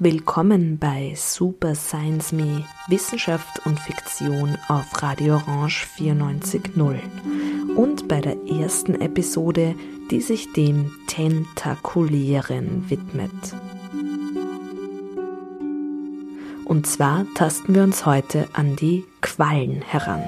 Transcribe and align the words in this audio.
Willkommen 0.00 0.78
bei 0.78 1.12
Super 1.14 1.74
Science 1.74 2.32
Me 2.32 2.64
Wissenschaft 2.86 3.66
und 3.66 3.78
Fiktion 3.78 4.56
auf 4.68 5.02
Radio 5.02 5.34
Orange 5.34 5.86
94.0 5.98 7.47
und 7.78 8.08
bei 8.08 8.20
der 8.20 8.36
ersten 8.48 9.00
Episode, 9.00 9.76
die 10.10 10.20
sich 10.20 10.52
dem 10.52 10.90
Tentakulären 11.06 12.90
widmet. 12.90 13.30
Und 16.64 16.88
zwar 16.88 17.24
tasten 17.36 17.76
wir 17.76 17.84
uns 17.84 18.04
heute 18.04 18.48
an 18.52 18.74
die 18.74 19.04
Quallen 19.20 19.80
heran. 19.80 20.24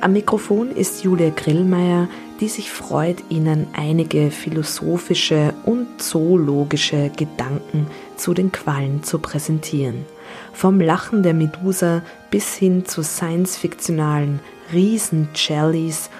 Am 0.00 0.14
Mikrofon 0.14 0.70
ist 0.70 1.04
Julia 1.04 1.28
Grillmeier, 1.28 2.08
die 2.40 2.48
sich 2.48 2.70
freut, 2.70 3.18
Ihnen 3.28 3.66
einige 3.74 4.30
philosophische 4.30 5.52
und 5.66 6.00
zoologische 6.00 7.10
Gedanken 7.14 7.88
zu 8.16 8.32
den 8.32 8.52
Quallen 8.52 9.02
zu 9.02 9.18
präsentieren. 9.18 10.06
Vom 10.54 10.80
Lachen 10.80 11.22
der 11.22 11.34
Medusa 11.34 12.00
bis 12.30 12.54
hin 12.54 12.86
zu 12.86 13.02
science-fiktionalen 13.02 14.40
Riesen-Jellies, 14.72 16.10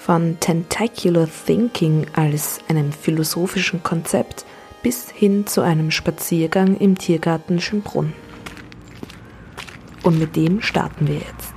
von 0.00 0.40
Tentacular 0.40 1.28
Thinking 1.28 2.06
als 2.14 2.60
einem 2.68 2.90
philosophischen 2.90 3.82
Konzept 3.82 4.46
bis 4.82 5.10
hin 5.10 5.46
zu 5.46 5.60
einem 5.60 5.90
Spaziergang 5.90 6.78
im 6.78 6.96
Tiergarten 6.96 7.60
Schönbrunn. 7.60 8.14
Und 10.02 10.18
mit 10.18 10.36
dem 10.36 10.62
starten 10.62 11.06
wir 11.06 11.16
jetzt. 11.16 11.52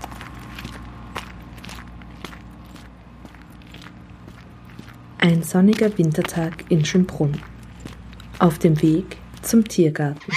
Ein 5.19 5.41
sonniger 5.41 5.97
Wintertag 5.97 6.65
in 6.67 6.83
Schönbrunn. 6.83 7.39
Auf 8.39 8.59
dem 8.59 8.81
Weg 8.81 9.15
zum 9.41 9.65
Tiergarten. 9.65 10.33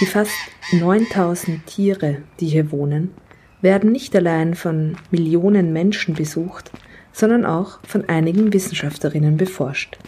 Die 0.00 0.06
fast 0.06 0.32
9000 0.72 1.66
Tiere, 1.66 2.22
die 2.40 2.46
hier 2.46 2.72
wohnen, 2.72 3.10
werden 3.60 3.92
nicht 3.92 4.16
allein 4.16 4.54
von 4.54 4.96
Millionen 5.10 5.74
Menschen 5.74 6.14
besucht, 6.14 6.70
sondern 7.12 7.44
auch 7.44 7.80
von 7.86 8.08
einigen 8.08 8.52
Wissenschaftlerinnen 8.52 9.36
beforscht. 9.36 9.98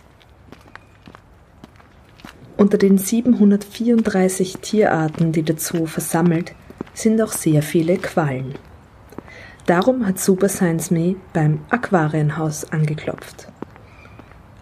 Unter 2.57 2.79
den 2.79 2.97
734 2.97 4.59
Tierarten, 4.59 5.33
die 5.33 5.43
der 5.43 5.59
Zoo 5.59 5.85
versammelt, 5.85 6.55
sind 6.95 7.21
auch 7.21 7.33
sehr 7.33 7.63
viele 7.63 7.99
Quallen. 7.99 8.55
Darum 9.67 10.07
hat 10.07 10.19
Super 10.19 10.49
Science 10.49 10.91
Me 10.91 11.17
beim 11.35 11.61
Aquarienhaus 11.69 12.65
angeklopft. 12.73 13.49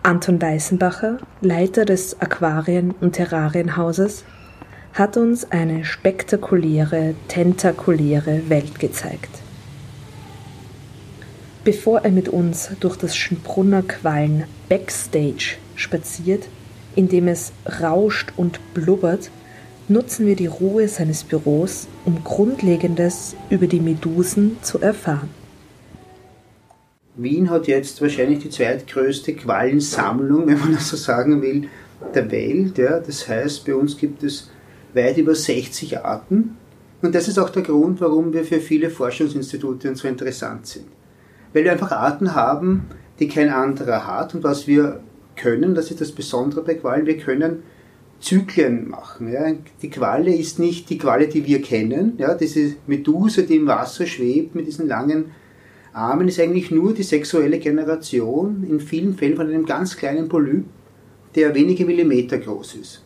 Anton 0.03 0.43
Weißenbacher, 0.43 1.19
Leiter 1.41 1.85
des 1.85 2.21
Aquarien- 2.21 2.95
und 3.01 3.13
Terrarienhauses, 3.13 4.25
hat 4.93 5.17
uns 5.17 5.51
eine 5.51 5.85
spektakuläre, 5.85 7.15
tentakuläre 7.29 8.49
Welt 8.49 8.79
gezeigt. 8.79 9.31
Bevor 11.63 12.01
er 12.01 12.11
mit 12.11 12.29
uns 12.29 12.71
durch 12.81 12.97
das 12.97 13.17
Schönbrunner 13.17 13.83
Quallen 13.83 14.45
Backstage 14.69 15.57
spaziert, 15.77 16.49
in 16.97 17.09
dem 17.09 17.29
es 17.29 17.53
rauscht 17.81 18.33
und 18.37 18.61
blubbert, 18.75 19.31
nutzen 19.89 20.27
wir 20.27 20.37
die 20.37 20.47
Ruhe 20.47 20.89
seines 20.89 21.25
Büros, 21.25 21.87
um 22.05 22.25
Grundlegendes 22.25 23.37
über 23.51 23.67
die 23.67 23.81
Medusen 23.81 24.57
zu 24.63 24.81
erfahren. 24.81 25.29
Wien 27.17 27.51
hat 27.51 27.67
jetzt 27.67 28.01
wahrscheinlich 28.01 28.39
die 28.39 28.51
zweitgrößte 28.51 29.35
Quallensammlung, 29.35 30.47
wenn 30.47 30.59
man 30.59 30.75
das 30.75 30.89
so 30.89 30.97
sagen 30.97 31.43
will, 31.43 31.69
der 32.15 32.31
Welt. 32.31 32.79
Ja. 32.79 33.01
Das 33.01 33.29
heißt, 33.29 33.67
bei 33.67 33.75
uns 33.75 33.99
gibt 33.99 34.23
es 34.23 34.51
weit 34.95 35.19
über 35.19 35.35
60 35.35 35.99
Arten. 35.99 36.57
Und 37.03 37.15
das 37.15 37.29
ist 37.29 37.39
auch 37.39 37.51
der 37.51 37.63
Grund, 37.63 38.01
warum 38.01 38.33
wir 38.33 38.45
für 38.45 38.61
viele 38.61 38.91
Forschungsinstitute 38.91 39.95
so 39.97 40.09
interessant 40.09 40.67
sind. 40.67 40.87
Weil 41.53 41.65
wir 41.65 41.73
einfach 41.73 41.93
Arten 41.93 42.35
haben, 42.35 42.87
die 43.19 43.29
kein 43.29 43.51
anderer 43.51 44.07
hat. 44.07 44.35
Und 44.35 44.45
was 44.45 44.67
wir 44.67 45.01
können, 45.37 45.75
das 45.75 45.91
ist 45.91 46.01
das 46.01 46.13
Besondere 46.13 46.63
bei 46.63 46.75
Quallen, 46.75 47.07
wir 47.07 47.17
können 47.17 47.63
Zyklen 48.21 48.89
machen. 48.89 49.33
Ja. 49.33 49.53
Die 49.81 49.91
Qualle 49.91 50.35
ist 50.35 50.59
nicht 50.59 50.91
die 50.91 50.99
Qualle, 50.99 51.27
die 51.29 51.47
wir 51.47 51.63
kennen. 51.63 52.15
Ja. 52.19 52.35
Diese 52.35 52.75
Meduse, 52.87 53.45
die 53.45 53.57
im 53.57 53.67
Wasser 53.67 54.07
schwebt 54.07 54.55
mit 54.55 54.67
diesen 54.67 54.87
langen 54.87 55.33
Armen, 55.93 56.29
ist 56.29 56.39
eigentlich 56.39 56.71
nur 56.71 56.93
die 56.93 57.03
sexuelle 57.03 57.59
Generation, 57.59 58.65
in 58.69 58.79
vielen 58.79 59.15
Fällen 59.15 59.37
von 59.37 59.49
einem 59.49 59.65
ganz 59.65 59.97
kleinen 59.97 60.29
Polyp, 60.29 60.65
der 61.35 61.55
wenige 61.55 61.87
Millimeter 61.87 62.39
groß 62.39 62.75
ist. 62.75 63.03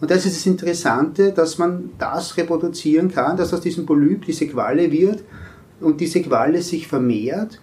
Und 0.00 0.10
das 0.10 0.26
ist 0.26 0.36
das 0.36 0.46
Interessante, 0.46 1.32
dass 1.32 1.58
man 1.58 1.90
das 1.98 2.36
reproduzieren 2.36 3.10
kann, 3.10 3.36
dass 3.36 3.54
aus 3.54 3.60
diesem 3.60 3.86
Polyp 3.86 4.26
diese 4.26 4.46
Qualle 4.46 4.90
wird 4.90 5.22
und 5.80 6.00
diese 6.00 6.20
Qualle 6.22 6.62
sich 6.62 6.88
vermehrt 6.88 7.60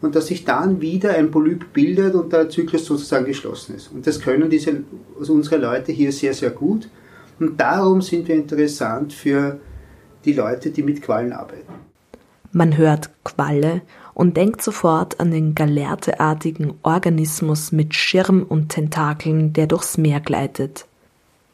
und 0.00 0.14
dass 0.14 0.26
sich 0.26 0.44
dann 0.44 0.80
wieder 0.80 1.14
ein 1.14 1.30
Polyp 1.30 1.72
bildet 1.72 2.14
und 2.14 2.32
der 2.32 2.48
Zyklus 2.48 2.84
sozusagen 2.84 3.24
geschlossen 3.24 3.76
ist. 3.76 3.90
Und 3.92 4.06
das 4.06 4.20
können 4.20 4.50
diese, 4.50 4.82
also 5.18 5.32
unsere 5.32 5.56
Leute 5.56 5.92
hier 5.92 6.12
sehr, 6.12 6.34
sehr 6.34 6.50
gut. 6.50 6.88
Und 7.38 7.60
darum 7.60 8.02
sind 8.02 8.28
wir 8.28 8.34
interessant 8.34 9.12
für 9.12 9.58
die 10.24 10.32
Leute, 10.32 10.70
die 10.70 10.82
mit 10.82 11.02
Quallen 11.02 11.32
arbeiten. 11.32 11.72
Man 12.52 12.76
hört 12.76 13.10
Qualle 13.24 13.82
und 14.14 14.36
denkt 14.36 14.62
sofort 14.62 15.18
an 15.18 15.32
den 15.32 15.54
galerteartigen 15.54 16.74
Organismus 16.82 17.72
mit 17.72 17.94
Schirm 17.94 18.44
und 18.44 18.68
Tentakeln, 18.68 19.52
der 19.52 19.66
durchs 19.66 19.98
Meer 19.98 20.20
gleitet. 20.20 20.86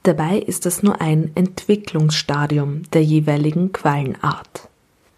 Dabei 0.02 0.38
ist 0.38 0.66
das 0.66 0.82
nur 0.82 1.00
ein 1.00 1.30
Entwicklungsstadium 1.34 2.82
der 2.92 3.02
jeweiligen 3.02 3.72
Quallenart, 3.72 4.68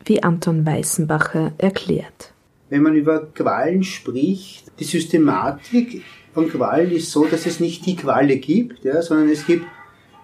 wie 0.05 0.23
Anton 0.23 0.67
Weißenbacher 0.67 1.53
erklärt 1.59 2.33
wenn 2.73 2.81
man 2.81 2.95
über 2.95 3.27
Qualen 3.27 3.85
spricht, 3.85 4.73
die 4.81 4.85
Systematik 4.85 6.01
von 6.33 6.49
Qualen 6.49 6.91
ist 6.91 7.11
so, 7.11 7.27
dass 7.27 7.45
es 7.45 7.61
nicht 7.61 7.85
die 7.85 7.97
Qualle 7.97 8.39
gibt, 8.39 8.83
ja, 8.83 9.03
sondern 9.03 9.29
es 9.29 9.45
gibt 9.45 9.67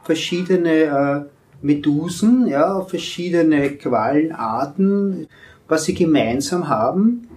verschiedene 0.02 0.70
äh, 0.70 1.20
Medusen, 1.60 2.46
ja, 2.46 2.80
verschiedene 2.86 3.72
Quallenarten. 3.72 5.26
Was 5.68 5.84
sie 5.84 5.92
gemeinsam 5.92 6.68
haben, 6.68 7.28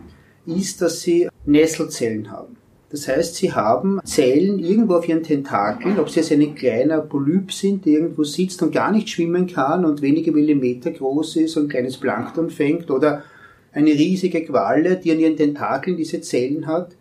ist, 0.46 0.82
dass 0.82 1.02
sie 1.02 1.28
Nesselzellen 1.44 2.32
haben. 2.32 2.56
Das 2.92 3.08
heißt, 3.08 3.36
sie 3.36 3.54
haben 3.54 4.02
Zellen 4.04 4.60
irgendwo 4.60 4.96
auf 4.96 5.08
ihren 5.08 5.24
Tentakeln, 5.24 5.98
ob 5.98 6.10
sie 6.10 6.20
jetzt 6.20 6.32
ein 6.32 6.56
kleiner 6.56 7.00
Polyp 7.00 7.54
sind, 7.54 7.86
der 7.86 7.94
irgendwo 7.94 8.26
sitzt 8.26 8.62
und 8.62 8.74
gar 8.74 8.92
nicht 8.92 9.10
schwimmen 9.10 9.48
kann 9.48 9.86
und 9.86 10.02
wenige 10.02 10.34
Millimeter 10.34 10.92
groß 10.92 11.38
ist 11.38 11.56
und 11.56 11.64
ein 11.64 11.70
kleines 11.70 11.98
Plankton 11.98 12.50
fängt, 12.50 12.92
oder 12.92 13.24
eine 13.72 13.92
riesige 13.92 14.44
Qualle, 14.44 14.98
die 14.98 15.12
an 15.12 15.20
ihren 15.20 15.38
Tentakeln 15.38 15.96
diese 15.96 16.20
Zellen 16.20 16.68
hat 16.68 16.92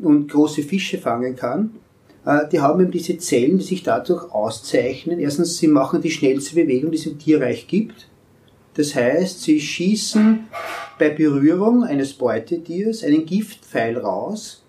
und 0.00 0.30
große 0.30 0.62
Fische 0.62 0.98
fangen 0.98 1.34
kann. 1.34 1.70
Äh, 2.24 2.48
die 2.52 2.60
haben 2.60 2.80
eben 2.80 2.92
diese 2.92 3.18
Zellen, 3.18 3.58
die 3.58 3.64
sich 3.64 3.82
dadurch 3.82 4.30
auszeichnen. 4.30 5.18
Erstens, 5.18 5.58
sie 5.58 5.68
machen 5.68 6.02
die 6.02 6.10
schnellste 6.10 6.54
Bewegung, 6.54 6.92
die 6.92 6.98
es 6.98 7.06
im 7.06 7.18
Tierreich 7.18 7.66
gibt. 7.66 8.06
Das 8.74 8.94
heißt, 8.94 9.42
sie 9.42 9.58
schießen 9.58 10.46
bei 10.98 11.08
Berührung 11.10 11.82
eines 11.82 12.12
Beutetiers 12.12 13.02
einen 13.02 13.24
Giftpfeil 13.24 13.96
raus, 13.96 14.62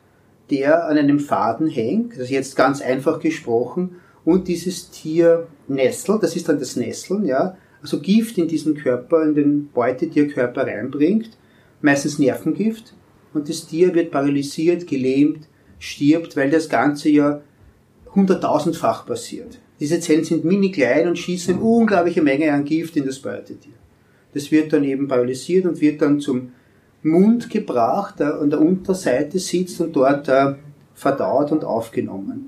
der 0.50 0.88
an 0.88 0.98
einem 0.98 1.20
Faden 1.20 1.68
hängt, 1.68 2.14
das 2.14 2.24
ist 2.24 2.30
jetzt 2.30 2.56
ganz 2.56 2.82
einfach 2.82 3.20
gesprochen, 3.20 3.98
und 4.24 4.48
dieses 4.50 4.90
Tier 4.90 5.48
nestelt, 5.68 6.22
das 6.22 6.36
ist 6.36 6.50
dann 6.50 6.60
das 6.60 6.76
Nesteln, 6.76 7.26
ja, 7.26 7.56
also 7.82 8.00
Gift 8.00 8.38
in 8.38 8.48
diesen 8.48 8.76
Körper, 8.76 9.24
in 9.24 9.36
den 9.36 9.70
Beutetierkörper 9.70 10.68
reinbringt, 10.68 11.38
meistens 11.82 12.20
Nervengift, 12.20 12.94
und 13.34 13.50
das 13.50 13.68
Tier 13.68 13.94
wird 13.94 14.12
paralysiert, 14.12 14.88
gelähmt, 14.88 15.48
stirbt, 15.80 16.36
weil 16.36 16.50
das 16.50 16.70
Ganze 16.70 17.10
ja 17.10 17.42
hunderttausendfach 18.16 19.06
passiert. 19.06 19.60
Diese 19.80 20.00
Zellen 20.00 20.24
sind 20.24 20.44
mini 20.44 20.72
klein 20.72 21.08
und 21.08 21.20
schießen 21.20 21.56
eine 21.56 21.64
unglaubliche 21.64 22.24
Menge 22.24 22.52
an 22.52 22.66
Gift 22.66 22.98
in 22.98 23.06
das 23.06 23.20
Beutetier. 23.20 23.74
Das 24.34 24.52
wird 24.52 24.74
dann 24.74 24.84
eben 24.84 25.08
paralysiert 25.08 25.66
und 25.66 25.82
wird 25.82 26.02
dann 26.02 26.20
zum 26.20 26.52
Mund 27.04 27.50
gebracht, 27.50 28.22
an 28.22 28.50
der 28.50 28.62
Unterseite 28.62 29.40
sitzt 29.40 29.80
und 29.82 29.96
dort 29.96 30.28
äh, 30.28 30.56
verdaut 30.94 31.52
und 31.52 31.64
aufgenommen. 31.64 32.48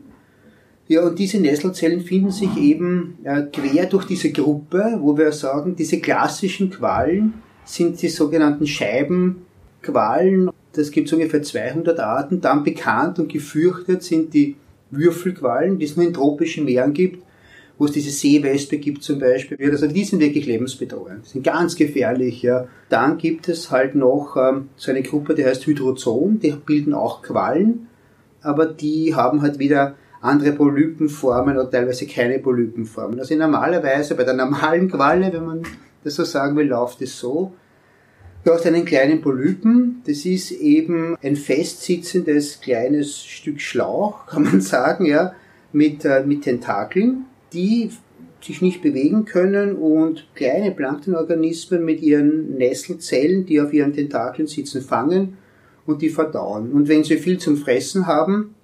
Ja, 0.87 1.03
und 1.03 1.19
diese 1.19 1.39
Nesselzellen 1.39 2.01
finden 2.01 2.31
sich 2.31 2.57
eben 2.57 3.19
äh, 3.23 3.43
quer 3.43 3.85
durch 3.85 4.05
diese 4.05 4.31
Gruppe, 4.31 4.97
wo 4.99 5.15
wir 5.15 5.31
sagen, 5.31 5.75
diese 5.75 5.99
klassischen 5.99 6.71
Quallen 6.71 7.35
sind 7.63 8.01
die 8.01 8.09
sogenannten 8.09 8.65
Scheibenquallen. 8.65 10.49
Das 10.73 10.89
gibt 10.89 11.07
es 11.07 11.13
ungefähr 11.13 11.43
200 11.43 11.99
Arten. 11.99 12.41
Dann 12.41 12.63
bekannt 12.63 13.19
und 13.19 13.31
gefürchtet 13.31 14.01
sind 14.01 14.33
die 14.33 14.55
Würfelquallen, 14.89 15.77
die 15.77 15.85
es 15.85 15.95
nur 15.95 16.07
in 16.07 16.13
tropischen 16.13 16.65
Meeren 16.65 16.93
gibt, 16.93 17.23
wo 17.79 17.85
es 17.85 17.91
diese 17.93 18.11
Seewespe 18.11 18.77
gibt 18.77 19.01
zum 19.03 19.19
Beispiel. 19.19 19.57
Also 19.71 19.87
die 19.87 20.03
sind 20.03 20.19
wirklich 20.19 20.45
lebensbedrohend, 20.45 21.25
sind 21.25 21.45
ganz 21.45 21.77
gefährlich. 21.77 22.41
Ja. 22.41 22.67
Dann 22.89 23.17
gibt 23.17 23.47
es 23.47 23.71
halt 23.71 23.95
noch 23.95 24.35
ähm, 24.35 24.69
so 24.75 24.91
eine 24.91 25.01
Gruppe, 25.01 25.33
die 25.33 25.45
heißt 25.45 25.65
Hydrozon, 25.65 26.39
die 26.39 26.51
bilden 26.51 26.93
auch 26.93 27.21
Quallen, 27.21 27.87
aber 28.41 28.65
die 28.65 29.15
haben 29.15 29.41
halt 29.41 29.59
wieder 29.59 29.95
andere 30.21 30.51
Polypenformen 30.51 31.57
oder 31.57 31.71
teilweise 31.71 32.05
keine 32.05 32.39
Polypenformen. 32.39 33.17
Also 33.17 33.35
normalerweise 33.35 34.15
bei 34.15 34.25
der 34.25 34.33
normalen 34.33 34.91
Qualle, 34.91 35.31
wenn 35.31 35.45
man 35.45 35.63
das 36.03 36.15
so 36.15 36.25
sagen 36.25 36.57
will, 36.57 36.67
läuft 36.67 37.01
es 37.01 37.17
so. 37.17 37.53
Du 38.43 38.51
hast 38.51 38.65
einen 38.65 38.83
kleinen 38.83 39.21
Polypen, 39.21 40.01
das 40.05 40.25
ist 40.25 40.51
eben 40.51 41.17
ein 41.23 41.37
festsitzendes 41.37 42.59
kleines 42.59 43.23
Stück 43.23 43.61
Schlauch, 43.61 44.25
kann 44.27 44.43
man 44.43 44.59
sagen, 44.59 45.05
ja, 45.05 45.33
mit, 45.71 46.03
äh, 46.03 46.23
mit 46.25 46.41
Tentakeln, 46.41 47.25
die 47.53 47.91
sich 48.41 48.61
nicht 48.61 48.81
bewegen 48.81 49.25
können 49.25 49.75
und 49.75 50.27
kleine 50.35 50.71
Planktonorganismen 50.71 51.83
mit 51.83 52.01
ihren 52.01 52.55
Nesselzellen, 52.57 53.45
die 53.45 53.59
auf 53.59 53.73
ihren 53.73 53.93
Tentakeln 53.93 54.47
sitzen, 54.47 54.81
fangen 54.81 55.37
und 55.85 56.01
die 56.01 56.09
verdauen. 56.09 56.71
Und 56.71 56.87
wenn 56.87 57.03
sie 57.03 57.17
viel 57.17 57.37
zum 57.37 57.57
Fressen 57.57 58.07
haben, 58.07 58.55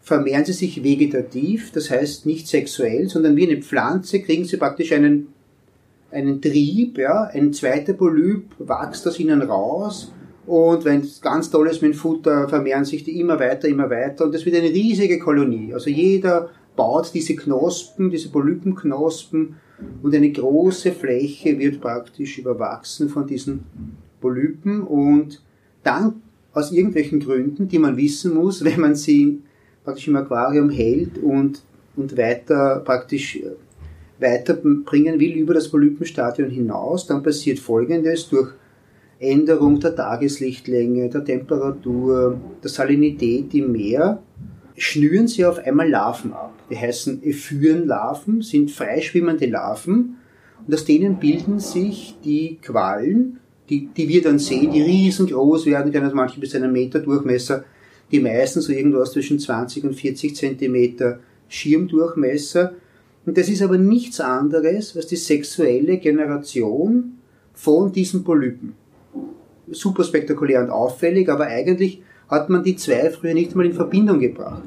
vermehren 0.00 0.44
sie 0.44 0.52
sich 0.52 0.82
vegetativ, 0.82 1.72
das 1.72 1.90
heißt 1.90 2.24
nicht 2.24 2.48
sexuell, 2.48 3.08
sondern 3.08 3.36
wie 3.36 3.50
eine 3.50 3.60
Pflanze 3.60 4.22
kriegen 4.22 4.44
sie 4.44 4.56
praktisch 4.56 4.92
einen, 4.92 5.28
einen 6.10 6.40
Trieb, 6.40 6.96
ja, 6.96 7.24
ein 7.24 7.52
zweiter 7.52 7.92
Polyp 7.92 8.44
wächst 8.58 9.06
aus 9.06 9.20
ihnen 9.20 9.42
raus 9.42 10.12
und 10.46 10.86
wenn 10.86 11.02
es 11.02 11.20
ganz 11.20 11.50
toll 11.50 11.68
ist 11.68 11.82
mit 11.82 11.92
dem 11.92 11.98
Futter, 11.98 12.48
vermehren 12.48 12.86
sich 12.86 13.04
die 13.04 13.20
immer 13.20 13.38
weiter, 13.38 13.68
immer 13.68 13.90
weiter 13.90 14.24
und 14.24 14.34
das 14.34 14.46
wird 14.46 14.56
eine 14.56 14.70
riesige 14.70 15.18
Kolonie. 15.18 15.74
Also 15.74 15.90
jeder 15.90 16.48
baut 16.78 17.10
diese 17.12 17.34
Knospen, 17.34 18.08
diese 18.08 18.28
Polypenknospen 18.28 19.56
und 20.00 20.14
eine 20.14 20.30
große 20.30 20.92
Fläche 20.92 21.58
wird 21.58 21.80
praktisch 21.80 22.38
überwachsen 22.38 23.08
von 23.08 23.26
diesen 23.26 23.64
Polypen. 24.20 24.82
Und 24.82 25.42
dann 25.82 26.22
aus 26.52 26.70
irgendwelchen 26.70 27.18
Gründen, 27.18 27.66
die 27.66 27.80
man 27.80 27.96
wissen 27.96 28.32
muss, 28.34 28.64
wenn 28.64 28.80
man 28.80 28.94
sie 28.94 29.42
praktisch 29.82 30.06
im 30.06 30.14
Aquarium 30.14 30.70
hält 30.70 31.18
und, 31.18 31.62
und 31.96 32.16
weiter 32.16 32.80
praktisch 32.84 33.36
äh, 33.36 33.50
weiterbringen 34.20 35.18
will 35.18 35.32
über 35.32 35.54
das 35.54 35.68
Polypenstadion 35.68 36.50
hinaus, 36.50 37.06
dann 37.06 37.24
passiert 37.24 37.58
Folgendes. 37.58 38.28
Durch 38.28 38.50
Änderung 39.18 39.80
der 39.80 39.96
Tageslichtlänge, 39.96 41.08
der 41.08 41.24
Temperatur, 41.24 42.38
der 42.62 42.70
Salinität 42.70 43.52
im 43.54 43.72
Meer, 43.72 44.22
schnüren 44.78 45.28
sie 45.28 45.44
auf 45.44 45.58
einmal 45.58 45.88
Larven 45.88 46.32
ab. 46.32 46.54
Die 46.70 46.76
heißen 46.76 47.22
Ephyrenlarven, 47.22 48.42
sind 48.42 48.70
freischwimmende 48.70 49.46
Larven 49.46 50.16
und 50.66 50.74
aus 50.74 50.84
denen 50.84 51.18
bilden 51.18 51.60
sich 51.60 52.16
die 52.24 52.58
Quallen, 52.62 53.38
die, 53.68 53.86
die 53.86 54.08
wir 54.08 54.22
dann 54.22 54.38
sehen, 54.38 54.72
die 54.72 54.82
riesengroß 54.82 55.66
werden, 55.66 55.92
können 55.92 56.04
also 56.04 56.16
manche 56.16 56.40
bis 56.40 56.54
einen 56.54 56.72
Meter 56.72 57.00
Durchmesser 57.00 57.64
die 58.10 58.20
meisten 58.20 58.60
so 58.60 58.72
irgendwas 58.72 59.12
zwischen 59.12 59.38
20 59.38 59.84
und 59.84 59.94
40 59.94 60.34
Zentimeter 60.34 61.20
Schirmdurchmesser. 61.48 62.74
Und 63.26 63.36
das 63.36 63.48
ist 63.48 63.62
aber 63.62 63.76
nichts 63.76 64.20
anderes 64.20 64.96
als 64.96 65.06
die 65.06 65.16
sexuelle 65.16 65.98
Generation 65.98 67.18
von 67.52 67.92
diesen 67.92 68.24
Polypen. 68.24 68.74
Super 69.70 70.04
spektakulär 70.04 70.62
und 70.62 70.70
auffällig, 70.70 71.28
aber 71.28 71.46
eigentlich 71.46 72.02
hat 72.28 72.48
man 72.50 72.62
die 72.62 72.76
zwei 72.76 73.10
früher 73.10 73.34
nicht 73.34 73.54
mal 73.54 73.66
in 73.66 73.72
Verbindung 73.72 74.20
gebracht. 74.20 74.62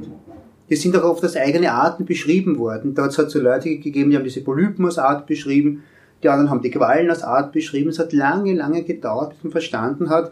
Die 0.69 0.75
sind 0.75 0.95
auch 0.95 1.03
oft 1.03 1.23
als 1.23 1.35
eigene 1.35 1.71
Arten 1.71 2.05
beschrieben 2.05 2.57
worden. 2.57 2.95
Da 2.95 3.03
hat 3.03 3.11
es 3.11 3.17
halt 3.17 3.29
so 3.29 3.39
Leute 3.39 3.77
gegeben, 3.77 4.09
die 4.09 4.17
haben 4.17 4.23
diese 4.23 4.41
Polypen 4.41 4.85
als 4.85 4.97
Art 4.97 5.27
beschrieben, 5.27 5.83
die 6.23 6.29
anderen 6.29 6.49
haben 6.49 6.61
die 6.61 6.71
Quallen 6.71 7.09
als 7.09 7.23
Art 7.23 7.51
beschrieben. 7.51 7.89
Es 7.89 7.99
hat 7.99 8.13
lange, 8.13 8.53
lange 8.53 8.83
gedauert, 8.83 9.33
bis 9.33 9.43
man 9.43 9.51
verstanden 9.51 10.09
hat, 10.09 10.31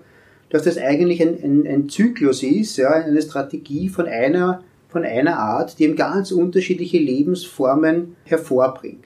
dass 0.49 0.63
das 0.63 0.77
eigentlich 0.77 1.21
ein, 1.21 1.37
ein, 1.43 1.67
ein 1.67 1.89
Zyklus 1.89 2.41
ist, 2.43 2.77
ja, 2.77 2.89
eine 2.89 3.21
Strategie 3.21 3.89
von 3.89 4.05
einer, 4.07 4.63
von 4.87 5.03
einer 5.03 5.37
Art, 5.37 5.77
die 5.77 5.83
eben 5.83 5.95
ganz 5.95 6.31
unterschiedliche 6.31 6.97
Lebensformen 6.97 8.15
hervorbringt. 8.23 9.05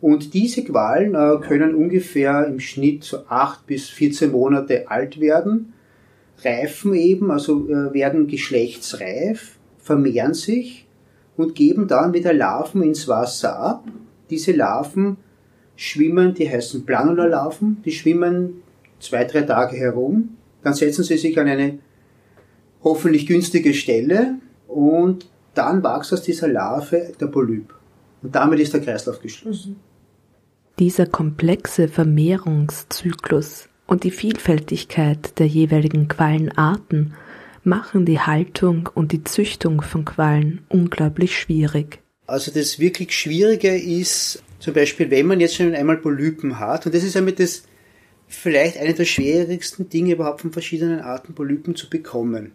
Und 0.00 0.34
diese 0.34 0.64
Qualen 0.64 1.14
äh, 1.14 1.46
können 1.46 1.74
ungefähr 1.74 2.46
im 2.46 2.58
Schnitt 2.58 3.04
so 3.04 3.18
acht 3.28 3.66
bis 3.66 3.88
14 3.90 4.32
Monate 4.32 4.90
alt 4.90 5.20
werden, 5.20 5.74
reifen 6.44 6.94
eben, 6.94 7.30
also 7.30 7.68
äh, 7.68 7.92
werden 7.92 8.26
geschlechtsreif, 8.26 9.58
vermehren 9.78 10.34
sich 10.34 10.86
und 11.36 11.54
geben 11.54 11.88
dann 11.88 12.12
wieder 12.12 12.32
Larven 12.32 12.82
ins 12.82 13.08
Wasser 13.08 13.58
ab. 13.58 13.84
Diese 14.28 14.52
Larven 14.52 15.16
schwimmen, 15.76 16.34
die 16.34 16.48
heißen 16.48 16.84
Planula-Larven, 16.84 17.82
die 17.84 17.92
schwimmen 17.92 18.62
zwei, 19.00 19.24
drei 19.24 19.42
Tage 19.42 19.76
herum. 19.76 20.36
Dann 20.62 20.74
setzen 20.74 21.04
sie 21.04 21.16
sich 21.16 21.38
an 21.38 21.48
eine 21.48 21.78
hoffentlich 22.84 23.26
günstige 23.26 23.72
Stelle 23.72 24.36
und 24.68 25.28
dann 25.54 25.82
wächst 25.82 26.12
aus 26.12 26.22
dieser 26.22 26.48
Larve 26.48 27.12
der 27.18 27.26
Polyp. 27.26 27.74
Und 28.22 28.34
damit 28.34 28.60
ist 28.60 28.74
der 28.74 28.82
Kreislauf 28.82 29.20
geschlossen. 29.20 29.76
Dieser 30.78 31.06
komplexe 31.06 31.88
Vermehrungszyklus 31.88 33.69
und 33.90 34.04
die 34.04 34.12
Vielfältigkeit 34.12 35.36
der 35.40 35.48
jeweiligen 35.48 36.06
Quallenarten 36.06 37.14
machen 37.64 38.06
die 38.06 38.20
Haltung 38.20 38.88
und 38.94 39.10
die 39.10 39.24
Züchtung 39.24 39.82
von 39.82 40.04
Quallen 40.04 40.60
unglaublich 40.68 41.36
schwierig. 41.36 41.98
Also 42.28 42.52
das 42.52 42.78
wirklich 42.78 43.18
Schwierige 43.18 43.76
ist 43.76 44.44
zum 44.60 44.74
Beispiel, 44.74 45.10
wenn 45.10 45.26
man 45.26 45.40
jetzt 45.40 45.56
schon 45.56 45.74
einmal 45.74 45.96
Polypen 45.96 46.60
hat, 46.60 46.86
und 46.86 46.94
das 46.94 47.02
ist 47.02 47.16
damit 47.16 47.40
das 47.40 47.64
vielleicht 48.28 48.78
eine 48.78 48.94
der 48.94 49.06
schwierigsten 49.06 49.88
Dinge 49.88 50.12
überhaupt 50.12 50.42
von 50.42 50.52
verschiedenen 50.52 51.00
Arten 51.00 51.34
Polypen 51.34 51.74
zu 51.74 51.90
bekommen. 51.90 52.52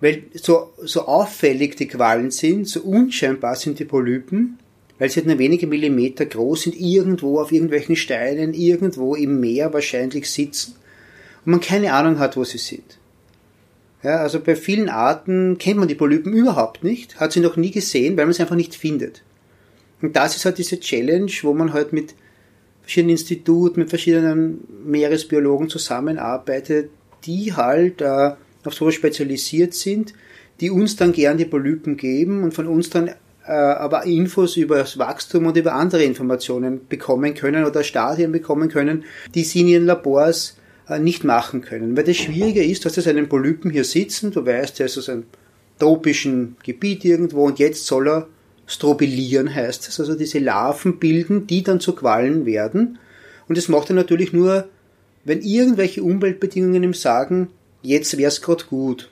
Weil 0.00 0.24
so, 0.34 0.74
so 0.84 1.06
auffällig 1.06 1.76
die 1.76 1.88
Quallen 1.88 2.30
sind, 2.30 2.68
so 2.68 2.82
unscheinbar 2.82 3.56
sind 3.56 3.78
die 3.78 3.86
Polypen, 3.86 4.58
weil 4.98 5.10
sie 5.10 5.22
nur 5.22 5.38
wenige 5.38 5.66
Millimeter 5.66 6.26
groß 6.26 6.62
sind, 6.62 6.76
irgendwo 6.80 7.40
auf 7.40 7.52
irgendwelchen 7.52 7.96
Steinen, 7.96 8.54
irgendwo 8.54 9.14
im 9.14 9.40
Meer 9.40 9.72
wahrscheinlich 9.72 10.30
sitzen 10.30 10.74
und 11.44 11.52
man 11.52 11.60
keine 11.60 11.92
Ahnung 11.92 12.18
hat, 12.18 12.36
wo 12.36 12.44
sie 12.44 12.58
sind. 12.58 12.98
Ja, 14.02 14.18
also 14.18 14.40
bei 14.40 14.54
vielen 14.56 14.88
Arten 14.88 15.58
kennt 15.58 15.78
man 15.78 15.88
die 15.88 15.94
Polypen 15.94 16.32
überhaupt 16.32 16.84
nicht, 16.84 17.18
hat 17.18 17.32
sie 17.32 17.40
noch 17.40 17.56
nie 17.56 17.70
gesehen, 17.70 18.16
weil 18.16 18.26
man 18.26 18.34
sie 18.34 18.42
einfach 18.42 18.56
nicht 18.56 18.74
findet. 18.74 19.22
Und 20.00 20.14
das 20.16 20.36
ist 20.36 20.44
halt 20.44 20.58
diese 20.58 20.78
Challenge, 20.78 21.32
wo 21.42 21.54
man 21.54 21.72
halt 21.72 21.92
mit 21.92 22.14
verschiedenen 22.82 23.16
Instituten, 23.16 23.80
mit 23.80 23.88
verschiedenen 23.88 24.60
Meeresbiologen 24.84 25.68
zusammenarbeitet, 25.68 26.90
die 27.24 27.54
halt 27.54 28.00
äh, 28.00 28.32
auf 28.64 28.74
sowas 28.74 28.94
spezialisiert 28.94 29.74
sind, 29.74 30.14
die 30.60 30.70
uns 30.70 30.96
dann 30.96 31.12
gern 31.12 31.38
die 31.38 31.44
Polypen 31.44 31.96
geben 31.96 32.44
und 32.44 32.54
von 32.54 32.66
uns 32.66 32.90
dann 32.90 33.10
aber 33.52 34.04
Infos 34.04 34.56
über 34.56 34.78
das 34.78 34.98
Wachstum 34.98 35.46
und 35.46 35.56
über 35.56 35.74
andere 35.74 36.02
Informationen 36.02 36.86
bekommen 36.88 37.34
können 37.34 37.64
oder 37.64 37.84
Stadien 37.84 38.32
bekommen 38.32 38.68
können, 38.68 39.04
die 39.34 39.44
sie 39.44 39.60
in 39.60 39.68
ihren 39.68 39.86
Labors 39.86 40.56
äh, 40.88 40.98
nicht 40.98 41.24
machen 41.24 41.62
können. 41.62 41.96
Weil 41.96 42.04
das 42.04 42.16
Schwierige 42.16 42.64
ist, 42.64 42.84
dass 42.84 42.96
es 42.96 43.06
einen 43.06 43.28
Polypen 43.28 43.70
hier 43.70 43.84
sitzen, 43.84 44.32
du 44.32 44.44
weißt, 44.44 44.78
der 44.78 44.86
ist 44.86 44.98
aus 44.98 45.08
einem 45.08 45.24
tropischen 45.78 46.56
Gebiet 46.64 47.04
irgendwo 47.04 47.44
und 47.44 47.58
jetzt 47.58 47.86
soll 47.86 48.08
er 48.08 48.28
Strobilieren 48.66 49.54
heißt 49.54 49.88
es, 49.88 50.00
also 50.00 50.16
diese 50.16 50.40
Larven 50.40 50.98
bilden, 50.98 51.46
die 51.46 51.62
dann 51.62 51.78
zu 51.78 51.94
Quallen 51.94 52.46
werden. 52.46 52.98
Und 53.48 53.56
das 53.56 53.68
macht 53.68 53.90
er 53.90 53.94
natürlich 53.94 54.32
nur, 54.32 54.68
wenn 55.24 55.40
irgendwelche 55.40 56.02
Umweltbedingungen 56.02 56.82
ihm 56.82 56.94
sagen, 56.94 57.48
jetzt 57.82 58.18
wär's 58.18 58.42
gerade 58.42 58.64
gut. 58.64 59.08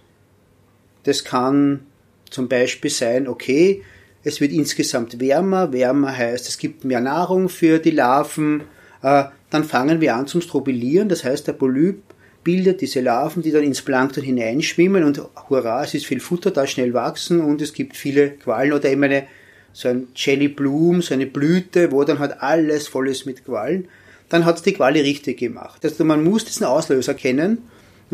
Das 1.05 1.23
kann 1.23 1.87
zum 2.31 2.49
Beispiel 2.49 2.91
sein, 2.91 3.29
okay, 3.29 3.83
es 4.25 4.41
wird 4.41 4.53
insgesamt 4.53 5.21
wärmer, 5.21 5.73
wärmer 5.73 6.17
heißt, 6.17 6.49
es 6.49 6.59
gibt 6.59 6.85
mehr 6.85 7.01
Nahrung 7.01 7.49
für 7.49 7.79
die 7.79 7.91
Larven, 7.91 8.63
äh, 9.03 9.25
dann 9.51 9.65
fangen 9.65 10.01
wir 10.01 10.17
an 10.17 10.27
zum 10.27 10.41
Strobilieren, 10.41 11.09
das 11.09 11.25
heißt, 11.25 11.47
der 11.47 11.53
Polyp 11.53 12.03
bildet 12.43 12.81
diese 12.81 13.01
Larven, 13.01 13.43
die 13.43 13.53
dann 13.53 13.63
ins 13.63 13.83
Plankton 13.83 14.25
hineinschwimmen 14.25 15.05
und 15.05 15.21
hurra, 15.49 15.85
es 15.85 15.95
ist 15.95 16.07
viel 16.07 16.21
Futter 16.21 16.51
da, 16.51 16.67
schnell 16.67 16.93
wachsen 16.93 17.41
und 17.41 17.63
es 17.63 17.73
gibt 17.73 17.97
viele 17.97 18.31
Quallen 18.31 18.73
oder 18.73 18.91
eben 18.91 19.05
eine 19.05 19.25
so 19.73 19.89
ein 19.89 20.09
Jelly 20.15 20.49
Bloom, 20.49 21.03
so 21.03 21.15
eine 21.15 21.27
Blüte, 21.27 21.91
wo 21.91 22.05
dann 22.05 22.21
halt 22.21 22.41
alles 22.41 22.87
voll 22.87 23.09
ist 23.09 23.27
mit 23.27 23.45
Quallen, 23.45 23.89
dann 24.29 24.45
hat 24.45 24.65
die 24.65 24.73
Qualle 24.73 25.03
richtig 25.03 25.39
gemacht. 25.39 25.85
Also 25.85 26.05
man 26.05 26.23
muss 26.23 26.45
diesen 26.45 26.65
Auslöser 26.65 27.15
kennen 27.15 27.59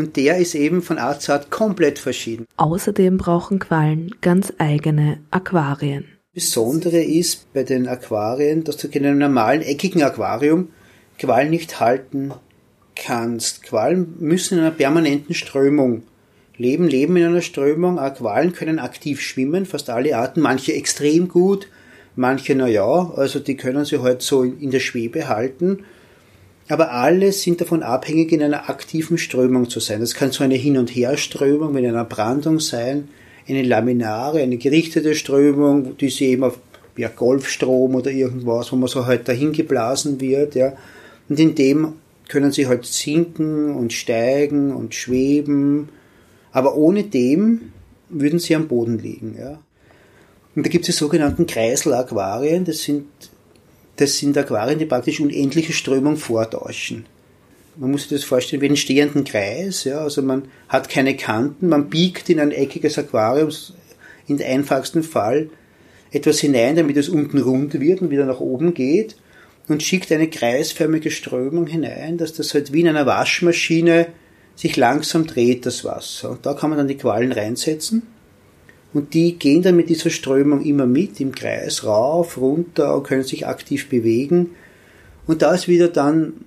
Und 0.01 0.17
der 0.17 0.39
ist 0.39 0.55
eben 0.55 0.81
von 0.81 0.97
Art 0.97 1.21
zu 1.21 1.31
Art 1.31 1.51
komplett 1.51 1.99
verschieden. 1.99 2.47
Außerdem 2.57 3.19
brauchen 3.19 3.59
Quallen 3.59 4.15
ganz 4.23 4.51
eigene 4.57 5.19
Aquarien. 5.31 6.07
Besondere 6.33 7.03
ist 7.03 7.53
bei 7.53 7.65
den 7.65 7.87
Aquarien, 7.87 8.65
dass 8.65 8.79
du 8.79 8.89
in 8.89 9.05
einem 9.05 9.19
normalen 9.19 9.61
eckigen 9.61 10.03
Aquarium 10.03 10.71
Quallen 11.19 11.51
nicht 11.51 11.81
halten 11.81 12.33
kannst. 12.97 13.63
Quallen 13.63 14.15
müssen 14.21 14.55
in 14.55 14.61
einer 14.61 14.71
permanenten 14.71 15.35
Strömung 15.35 16.05
leben, 16.57 16.89
leben 16.89 17.19
in 17.19 17.27
einer 17.27 17.43
Strömung. 17.43 17.97
Quallen 17.97 18.55
können 18.55 18.79
aktiv 18.79 19.21
schwimmen, 19.21 19.67
fast 19.67 19.91
alle 19.91 20.17
Arten, 20.17 20.41
manche 20.41 20.73
extrem 20.73 21.29
gut, 21.29 21.69
manche 22.17 22.55
naja, 22.55 23.13
also 23.15 23.39
die 23.39 23.59
können 23.59 23.85
sie 23.85 24.01
halt 24.01 24.23
so 24.23 24.45
in 24.45 24.71
der 24.71 24.81
Schwebe 24.81 25.29
halten. 25.29 25.81
Aber 26.71 26.93
alle 26.93 27.33
sind 27.33 27.61
davon 27.61 27.83
abhängig, 27.83 28.31
in 28.31 28.45
einer 28.45 28.71
aktiven 28.71 29.19
Strömung 29.19 29.69
zu 29.69 29.81
sein. 29.81 29.99
Das 29.99 30.15
kann 30.15 30.31
so 30.31 30.45
eine 30.45 30.55
Hin- 30.55 30.79
und 30.79 30.95
Herströmung 30.95 31.73
mit 31.73 31.85
einer 31.85 32.05
Brandung 32.05 32.61
sein, 32.61 33.09
eine 33.49 33.63
laminare, 33.63 34.41
eine 34.41 34.57
gerichtete 34.57 35.17
Strömung, 35.17 35.97
die 35.97 36.11
sie 36.11 36.27
eben 36.27 36.45
auf 36.45 36.61
ja, 36.97 37.09
Golfstrom 37.09 37.97
oder 37.97 38.13
irgendwas, 38.13 38.71
wo 38.71 38.77
man 38.77 38.89
so 38.89 39.07
halt 39.07 39.27
dahin 39.27 39.53
geblasen 39.53 40.21
wird, 40.21 40.55
ja. 40.55 40.75
Und 41.29 41.41
in 41.41 41.57
dem 41.57 41.95
können 42.29 42.53
sie 42.53 42.69
halt 42.69 42.87
sinken 42.87 43.75
und 43.75 43.93
steigen 43.93 44.73
und 44.73 44.95
schweben, 44.95 45.89
aber 46.53 46.77
ohne 46.77 47.03
dem 47.03 47.73
würden 48.09 48.39
sie 48.39 48.55
am 48.55 48.69
Boden 48.69 48.99
liegen, 48.99 49.35
ja. 49.37 49.59
Und 50.55 50.67
da 50.67 50.71
gibt 50.71 50.89
es 50.89 50.95
die 50.95 50.99
sogenannten 50.99 51.47
Kreisel-Aquarien, 51.47 52.65
das 52.65 52.85
sind, 52.85 53.07
das 54.01 54.17
sind 54.17 54.37
Aquarien, 54.39 54.79
die 54.79 54.87
praktisch 54.87 55.21
unendliche 55.21 55.73
Strömung 55.73 56.17
vortäuschen. 56.17 57.05
Man 57.77 57.91
muss 57.91 58.03
sich 58.03 58.11
das 58.11 58.25
vorstellen 58.25 58.63
wie 58.63 58.67
einen 58.67 58.77
stehenden 58.77 59.25
Kreis, 59.25 59.85
ja, 59.85 59.99
also 60.01 60.23
man 60.23 60.49
hat 60.69 60.89
keine 60.89 61.17
Kanten, 61.17 61.69
man 61.69 61.89
biegt 61.89 62.29
in 62.29 62.41
ein 62.41 62.51
eckiges 62.51 62.99
Aquarium, 62.99 63.51
in 64.27 64.39
den 64.39 64.47
einfachsten 64.47 65.03
Fall, 65.03 65.51
etwas 66.11 66.41
hinein, 66.41 66.77
damit 66.77 66.97
es 66.97 67.09
unten 67.09 67.39
rund 67.39 67.79
wird 67.79 68.01
und 68.01 68.11
wieder 68.11 68.27
nach 68.27 68.41
oben 68.41 68.75
geht 68.75 69.17
und 69.69 69.83
schickt 69.83 70.11
eine 70.11 70.29
kreisförmige 70.29 71.11
Strömung 71.11 71.67
hinein, 71.67 72.19
dass 72.19 72.33
das 72.33 72.55
halt 72.55 72.73
wie 72.73 72.81
in 72.81 72.89
einer 72.89 73.07
Waschmaschine 73.07 74.09
sich 74.57 74.77
langsam 74.77 75.27
dreht, 75.27 75.65
das 75.67 75.85
Wasser. 75.85 76.31
Und 76.31 76.45
da 76.45 76.55
kann 76.55 76.71
man 76.71 76.79
dann 76.79 76.89
die 76.89 76.97
Quallen 76.97 77.33
reinsetzen 77.33 78.03
und 78.93 79.15
die 79.15 79.39
gehen 79.39 79.63
dann 79.63 79.77
mit 79.77 79.89
dieser 79.89 80.11
Strömung 80.11 80.65
immer 80.65 80.87
mit 80.87 81.21
im 81.21 81.33
Kreis 81.33 81.85
rauf, 81.85 82.39
runter 82.39 82.97
und 82.97 83.05
können 83.05 83.23
sich 83.23 83.47
aktiv 83.47 83.89
bewegen. 83.89 84.51
Und 85.27 85.43
da 85.43 85.55
ist 85.55 85.69
wieder 85.69 85.89
dann 85.89 86.45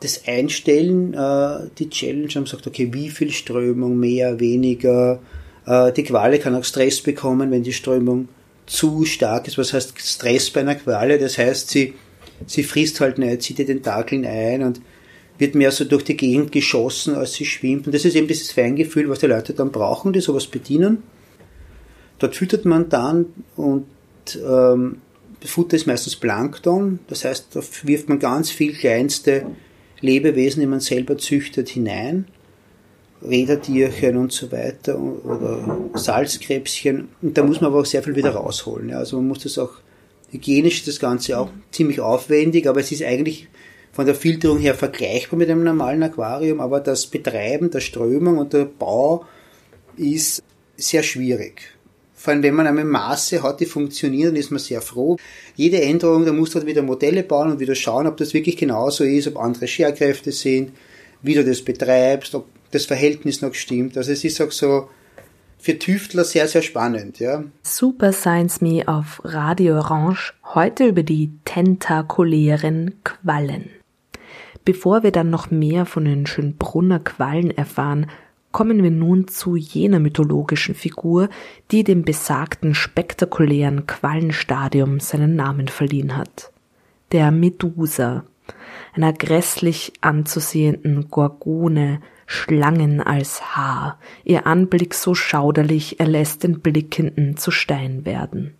das 0.00 0.26
Einstellen, 0.26 1.14
äh, 1.14 1.68
die 1.78 1.88
Challenge, 1.88 2.28
haben 2.34 2.46
sagt, 2.46 2.66
okay, 2.66 2.92
wie 2.92 3.10
viel 3.10 3.30
Strömung, 3.30 3.98
mehr, 3.98 4.40
weniger. 4.40 5.20
Äh, 5.66 5.92
die 5.92 6.04
Qualle 6.04 6.38
kann 6.38 6.54
auch 6.54 6.64
Stress 6.64 7.00
bekommen, 7.00 7.50
wenn 7.50 7.62
die 7.62 7.72
Strömung 7.72 8.28
zu 8.66 9.04
stark 9.04 9.46
ist. 9.46 9.58
Was 9.58 9.72
heißt 9.72 9.94
Stress 9.98 10.50
bei 10.50 10.60
einer 10.60 10.74
Qualle? 10.74 11.18
Das 11.18 11.38
heißt, 11.38 11.70
sie, 11.70 11.94
sie 12.46 12.62
frisst 12.62 13.00
halt 13.00 13.18
nicht, 13.18 13.42
zieht 13.42 13.58
die 13.58 13.66
Tentakeln 13.66 14.26
ein 14.26 14.62
und 14.62 14.80
wird 15.38 15.54
mehr 15.54 15.72
so 15.72 15.84
durch 15.84 16.04
die 16.04 16.16
Gegend 16.16 16.52
geschossen, 16.52 17.14
als 17.14 17.32
sie 17.34 17.46
schwimmt. 17.46 17.86
Und 17.86 17.94
das 17.94 18.04
ist 18.04 18.14
eben 18.14 18.28
dieses 18.28 18.52
Feingefühl, 18.52 19.08
was 19.08 19.20
die 19.20 19.26
Leute 19.26 19.54
dann 19.54 19.72
brauchen, 19.72 20.12
die 20.12 20.20
sowas 20.20 20.46
bedienen. 20.46 21.02
Dort 22.20 22.36
füttert 22.36 22.64
man 22.64 22.88
dann 22.88 23.26
und 23.56 23.86
ähm, 24.36 24.98
Futter 25.44 25.76
ist 25.76 25.86
meistens 25.86 26.16
Plankton, 26.16 27.00
das 27.08 27.24
heißt, 27.24 27.48
da 27.54 27.60
wirft 27.84 28.08
man 28.08 28.18
ganz 28.18 28.50
viel 28.50 28.74
kleinste 28.74 29.46
Lebewesen, 30.00 30.60
die 30.60 30.66
man 30.66 30.80
selber 30.80 31.18
züchtet, 31.18 31.70
hinein. 31.70 32.26
Räderdierchen 33.22 34.16
und 34.16 34.32
so 34.32 34.50
weiter 34.50 34.98
oder 34.98 35.78
Salzkrebschen. 35.94 37.08
Und 37.20 37.36
da 37.36 37.42
muss 37.42 37.60
man 37.60 37.70
aber 37.70 37.80
auch 37.80 37.86
sehr 37.86 38.02
viel 38.02 38.16
wieder 38.16 38.30
rausholen. 38.30 38.88
Ja. 38.88 38.98
Also 38.98 39.16
man 39.16 39.28
muss 39.28 39.42
das 39.42 39.58
auch, 39.58 39.72
hygienisch 40.30 40.84
das 40.84 41.00
Ganze 41.00 41.38
auch 41.38 41.50
ziemlich 41.70 42.00
aufwendig, 42.00 42.68
aber 42.68 42.80
es 42.80 42.92
ist 42.92 43.02
eigentlich 43.02 43.48
von 43.92 44.06
der 44.06 44.14
Filterung 44.14 44.58
her 44.58 44.74
vergleichbar 44.74 45.38
mit 45.38 45.50
einem 45.50 45.64
normalen 45.64 46.02
Aquarium, 46.02 46.60
aber 46.60 46.80
das 46.80 47.06
Betreiben 47.08 47.70
der 47.70 47.80
Strömung 47.80 48.38
und 48.38 48.52
der 48.52 48.64
Bau 48.64 49.24
ist 49.96 50.42
sehr 50.76 51.02
schwierig. 51.02 51.62
Vor 52.20 52.34
allem, 52.34 52.42
wenn 52.42 52.54
man 52.54 52.66
einmal 52.66 52.84
Maße 52.84 53.42
hat, 53.42 53.60
die 53.60 53.64
funktionieren, 53.64 54.36
ist 54.36 54.50
man 54.50 54.58
sehr 54.60 54.82
froh. 54.82 55.16
Jede 55.56 55.80
Änderung, 55.80 56.26
da 56.26 56.34
musst 56.34 56.52
du 56.52 56.58
halt 56.58 56.66
wieder 56.66 56.82
Modelle 56.82 57.22
bauen 57.22 57.50
und 57.50 57.60
wieder 57.60 57.74
schauen, 57.74 58.06
ob 58.06 58.18
das 58.18 58.34
wirklich 58.34 58.58
genauso 58.58 59.04
ist, 59.04 59.26
ob 59.26 59.38
andere 59.38 59.66
Scherkräfte 59.66 60.30
sind, 60.30 60.72
wie 61.22 61.32
du 61.32 61.42
das 61.42 61.62
betreibst, 61.62 62.34
ob 62.34 62.44
das 62.72 62.84
Verhältnis 62.84 63.40
noch 63.40 63.54
stimmt. 63.54 63.96
Also 63.96 64.12
es 64.12 64.22
ist 64.22 64.38
auch 64.42 64.52
so 64.52 64.90
für 65.58 65.78
Tüftler 65.78 66.24
sehr, 66.24 66.46
sehr 66.46 66.60
spannend, 66.60 67.20
ja. 67.20 67.42
Super 67.62 68.12
Science 68.12 68.60
Me 68.60 68.86
auf 68.86 69.22
Radio 69.24 69.78
Orange, 69.78 70.34
heute 70.52 70.88
über 70.88 71.02
die 71.02 71.30
tentakulären 71.46 72.96
Quallen. 73.02 73.70
Bevor 74.66 75.02
wir 75.02 75.10
dann 75.10 75.30
noch 75.30 75.50
mehr 75.50 75.86
von 75.86 76.04
den 76.04 76.26
Schönbrunner 76.26 76.98
Quallen 76.98 77.50
erfahren, 77.50 78.10
kommen 78.52 78.82
wir 78.82 78.90
nun 78.90 79.28
zu 79.28 79.56
jener 79.56 80.00
mythologischen 80.00 80.74
Figur, 80.74 81.28
die 81.70 81.84
dem 81.84 82.02
besagten 82.02 82.74
spektakulären 82.74 83.86
Quallenstadium 83.86 85.00
seinen 85.00 85.36
Namen 85.36 85.68
verliehen 85.68 86.16
hat. 86.16 86.52
Der 87.12 87.30
Medusa, 87.30 88.24
einer 88.94 89.12
grässlich 89.12 89.92
anzusehenden 90.00 91.08
Gorgone, 91.10 92.00
Schlangen 92.26 93.00
als 93.00 93.56
Haar, 93.56 93.98
ihr 94.24 94.46
Anblick 94.46 94.94
so 94.94 95.14
schauderlich, 95.14 95.98
er 95.98 96.06
lässt 96.06 96.44
den 96.44 96.60
Blickenden 96.60 97.36
zu 97.36 97.50
Stein 97.50 98.04
werden. 98.04 98.54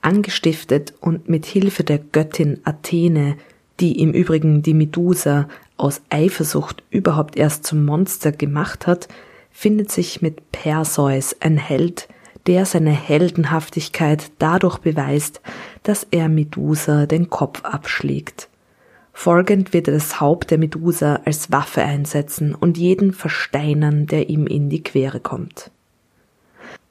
Angestiftet 0.00 0.94
und 1.00 1.28
mit 1.28 1.46
Hilfe 1.46 1.84
der 1.84 1.98
Göttin 1.98 2.60
Athene, 2.64 3.36
die 3.80 4.00
im 4.00 4.12
Übrigen 4.12 4.62
die 4.62 4.74
Medusa 4.74 5.48
aus 5.76 6.02
Eifersucht 6.10 6.82
überhaupt 6.90 7.36
erst 7.36 7.64
zum 7.64 7.84
Monster 7.84 8.32
gemacht 8.32 8.86
hat, 8.86 9.08
findet 9.50 9.90
sich 9.90 10.22
mit 10.22 10.52
Perseus 10.52 11.36
ein 11.40 11.56
Held, 11.56 12.08
der 12.46 12.64
seine 12.64 12.92
Heldenhaftigkeit 12.92 14.30
dadurch 14.38 14.78
beweist, 14.78 15.40
dass 15.82 16.06
er 16.10 16.28
Medusa 16.28 17.06
den 17.06 17.28
Kopf 17.30 17.64
abschlägt. 17.64 18.48
Folgend 19.12 19.72
wird 19.72 19.88
er 19.88 19.94
das 19.94 20.20
Haupt 20.20 20.52
der 20.52 20.58
Medusa 20.58 21.20
als 21.24 21.50
Waffe 21.50 21.82
einsetzen 21.82 22.54
und 22.54 22.78
jeden 22.78 23.12
versteinern, 23.12 24.06
der 24.06 24.28
ihm 24.28 24.46
in 24.46 24.70
die 24.70 24.82
Quere 24.82 25.18
kommt. 25.18 25.72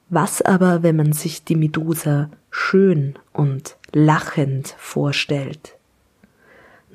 Was 0.10 0.42
aber, 0.42 0.84
wenn 0.84 0.98
man 0.98 1.14
sich 1.14 1.46
die 1.46 1.56
Medusa 1.56 2.30
schön 2.50 3.16
und 3.32 3.78
lachend 3.94 4.76
vorstellt? 4.78 5.77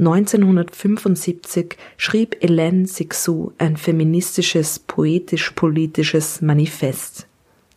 1975 0.02 1.76
schrieb 1.96 2.34
Hélène 2.40 2.86
Sixou 2.86 3.52
ein 3.58 3.76
feministisches, 3.76 4.78
poetisch-politisches 4.78 6.42
Manifest, 6.42 7.26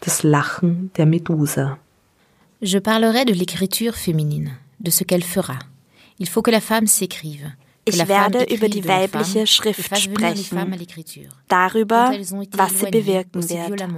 das 0.02 0.24
Lachen 0.24 0.92
der 0.98 1.06
Medusa. 1.06 1.78
Je 2.62 2.80
parlerai 2.80 3.26
de 3.26 3.34
l'écriture 3.34 3.96
féminine, 3.96 4.58
de 4.80 4.90
ce 4.90 5.04
qu'elle 5.04 5.24
fera. 5.24 5.60
Il 6.18 6.28
faut 6.28 6.42
que 6.42 6.52
la 6.52 6.62
femme 6.62 6.88
s'écrive. 6.88 7.52
Ich 7.88 8.08
werde 8.08 8.46
über 8.52 8.68
die 8.68 8.88
weibliche 8.88 9.46
Schrift 9.46 9.96
sprechen, 9.96 10.56
darüber, 11.48 12.12
was 12.58 12.80
sie 12.80 12.90
bewirken 12.90 13.48
wird. 13.48 13.90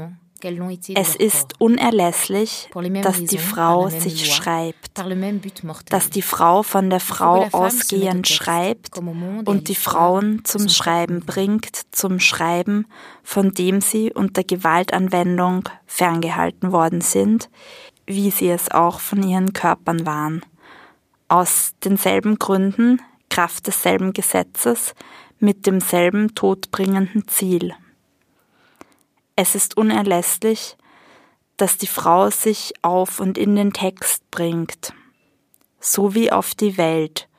Es 0.96 1.15
ist 1.15 1.56
unerlässlich, 1.60 2.70
dass 3.01 3.24
die 3.24 3.38
Frau 3.38 3.89
sich 3.89 4.34
schreibt, 4.34 4.91
dass 5.89 6.10
die 6.10 6.22
Frau 6.22 6.63
von 6.63 6.89
der 6.89 7.00
Frau 7.00 7.48
ausgehend 7.51 8.27
schreibt 8.27 8.98
und 8.98 9.67
die 9.67 9.75
Frauen 9.75 10.44
zum 10.46 10.70
Schreiben 10.70 11.22
bringt, 11.22 11.82
zum 11.91 12.20
Schreiben, 12.20 12.88
von 13.24 13.53
dem 13.53 13.82
sie 13.82 14.12
unter 14.13 14.44
Gewaltanwendung 14.44 15.63
ferngehalten 15.86 16.72
worden 16.72 17.01
sind, 17.01 17.50
wie 18.06 18.32
sie 18.32 18.50
es 18.50 18.72
auch 18.72 19.00
von 19.00 19.24
ihren 19.24 19.53
Körpern 19.53 20.06
waren. 20.06 20.41
Aus 21.27 21.74
denselben 21.84 22.39
Gründen, 22.39 23.01
Kraft 23.29 23.67
desselben 23.67 24.13
Gesetzes, 24.13 24.94
mit 25.39 25.65
demselben 25.65 26.34
todbringenden 26.36 27.27
Ziel. 27.27 27.74
Es 29.39 29.53
ist 29.53 29.77
unerlässlich, 29.77 30.77
dass 31.58 31.77
die 31.77 31.86
Frau 31.86 32.32
sich 32.32 32.74
auf 32.82 33.20
und 33.20 33.38
in 33.38 33.56
den 33.56 33.72
Text 33.72 34.29
bringt, 34.32 34.94
so 35.79 36.15
wie 36.15 36.32
auf 36.32 36.56
die 36.56 36.75
Welt 36.79 37.29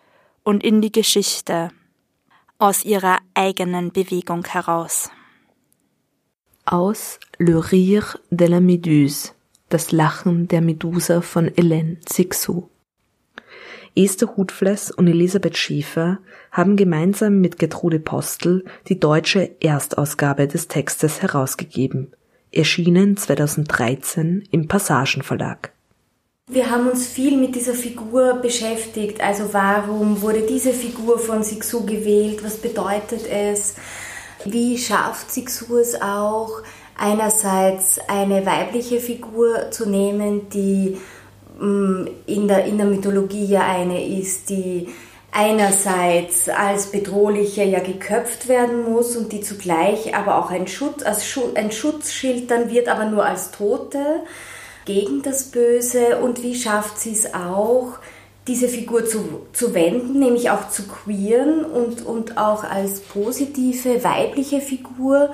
und 0.45 0.63
in 0.63 0.81
die 0.81 0.93
Geschichte, 0.93 1.73
aus 2.59 2.85
ihrer 2.85 3.19
eigenen 3.35 3.91
Bewegung 3.91 4.45
heraus. 4.47 5.11
Aus 6.67 7.19
Le 7.39 7.73
Rire 7.73 8.21
de 8.31 8.47
la 8.47 8.61
Méduse, 8.61 9.33
das 9.69 9.91
Lachen 9.91 10.47
der 10.47 10.61
Medusa 10.61 11.21
von 11.21 11.49
Hélène 11.49 11.97
Sixou. 12.09 12.71
Esther 13.99 14.37
Hutfless 14.37 14.93
und 14.93 15.09
Elisabeth 15.09 15.57
Schäfer 15.57 16.21
haben 16.53 16.77
gemeinsam 16.77 17.41
mit 17.41 17.59
Gertrude 17.59 17.99
Postel 17.99 18.65
die 18.87 19.01
deutsche 19.01 19.57
Erstausgabe 19.61 20.47
des 20.47 20.69
Textes 20.69 21.21
herausgegeben, 21.21 22.13
erschienen 22.53 23.17
2013 23.17 24.47
im 24.53 24.69
Passagenverlag. 24.69 25.73
Wir 26.49 26.71
haben 26.71 26.87
uns 26.87 27.09
viel 27.09 27.37
mit 27.37 27.57
dieser 27.57 27.75
Figur 27.75 28.35
beschäftigt. 28.35 29.21
Also 29.21 29.53
warum 29.53 30.23
wurde 30.23 30.43
diese 30.43 30.73
Figur 30.73 31.19
von 31.19 31.43
Sixu 31.43 31.85
gewählt? 31.85 32.45
Was 32.45 32.59
bedeutet 32.59 33.27
es? 33.29 33.75
Wie 34.45 34.79
schafft 34.79 35.33
Sixu 35.33 35.77
es 35.77 36.01
auch, 36.01 36.63
einerseits 36.97 37.99
eine 38.07 38.47
weibliche 38.47 39.01
Figur 39.01 39.73
zu 39.73 39.89
nehmen, 39.89 40.49
die 40.51 40.99
in 41.61 42.49
der, 42.49 42.65
in 42.65 42.79
der 42.79 42.87
Mythologie 42.87 43.47
ja 43.47 43.67
eine 43.67 44.07
ist, 44.07 44.49
die 44.49 44.89
einerseits 45.31 46.49
als 46.49 46.87
bedrohliche 46.87 47.65
ja 47.65 47.81
geköpft 47.81 48.49
werden 48.49 48.85
muss 48.85 49.17
und 49.17 49.33
die 49.33 49.41
zugleich 49.41 50.15
aber 50.15 50.39
auch 50.39 50.51
ein, 50.51 50.67
Schutz, 50.67 51.03
als 51.03 51.27
Schu 51.27 51.43
ein 51.55 51.71
Schutzschild 51.71 52.51
dann 52.51 52.71
wird, 52.71 52.89
aber 52.89 53.05
nur 53.05 53.25
als 53.25 53.51
Tote 53.51 54.21
gegen 54.85 55.23
das 55.23 55.51
Böse. 55.51 56.19
Und 56.19 56.43
wie 56.43 56.55
schafft 56.55 56.99
sie 56.99 57.13
es 57.13 57.35
auch, 57.35 57.99
diese 58.47 58.69
Figur 58.69 59.05
zu, 59.05 59.47
zu 59.53 59.75
wenden, 59.75 60.19
nämlich 60.19 60.51
auch 60.51 60.71
zu 60.71 60.85
queeren 60.85 61.65
und, 61.65 62.07
und 62.07 62.39
auch 62.39 62.65
als 62.65 63.01
positive 63.01 64.03
weibliche 64.03 64.61
Figur, 64.61 65.31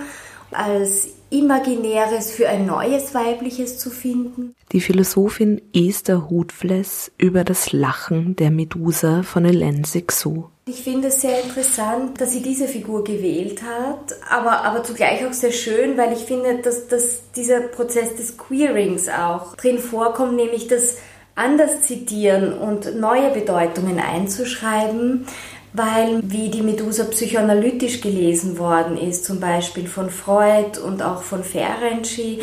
als 0.51 1.09
Imaginäres 1.35 2.31
für 2.31 2.49
ein 2.49 2.65
neues 2.65 3.13
Weibliches 3.13 3.77
zu 3.77 3.91
finden. 3.91 4.55
Die 4.71 4.81
Philosophin 4.81 5.61
Esther 5.75 6.31
Hutfless 6.31 7.11
über 7.19 7.43
das 7.43 7.73
Lachen 7.73 8.37
der 8.37 8.53
Medusa 8.53 9.25
von 9.25 9.45
Hélène 9.45 9.85
Sixou. 9.85 10.45
Ich 10.67 10.83
finde 10.85 11.09
es 11.09 11.21
sehr 11.21 11.43
interessant, 11.43 12.21
dass 12.21 12.33
sie 12.33 12.41
diese 12.41 12.69
Figur 12.69 13.03
gewählt 13.03 13.63
hat, 13.63 14.15
aber, 14.31 14.65
aber 14.65 14.85
zugleich 14.85 15.27
auch 15.27 15.33
sehr 15.33 15.51
schön, 15.51 15.99
weil 15.99 16.13
ich 16.13 16.21
finde, 16.21 16.59
dass, 16.63 16.87
dass 16.87 17.33
dieser 17.33 17.61
Prozess 17.63 18.15
des 18.15 18.39
Queerings 18.39 19.09
auch 19.09 19.57
drin 19.57 19.79
vorkommt, 19.79 20.37
nämlich 20.37 20.69
das 20.69 20.99
anders 21.35 21.83
zitieren 21.83 22.53
und 22.53 22.99
neue 22.99 23.31
Bedeutungen 23.31 23.99
einzuschreiben, 23.99 25.27
weil 25.75 26.21
wie 26.23 26.49
die 26.51 26.63
Medusa 26.63 27.05
psychoanalytisch 27.05 28.01
gelesen 28.01 28.59
worden 28.59 28.97
ist, 28.97 29.25
zum 29.25 29.41
Beispiel 29.41 29.89
von 29.89 30.09
Freud 30.09 30.79
und 30.79 31.03
auch 31.03 31.23
von 31.23 31.43
Ferenczi, 31.43 32.41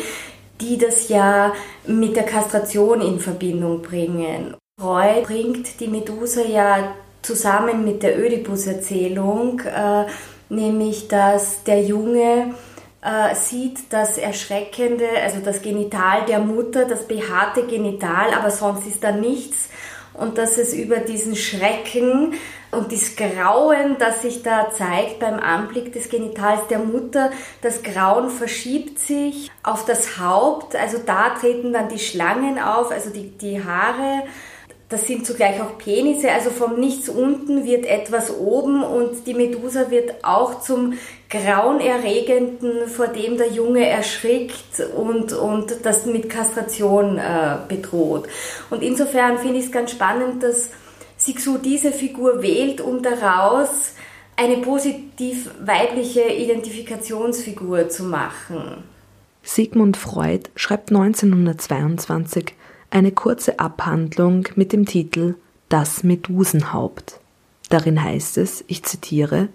die 0.60 0.78
das 0.78 1.08
ja 1.08 1.52
mit 1.86 2.14
der 2.14 2.24
Kastration 2.24 3.00
in 3.00 3.18
Verbindung 3.18 3.80
bringen. 3.80 4.54
Freud 4.78 5.22
bringt 5.22 5.80
die 5.80 5.88
Medusa 5.88 6.42
ja 6.42 6.94
zusammen 7.22 7.84
mit 7.84 8.02
der 8.02 8.18
Oedipus-Erzählung, 8.18 9.60
äh, 9.60 10.04
nämlich 10.50 11.08
dass 11.08 11.64
der 11.64 11.82
Junge 11.82 12.54
äh, 13.00 13.34
sieht 13.34 13.78
das 13.90 14.18
Erschreckende, 14.18 15.08
also 15.24 15.38
das 15.42 15.62
Genital 15.62 16.26
der 16.26 16.38
Mutter, 16.40 16.84
das 16.84 17.08
behaarte 17.08 17.66
Genital, 17.66 18.34
aber 18.38 18.50
sonst 18.50 18.86
ist 18.86 19.02
da 19.02 19.10
nichts 19.10 19.70
und 20.14 20.38
dass 20.38 20.58
es 20.58 20.74
über 20.74 20.98
diesen 20.98 21.36
Schrecken 21.36 22.34
und 22.70 22.90
das 22.90 23.16
Grauen, 23.16 23.96
das 23.98 24.22
sich 24.22 24.42
da 24.42 24.70
zeigt 24.70 25.20
beim 25.20 25.38
Anblick 25.38 25.92
des 25.92 26.08
Genitals 26.08 26.66
der 26.68 26.78
Mutter, 26.78 27.30
das 27.60 27.82
Grauen 27.82 28.30
verschiebt 28.30 28.98
sich 28.98 29.50
auf 29.62 29.84
das 29.84 30.18
Haupt, 30.18 30.74
also 30.74 30.98
da 31.04 31.30
treten 31.30 31.72
dann 31.72 31.88
die 31.88 31.98
Schlangen 31.98 32.58
auf, 32.58 32.90
also 32.90 33.10
die, 33.10 33.30
die 33.30 33.62
Haare 33.62 34.24
das 34.92 35.06
sind 35.06 35.24
zugleich 35.24 35.58
auch 35.62 35.78
Penisse, 35.78 36.30
also 36.30 36.50
vom 36.50 36.78
Nichts 36.78 37.08
unten 37.08 37.64
wird 37.64 37.86
etwas 37.86 38.36
oben 38.36 38.82
und 38.82 39.26
die 39.26 39.32
Medusa 39.32 39.90
wird 39.90 40.22
auch 40.22 40.60
zum 40.60 40.92
Grauenerregenden, 41.30 42.88
vor 42.88 43.08
dem 43.08 43.38
der 43.38 43.48
Junge 43.48 43.86
erschrickt 43.86 44.80
und, 44.94 45.32
und 45.32 45.76
das 45.84 46.04
mit 46.04 46.28
Kastration 46.28 47.16
äh, 47.16 47.56
bedroht. 47.66 48.28
Und 48.68 48.82
insofern 48.82 49.38
finde 49.38 49.60
ich 49.60 49.66
es 49.66 49.72
ganz 49.72 49.92
spannend, 49.92 50.42
dass 50.42 50.68
Sixu 51.16 51.56
diese 51.56 51.90
Figur 51.90 52.42
wählt, 52.42 52.82
um 52.82 53.02
daraus 53.02 53.94
eine 54.36 54.58
positiv 54.58 55.50
weibliche 55.64 56.22
Identifikationsfigur 56.22 57.88
zu 57.88 58.04
machen. 58.04 58.84
Sigmund 59.42 59.96
Freud 59.96 60.50
schreibt 60.54 60.90
1922 60.90 62.54
eine 62.92 63.12
kurze 63.12 63.58
Abhandlung 63.58 64.48
mit 64.54 64.72
dem 64.72 64.84
Titel 64.84 65.34
Das 65.70 66.04
Medusenhaupt. 66.04 67.20
Darin 67.70 68.02
heißt 68.02 68.36
es, 68.36 68.64
ich 68.66 68.82
zitiere, 68.82 69.48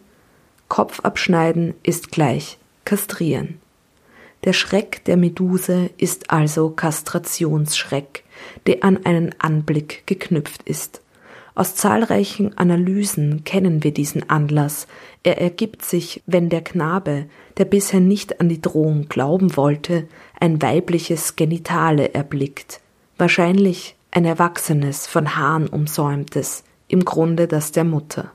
Kopf 0.68 1.02
abschneiden 1.02 1.76
ist 1.84 2.12
gleich 2.12 2.58
kastrieren. 2.84 3.60
Der 4.44 4.54
Schreck 4.54 5.04
der 5.06 5.18
Meduse 5.18 5.92
ist 5.98 6.32
also 6.32 6.72
Kastrationsschreck, 6.72 8.24
der 8.66 8.84
an 8.84 9.06
einen 9.06 9.36
Anblick 9.40 10.04
geknüpft 10.08 10.64
ist. 10.64 11.02
Aus 11.54 11.76
zahlreichen 11.76 12.58
Analysen 12.58 13.44
kennen 13.44 13.84
wir 13.84 13.92
diesen 13.92 14.30
Anlass. 14.30 14.88
Er 15.24 15.40
ergibt 15.40 15.84
sich, 15.84 16.24
wenn 16.26 16.50
der 16.50 16.64
Knabe, 16.64 17.26
der 17.58 17.66
bisher 17.66 18.00
nicht 18.00 18.42
an 18.42 18.50
die 18.50 18.62
Drohung 18.62 19.10
glauben 19.10 19.58
wollte, 19.58 20.08
ein 20.40 20.62
weibliches 20.62 21.36
Genitale 21.36 22.14
erblickt, 22.14 22.80
wahrscheinlich 23.18 23.96
ein 24.12 24.26
erwachsenes, 24.26 25.08
von 25.08 25.36
Haaren 25.36 25.68
umsäumtes, 25.68 26.64
im 26.88 27.06
Grunde 27.06 27.48
das 27.48 27.72
der 27.72 27.84
Mutter. 27.84 28.32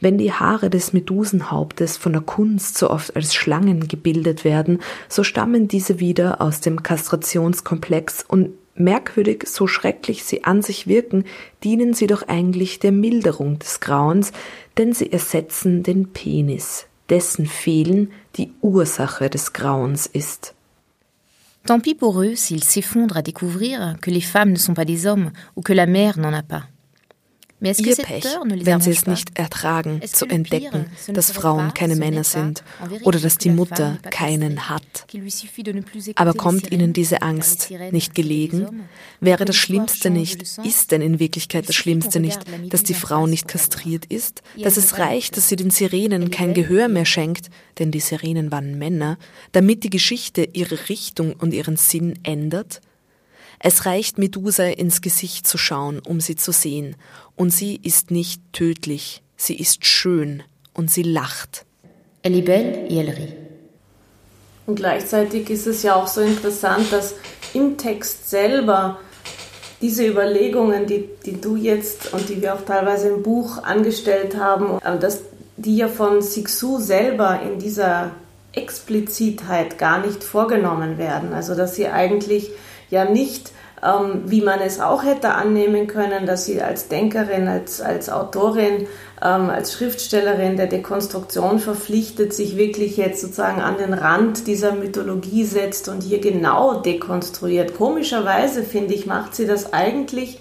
Wenn 0.00 0.18
die 0.18 0.32
Haare 0.32 0.70
des 0.70 0.92
Medusenhauptes 0.92 1.96
von 1.96 2.12
der 2.12 2.22
Kunst 2.22 2.78
so 2.78 2.90
oft 2.90 3.14
als 3.14 3.34
Schlangen 3.34 3.86
gebildet 3.86 4.44
werden, 4.44 4.80
so 5.08 5.22
stammen 5.22 5.68
diese 5.68 6.00
wieder 6.00 6.40
aus 6.40 6.60
dem 6.60 6.82
Kastrationskomplex 6.82 8.24
und 8.26 8.50
merkwürdig, 8.74 9.44
so 9.46 9.66
schrecklich 9.66 10.24
sie 10.24 10.44
an 10.44 10.62
sich 10.62 10.86
wirken, 10.86 11.24
dienen 11.64 11.94
sie 11.94 12.06
doch 12.06 12.26
eigentlich 12.28 12.78
der 12.78 12.92
Milderung 12.92 13.58
des 13.58 13.80
Grauens, 13.80 14.32
denn 14.76 14.92
sie 14.92 15.12
ersetzen 15.12 15.82
den 15.82 16.12
Penis, 16.12 16.86
dessen 17.10 17.46
Fehlen 17.46 18.12
die 18.36 18.52
Ursache 18.60 19.30
des 19.30 19.52
Grauens 19.52 20.06
ist. 20.06 20.54
Tant 21.68 21.80
pis 21.80 21.94
pour 21.94 22.22
eux 22.22 22.34
s'ils 22.34 22.64
s'effondrent 22.64 23.18
à 23.18 23.20
découvrir 23.20 23.96
que 24.00 24.10
les 24.10 24.22
femmes 24.22 24.52
ne 24.52 24.56
sont 24.56 24.72
pas 24.72 24.86
des 24.86 25.06
hommes 25.06 25.32
ou 25.54 25.60
que 25.60 25.74
la 25.74 25.84
mère 25.84 26.18
n'en 26.18 26.32
a 26.32 26.42
pas. 26.42 26.62
Ihr 27.60 27.96
Pech, 27.96 28.24
wenn 28.44 28.80
sie 28.80 28.90
es 28.90 29.06
nicht 29.06 29.36
ertragen, 29.36 30.00
zu 30.06 30.26
entdecken, 30.26 30.86
dass 31.08 31.32
Frauen 31.32 31.74
keine 31.74 31.96
Männer 31.96 32.22
sind 32.22 32.62
oder 33.02 33.18
dass 33.18 33.36
die 33.36 33.50
Mutter 33.50 33.98
keinen 34.10 34.68
hat. 34.68 35.06
Aber 36.14 36.34
kommt 36.34 36.70
ihnen 36.70 36.92
diese 36.92 37.22
Angst 37.22 37.72
nicht 37.90 38.14
gelegen? 38.14 38.88
Wäre 39.20 39.44
das 39.44 39.56
Schlimmste 39.56 40.10
nicht, 40.10 40.42
ist 40.64 40.92
denn 40.92 41.02
in 41.02 41.18
Wirklichkeit 41.18 41.68
das 41.68 41.74
Schlimmste 41.74 42.20
nicht, 42.20 42.40
dass 42.70 42.84
die 42.84 42.94
Frau 42.94 43.26
nicht 43.26 43.48
kastriert 43.48 44.04
ist, 44.06 44.42
dass 44.56 44.76
es 44.76 44.98
reicht, 44.98 45.36
dass 45.36 45.48
sie 45.48 45.56
den 45.56 45.70
Sirenen 45.70 46.30
kein 46.30 46.54
Gehör 46.54 46.86
mehr 46.86 47.06
schenkt, 47.06 47.50
denn 47.80 47.90
die 47.90 48.00
Sirenen 48.00 48.52
waren 48.52 48.78
Männer, 48.78 49.18
damit 49.50 49.82
die 49.82 49.90
Geschichte 49.90 50.48
ihre 50.52 50.88
Richtung 50.88 51.32
und 51.32 51.52
ihren 51.52 51.76
Sinn 51.76 52.18
ändert? 52.22 52.80
Es 53.60 53.86
reicht 53.86 54.18
Medusa 54.18 54.64
ins 54.64 55.00
Gesicht 55.00 55.46
zu 55.46 55.58
schauen, 55.58 56.00
um 56.00 56.20
sie 56.20 56.36
zu 56.36 56.52
sehen, 56.52 56.96
und 57.34 57.50
sie 57.50 57.80
ist 57.82 58.10
nicht 58.10 58.40
tödlich, 58.52 59.22
sie 59.36 59.56
ist 59.56 59.84
schön 59.84 60.42
und 60.74 60.90
sie 60.90 61.02
lacht. 61.02 61.64
Elle 62.22 62.38
est 62.38 62.44
belle 62.44 62.86
et 62.86 62.92
elle 62.92 63.16
rit. 63.16 63.34
Und 64.66 64.76
gleichzeitig 64.76 65.48
ist 65.50 65.66
es 65.66 65.82
ja 65.82 65.94
auch 65.94 66.08
so 66.08 66.20
interessant, 66.20 66.92
dass 66.92 67.14
im 67.54 67.78
Text 67.78 68.28
selber 68.28 68.98
diese 69.80 70.06
Überlegungen, 70.06 70.86
die, 70.86 71.08
die 71.24 71.40
du 71.40 71.56
jetzt 71.56 72.12
und 72.12 72.28
die 72.28 72.42
wir 72.42 72.54
auch 72.54 72.64
teilweise 72.64 73.08
im 73.08 73.22
Buch 73.22 73.62
angestellt 73.62 74.36
haben, 74.36 74.78
äh, 74.82 74.98
dass 74.98 75.22
die 75.56 75.76
ja 75.76 75.88
von 75.88 76.22
Sixu 76.22 76.78
selber 76.78 77.40
in 77.42 77.58
dieser 77.58 78.12
Explizitheit 78.52 79.78
gar 79.78 80.04
nicht 80.04 80.22
vorgenommen 80.22 80.98
werden. 80.98 81.32
Also 81.32 81.54
dass 81.54 81.74
sie 81.74 81.88
eigentlich 81.88 82.50
ja 82.90 83.04
nicht, 83.04 83.52
ähm, 83.82 84.22
wie 84.26 84.40
man 84.40 84.60
es 84.60 84.80
auch 84.80 85.04
hätte 85.04 85.30
annehmen 85.30 85.86
können, 85.86 86.26
dass 86.26 86.44
sie 86.44 86.60
als 86.60 86.88
Denkerin, 86.88 87.48
als, 87.48 87.80
als 87.80 88.08
Autorin, 88.10 88.86
ähm, 89.22 89.50
als 89.50 89.72
Schriftstellerin 89.72 90.56
der 90.56 90.66
Dekonstruktion 90.66 91.58
verpflichtet, 91.58 92.32
sich 92.32 92.56
wirklich 92.56 92.96
jetzt 92.96 93.20
sozusagen 93.20 93.60
an 93.60 93.78
den 93.78 93.94
Rand 93.94 94.46
dieser 94.46 94.72
Mythologie 94.72 95.44
setzt 95.44 95.88
und 95.88 96.02
hier 96.02 96.20
genau 96.20 96.80
dekonstruiert. 96.80 97.76
Komischerweise, 97.76 98.62
finde 98.62 98.94
ich, 98.94 99.06
macht 99.06 99.34
sie 99.34 99.46
das 99.46 99.72
eigentlich 99.72 100.40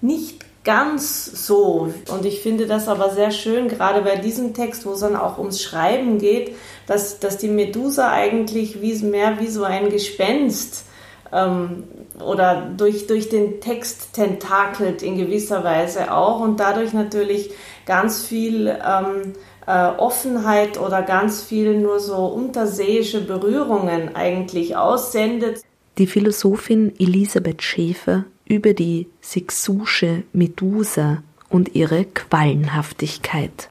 nicht 0.00 0.44
ganz 0.64 1.46
so. 1.46 1.92
Und 2.10 2.24
ich 2.26 2.40
finde 2.40 2.66
das 2.66 2.88
aber 2.88 3.10
sehr 3.10 3.30
schön, 3.30 3.68
gerade 3.68 4.02
bei 4.02 4.16
diesem 4.16 4.52
Text, 4.52 4.84
wo 4.84 4.92
es 4.92 5.00
dann 5.00 5.16
auch 5.16 5.38
ums 5.38 5.62
Schreiben 5.62 6.18
geht, 6.18 6.54
dass, 6.86 7.20
dass 7.20 7.38
die 7.38 7.48
Medusa 7.48 8.10
eigentlich 8.10 8.82
wie, 8.82 8.94
mehr 8.98 9.40
wie 9.40 9.48
so 9.48 9.64
ein 9.64 9.88
Gespenst 9.88 10.84
ähm, 11.32 11.84
oder 12.24 12.70
durch, 12.76 13.06
durch 13.06 13.28
den 13.28 13.60
Text 13.60 14.12
tentakelt 14.14 15.02
in 15.02 15.16
gewisser 15.16 15.64
Weise 15.64 16.12
auch 16.12 16.40
und 16.40 16.60
dadurch 16.60 16.92
natürlich 16.92 17.50
ganz 17.86 18.24
viel 18.24 18.68
ähm, 18.68 19.34
äh, 19.66 19.88
Offenheit 19.98 20.80
oder 20.80 21.02
ganz 21.02 21.42
viel 21.42 21.78
nur 21.78 22.00
so 22.00 22.26
unterseeische 22.26 23.20
Berührungen 23.20 24.16
eigentlich 24.16 24.76
aussendet. 24.76 25.60
Die 25.98 26.06
Philosophin 26.06 26.94
Elisabeth 26.98 27.62
Schäfer 27.62 28.24
über 28.46 28.72
die 28.72 29.08
Sixusche 29.20 30.22
Medusa 30.32 31.22
und 31.50 31.74
ihre 31.74 32.04
Quallenhaftigkeit. 32.04 33.70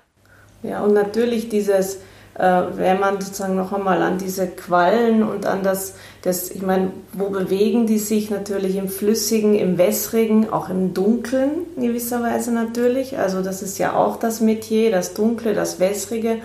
Ja, 0.63 0.84
und 0.84 0.93
natürlich 0.93 1.50
dieses 1.50 2.00
wenn 2.38 3.00
man 3.00 3.19
sozusagen 3.19 3.56
noch 3.56 3.73
einmal 3.73 4.04
an 4.04 4.19
diese 4.19 4.47
Quallen 4.47 5.23
und 5.23 5.47
an 5.47 5.63
das, 5.63 5.95
das, 6.21 6.52
ich 6.52 6.62
meine, 6.62 6.91
wo 7.13 7.30
bewegen 7.30 7.88
die 7.88 7.97
sich 7.97 8.30
natürlich 8.30 8.76
im 8.76 8.89
Flüssigen, 8.89 9.56
im 9.56 9.80
Wässrigen, 9.80 10.52
auch 10.54 10.69
im 10.69 10.93
Dunkeln 10.93 11.65
in 11.76 11.84
gewisser 11.84 12.21
Weise 12.21 12.52
natürlich. 12.52 13.17
Also 13.17 13.41
das 13.41 13.63
ist 13.63 13.80
ja 13.80 13.95
auch 13.95 14.17
das 14.17 14.39
Metier, 14.39 14.91
das 14.91 15.15
Dunkle, 15.15 15.56
das 15.56 15.80
Wässrige. 15.80 16.38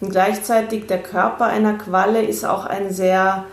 Und 0.00 0.10
gleichzeitig 0.10 0.86
der 0.86 1.02
Körper 1.02 1.46
einer 1.46 1.74
Qualle 1.74 2.22
ist 2.22 2.44
auch 2.44 2.64
ein 2.64 2.92
sehr 2.92 3.44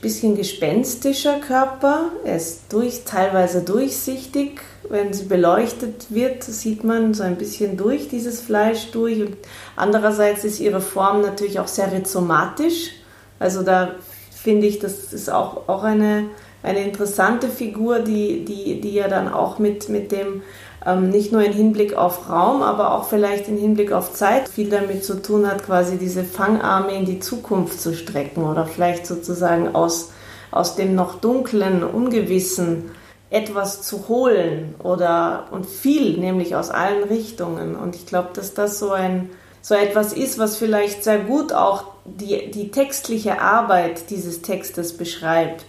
bisschen 0.00 0.36
gespenstischer 0.36 1.40
Körper. 1.40 2.10
Er 2.24 2.36
ist 2.36 2.72
durch, 2.72 3.02
teilweise 3.04 3.62
durchsichtig, 3.62 4.60
wenn 4.88 5.12
sie 5.12 5.24
beleuchtet 5.24 6.06
wird, 6.10 6.42
sieht 6.42 6.84
man 6.84 7.14
so 7.14 7.22
ein 7.22 7.36
bisschen 7.36 7.76
durch 7.76 8.08
dieses 8.08 8.40
Fleisch 8.40 8.90
durch. 8.90 9.20
Und 9.20 9.36
andererseits 9.76 10.44
ist 10.44 10.60
ihre 10.60 10.80
Form 10.80 11.22
natürlich 11.22 11.58
auch 11.60 11.68
sehr 11.68 11.92
rhizomatisch. 11.92 12.90
Also 13.38 13.62
da 13.62 13.92
finde 14.30 14.66
ich, 14.66 14.78
das 14.78 15.12
ist 15.12 15.30
auch, 15.30 15.68
auch 15.68 15.82
eine, 15.82 16.24
eine 16.62 16.80
interessante 16.80 17.48
Figur, 17.48 18.00
die, 18.00 18.44
die, 18.44 18.80
die 18.80 18.94
ja 18.94 19.08
dann 19.08 19.32
auch 19.32 19.58
mit, 19.58 19.88
mit 19.88 20.12
dem, 20.12 20.42
ähm, 20.86 21.10
nicht 21.10 21.32
nur 21.32 21.42
im 21.42 21.52
Hinblick 21.52 21.94
auf 21.94 22.28
Raum, 22.28 22.62
aber 22.62 22.94
auch 22.94 23.08
vielleicht 23.08 23.48
im 23.48 23.56
Hinblick 23.56 23.92
auf 23.92 24.12
Zeit 24.12 24.48
viel 24.48 24.68
damit 24.68 25.04
zu 25.04 25.20
tun 25.22 25.46
hat, 25.46 25.64
quasi 25.64 25.96
diese 25.96 26.24
Fangarme 26.24 26.94
in 26.94 27.06
die 27.06 27.20
Zukunft 27.20 27.80
zu 27.80 27.94
strecken 27.94 28.44
oder 28.44 28.66
vielleicht 28.66 29.06
sozusagen 29.06 29.74
aus, 29.74 30.12
aus 30.50 30.76
dem 30.76 30.94
noch 30.94 31.20
dunklen, 31.20 31.82
ungewissen, 31.82 32.90
etwas 33.34 33.82
zu 33.82 34.08
holen 34.08 34.76
oder 34.78 35.48
und 35.50 35.66
viel, 35.66 36.18
nämlich 36.18 36.54
aus 36.54 36.70
allen 36.70 37.02
Richtungen. 37.04 37.74
Und 37.74 37.96
ich 37.96 38.06
glaube, 38.06 38.30
dass 38.32 38.54
das 38.54 38.78
so 38.78 38.92
ein 38.92 39.30
so 39.60 39.74
etwas 39.74 40.12
ist, 40.12 40.38
was 40.38 40.56
vielleicht 40.56 41.02
sehr 41.04 41.18
gut 41.18 41.52
auch 41.52 41.84
die, 42.04 42.50
die 42.50 42.70
textliche 42.70 43.40
Arbeit 43.40 44.10
dieses 44.10 44.42
Textes 44.42 44.96
beschreibt. 44.96 45.64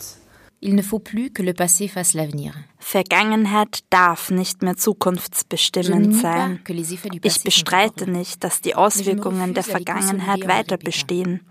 Il 0.59 0.73
ne 0.73 0.83
faut 0.83 0.99
plus 0.99 1.29
que 1.33 1.43
le 1.43 1.53
passé 1.53 1.87
fasse 1.87 2.17
l'avenir. 2.17 2.53
Vergangenheit 2.79 3.79
darf 3.89 4.31
nicht 4.31 4.63
mehr 4.63 4.75
zukunftsbestimmend 4.75 6.15
sein. 6.15 6.59
Ich 7.23 7.43
bestreite 7.43 8.09
nicht, 8.09 8.43
dass 8.43 8.61
die 8.61 8.75
Auswirkungen 8.75 9.53
der 9.53 9.63
Vergangenheit 9.63 10.47
weiter 10.47 10.77
bestehen 10.77 11.41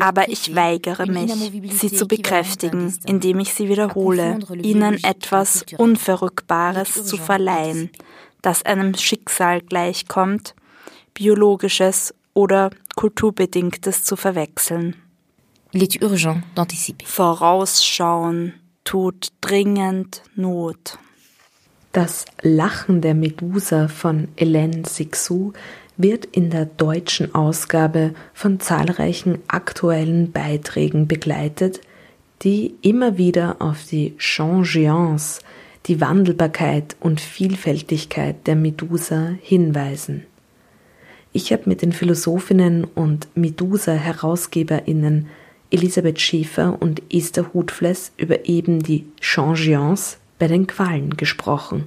aber 0.00 0.28
ich 0.28 0.54
weigere 0.54 1.06
mich, 1.06 1.32
sie 1.72 1.92
zu 1.92 2.06
bekräftigen, 2.06 2.96
indem 3.06 3.40
ich 3.40 3.54
sie 3.54 3.68
wiederhole, 3.68 4.38
ihnen 4.62 5.02
etwas 5.04 5.64
Unverrückbares 5.76 7.04
zu 7.04 7.16
verleihen, 7.16 7.90
das 8.40 8.64
einem 8.64 8.94
Schicksal 8.94 9.60
gleichkommt, 9.60 10.54
biologisches 11.14 12.14
oder 12.34 12.70
kulturbedingtes 12.96 14.04
zu 14.04 14.16
verwechseln. 14.16 14.96
Vorausschauen 17.04 18.54
tut 18.84 19.28
dringend 19.40 20.22
Not. 20.34 20.98
Das 21.92 22.24
Lachen 22.40 23.02
der 23.02 23.14
Medusa 23.14 23.88
von 23.88 24.28
Hélène 24.36 24.88
Sixou 24.88 25.52
wird 26.02 26.24
in 26.26 26.50
der 26.50 26.66
deutschen 26.66 27.34
Ausgabe 27.34 28.14
von 28.34 28.60
zahlreichen 28.60 29.38
aktuellen 29.48 30.32
Beiträgen 30.32 31.08
begleitet, 31.08 31.80
die 32.42 32.74
immer 32.82 33.18
wieder 33.18 33.56
auf 33.60 33.84
die 33.84 34.14
Changeance, 34.18 35.40
die 35.86 36.00
Wandelbarkeit 36.00 36.96
und 37.00 37.20
Vielfältigkeit 37.20 38.46
der 38.46 38.56
Medusa 38.56 39.34
hinweisen. 39.40 40.24
Ich 41.32 41.52
habe 41.52 41.62
mit 41.66 41.82
den 41.82 41.92
Philosophinnen 41.92 42.84
und 42.84 43.28
Medusa-HerausgeberInnen 43.34 45.28
Elisabeth 45.70 46.20
Schäfer 46.20 46.76
und 46.80 47.02
Esther 47.10 47.54
Hutfless 47.54 48.12
über 48.18 48.46
eben 48.46 48.82
die 48.82 49.06
Changeance 49.20 50.18
bei 50.38 50.46
den 50.46 50.66
Qualen 50.66 51.16
gesprochen. 51.16 51.84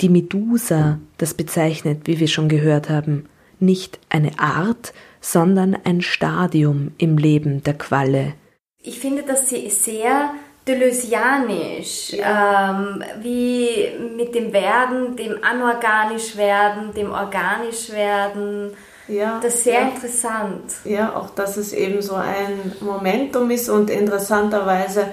Die 0.00 0.08
Medusa, 0.08 0.98
das 1.18 1.34
bezeichnet, 1.34 2.02
wie 2.04 2.20
wir 2.20 2.28
schon 2.28 2.48
gehört 2.48 2.90
haben, 2.90 3.26
nicht 3.58 3.98
eine 4.10 4.38
Art, 4.38 4.92
sondern 5.20 5.76
ein 5.84 6.02
Stadium 6.02 6.92
im 6.98 7.16
Leben 7.16 7.62
der 7.62 7.74
Qualle. 7.74 8.34
Ich 8.82 9.00
finde 9.00 9.22
das 9.22 9.48
sehr 9.48 10.30
deleuzianisch, 10.66 12.12
ähm, 12.12 13.02
wie 13.22 13.88
mit 14.16 14.34
dem 14.34 14.52
Werden, 14.52 15.16
dem 15.16 15.36
anorganisch 15.42 16.36
werden, 16.36 16.92
dem 16.94 17.10
organisch 17.10 17.90
werden. 17.90 18.72
Ja, 19.08 19.38
das 19.40 19.54
ist 19.54 19.64
sehr 19.64 19.80
ja. 19.80 19.88
interessant. 19.88 20.72
Ja, 20.84 21.14
auch 21.14 21.30
dass 21.30 21.56
es 21.56 21.72
eben 21.72 22.02
so 22.02 22.14
ein 22.14 22.72
Momentum 22.80 23.50
ist 23.50 23.68
und 23.68 23.88
interessanterweise 23.88 25.08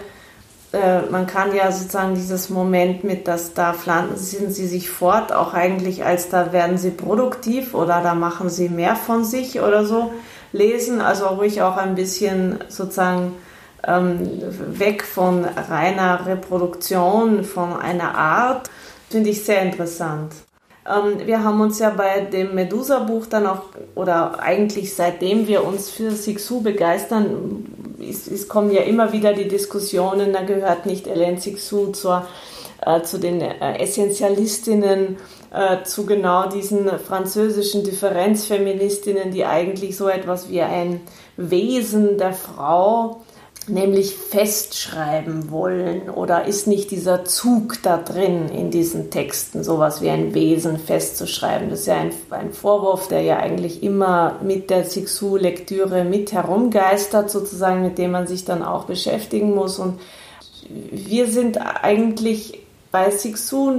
äh, 0.73 1.01
man 1.09 1.27
kann 1.27 1.55
ja 1.55 1.71
sozusagen 1.71 2.15
dieses 2.15 2.49
Moment 2.49 3.03
mit, 3.03 3.27
dass 3.27 3.53
da 3.53 3.73
pflanzen 3.73 4.51
sie 4.51 4.67
sich 4.67 4.89
fort, 4.89 5.31
auch 5.31 5.53
eigentlich 5.53 6.03
als 6.03 6.29
da 6.29 6.51
werden 6.51 6.79
sie 6.79 6.89
produktiv 6.89 7.75
oder 7.75 8.01
da 8.01 8.15
machen 8.15 8.49
sie 8.49 8.69
mehr 8.69 8.95
von 8.95 9.23
sich 9.23 9.61
oder 9.61 9.85
so 9.85 10.11
lesen. 10.51 10.99
Also 10.99 11.27
ruhig 11.27 11.61
auch 11.61 11.77
ein 11.77 11.93
bisschen 11.93 12.59
sozusagen 12.69 13.35
ähm, 13.85 14.27
weg 14.67 15.03
von 15.03 15.45
reiner 15.45 16.25
Reproduktion, 16.25 17.43
von 17.43 17.73
einer 17.79 18.15
Art. 18.15 18.69
Finde 19.09 19.29
ich 19.29 19.45
sehr 19.45 19.61
interessant. 19.61 20.33
Ähm, 20.89 21.27
wir 21.27 21.43
haben 21.43 21.61
uns 21.61 21.77
ja 21.77 21.91
bei 21.91 22.21
dem 22.21 22.55
Medusa-Buch 22.55 23.27
dann 23.27 23.45
auch, 23.45 23.63
oder 23.93 24.39
eigentlich 24.39 24.95
seitdem 24.95 25.47
wir 25.47 25.63
uns 25.63 25.91
für 25.91 26.11
Sixu 26.11 26.61
begeistern, 26.61 27.65
es, 27.99 28.27
es, 28.27 28.47
kommen 28.47 28.71
ja 28.71 28.81
immer 28.81 29.11
wieder 29.11 29.33
die 29.33 29.47
Diskussionen, 29.47 30.33
da 30.33 30.41
gehört 30.41 30.85
nicht 30.85 31.07
Hélène 31.07 31.39
Sixu 31.39 31.87
zur, 31.87 32.25
äh, 32.85 33.01
zu 33.01 33.19
den 33.19 33.41
äh, 33.41 33.77
Essentialistinnen, 33.79 35.17
äh, 35.51 35.83
zu 35.83 36.05
genau 36.05 36.47
diesen 36.49 36.87
französischen 36.99 37.83
Differenzfeministinnen, 37.83 39.31
die 39.31 39.45
eigentlich 39.45 39.97
so 39.97 40.07
etwas 40.07 40.49
wie 40.49 40.61
ein 40.61 41.01
Wesen 41.37 42.17
der 42.17 42.33
Frau 42.33 43.22
nämlich 43.67 44.15
festschreiben 44.15 45.49
wollen 45.49 46.09
oder 46.09 46.45
ist 46.45 46.67
nicht 46.67 46.91
dieser 46.91 47.25
Zug 47.25 47.81
da 47.83 47.97
drin 47.97 48.49
in 48.49 48.71
diesen 48.71 49.09
Texten, 49.09 49.63
sowas 49.63 50.01
wie 50.01 50.09
ein 50.09 50.33
Wesen 50.33 50.77
festzuschreiben. 50.77 51.69
Das 51.69 51.81
ist 51.81 51.85
ja 51.87 51.95
ein, 51.95 52.11
ein 52.31 52.53
Vorwurf, 52.53 53.07
der 53.07 53.21
ja 53.21 53.37
eigentlich 53.37 53.83
immer 53.83 54.39
mit 54.41 54.69
der 54.69 54.83
Sixu-Lektüre 54.83 56.03
mit 56.03 56.33
herumgeistert, 56.33 57.29
sozusagen, 57.29 57.81
mit 57.81 57.97
dem 57.97 58.11
man 58.11 58.27
sich 58.27 58.45
dann 58.45 58.63
auch 58.63 58.85
beschäftigen 58.85 59.55
muss. 59.55 59.79
Und 59.79 59.99
wir 60.69 61.27
sind 61.27 61.57
eigentlich 61.57 62.59
bei 62.91 63.09
Sixu 63.11 63.71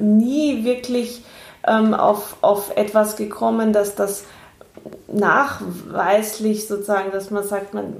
nie 0.00 0.64
wirklich 0.64 1.22
ähm, 1.66 1.94
auf, 1.94 2.36
auf 2.42 2.76
etwas 2.76 3.16
gekommen, 3.16 3.72
dass 3.72 3.94
das 3.94 4.24
nachweislich 5.08 6.66
sozusagen, 6.66 7.10
dass 7.12 7.30
man 7.30 7.44
sagt, 7.44 7.74
man, 7.74 7.94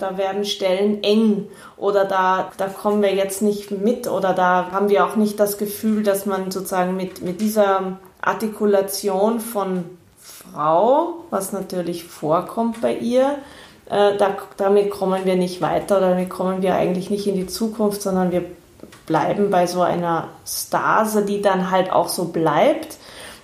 da 0.00 0.18
werden 0.18 0.44
Stellen 0.44 1.02
eng 1.02 1.46
oder 1.76 2.04
da, 2.04 2.50
da 2.56 2.66
kommen 2.68 3.02
wir 3.02 3.14
jetzt 3.14 3.42
nicht 3.42 3.70
mit 3.70 4.08
oder 4.08 4.32
da 4.34 4.70
haben 4.72 4.88
wir 4.88 5.04
auch 5.04 5.16
nicht 5.16 5.38
das 5.40 5.58
Gefühl, 5.58 6.02
dass 6.02 6.26
man 6.26 6.50
sozusagen 6.50 6.96
mit, 6.96 7.22
mit 7.22 7.40
dieser 7.40 7.98
Artikulation 8.20 9.40
von 9.40 9.84
Frau, 10.18 11.24
was 11.30 11.52
natürlich 11.52 12.04
vorkommt 12.04 12.80
bei 12.80 12.94
ihr, 12.94 13.36
äh, 13.88 14.16
da, 14.16 14.36
damit 14.56 14.90
kommen 14.90 15.24
wir 15.24 15.36
nicht 15.36 15.60
weiter, 15.60 16.00
damit 16.00 16.28
kommen 16.28 16.62
wir 16.62 16.74
eigentlich 16.74 17.10
nicht 17.10 17.26
in 17.26 17.36
die 17.36 17.46
Zukunft, 17.46 18.02
sondern 18.02 18.32
wir 18.32 18.44
bleiben 19.06 19.50
bei 19.50 19.66
so 19.66 19.82
einer 19.82 20.28
Stase, 20.46 21.24
die 21.24 21.40
dann 21.40 21.70
halt 21.70 21.90
auch 21.90 22.08
so 22.08 22.26
bleibt 22.26 22.97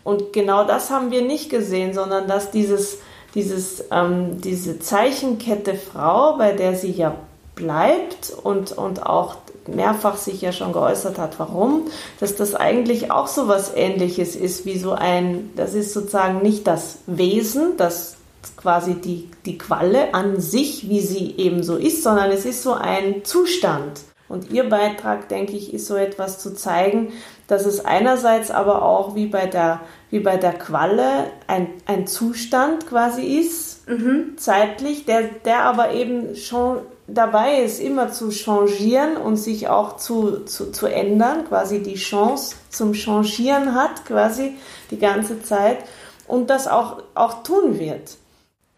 und 0.04 0.32
genau 0.32 0.64
das 0.64 0.90
haben 0.90 1.10
wir 1.10 1.22
nicht 1.22 1.50
gesehen, 1.50 1.94
sondern 1.94 2.28
dass 2.28 2.50
dieses, 2.50 2.98
dieses, 3.34 3.84
ähm, 3.90 4.40
diese 4.40 4.78
Zeichenkette 4.78 5.74
Frau, 5.74 6.36
bei 6.36 6.52
der 6.52 6.76
sie 6.76 6.92
ja 6.92 7.16
bleibt 7.56 8.32
und, 8.42 8.72
und 8.72 9.04
auch 9.04 9.36
mehrfach 9.66 10.16
sich 10.16 10.42
ja 10.42 10.52
schon 10.52 10.72
geäußert 10.72 11.18
hat, 11.18 11.38
warum, 11.38 11.84
dass 12.20 12.36
das 12.36 12.54
eigentlich 12.54 13.10
auch 13.10 13.28
so 13.28 13.48
was 13.48 13.74
ähnliches 13.74 14.36
ist 14.36 14.66
wie 14.66 14.78
so 14.78 14.92
ein, 14.92 15.50
das 15.56 15.74
ist 15.74 15.94
sozusagen 15.94 16.42
nicht 16.42 16.66
das 16.66 16.98
Wesen, 17.06 17.76
das 17.78 18.16
quasi 18.56 18.94
die, 18.94 19.30
die 19.46 19.56
Qualle 19.56 20.12
an 20.12 20.40
sich, 20.40 20.90
wie 20.90 21.00
sie 21.00 21.34
eben 21.38 21.62
so 21.62 21.76
ist, 21.76 22.02
sondern 22.02 22.30
es 22.30 22.44
ist 22.44 22.62
so 22.62 22.74
ein 22.74 23.24
Zustand. 23.24 24.00
Und 24.28 24.50
ihr 24.50 24.68
Beitrag, 24.68 25.28
denke 25.28 25.52
ich, 25.52 25.72
ist 25.72 25.86
so 25.86 25.96
etwas 25.96 26.38
zu 26.38 26.54
zeigen, 26.54 27.12
dass 27.46 27.66
es 27.66 27.85
einerseits 27.85 28.50
aber 28.50 28.83
auch 28.83 29.14
wie 29.14 29.26
bei 29.26 29.46
der, 29.46 29.80
wie 30.11 30.20
bei 30.20 30.37
der 30.37 30.52
Qualle 30.52 31.30
ein, 31.46 31.68
ein 31.87 32.07
Zustand 32.07 32.87
quasi 32.87 33.22
ist, 33.22 33.88
mhm. 33.88 34.37
zeitlich, 34.37 35.04
der, 35.04 35.22
der 35.44 35.64
aber 35.64 35.92
eben 35.92 36.37
schon 36.37 36.78
dabei 37.07 37.61
ist, 37.61 37.80
immer 37.80 38.12
zu 38.12 38.30
changieren 38.30 39.16
und 39.16 39.37
sich 39.37 39.68
auch 39.68 39.96
zu, 39.96 40.44
zu, 40.44 40.72
zu 40.72 40.87
ändern, 40.87 41.46
quasi 41.48 41.83
die 41.83 41.96
Chance 41.96 42.57
zum 42.70 42.94
Changieren 42.94 43.74
hat, 43.74 44.07
quasi 44.07 44.54
die 44.90 44.98
ganze 44.98 45.42
Zeit 45.42 45.78
und 46.26 46.48
das 46.48 46.66
auch, 46.66 47.02
auch 47.14 47.42
tun 47.42 47.78
wird. 47.78 48.16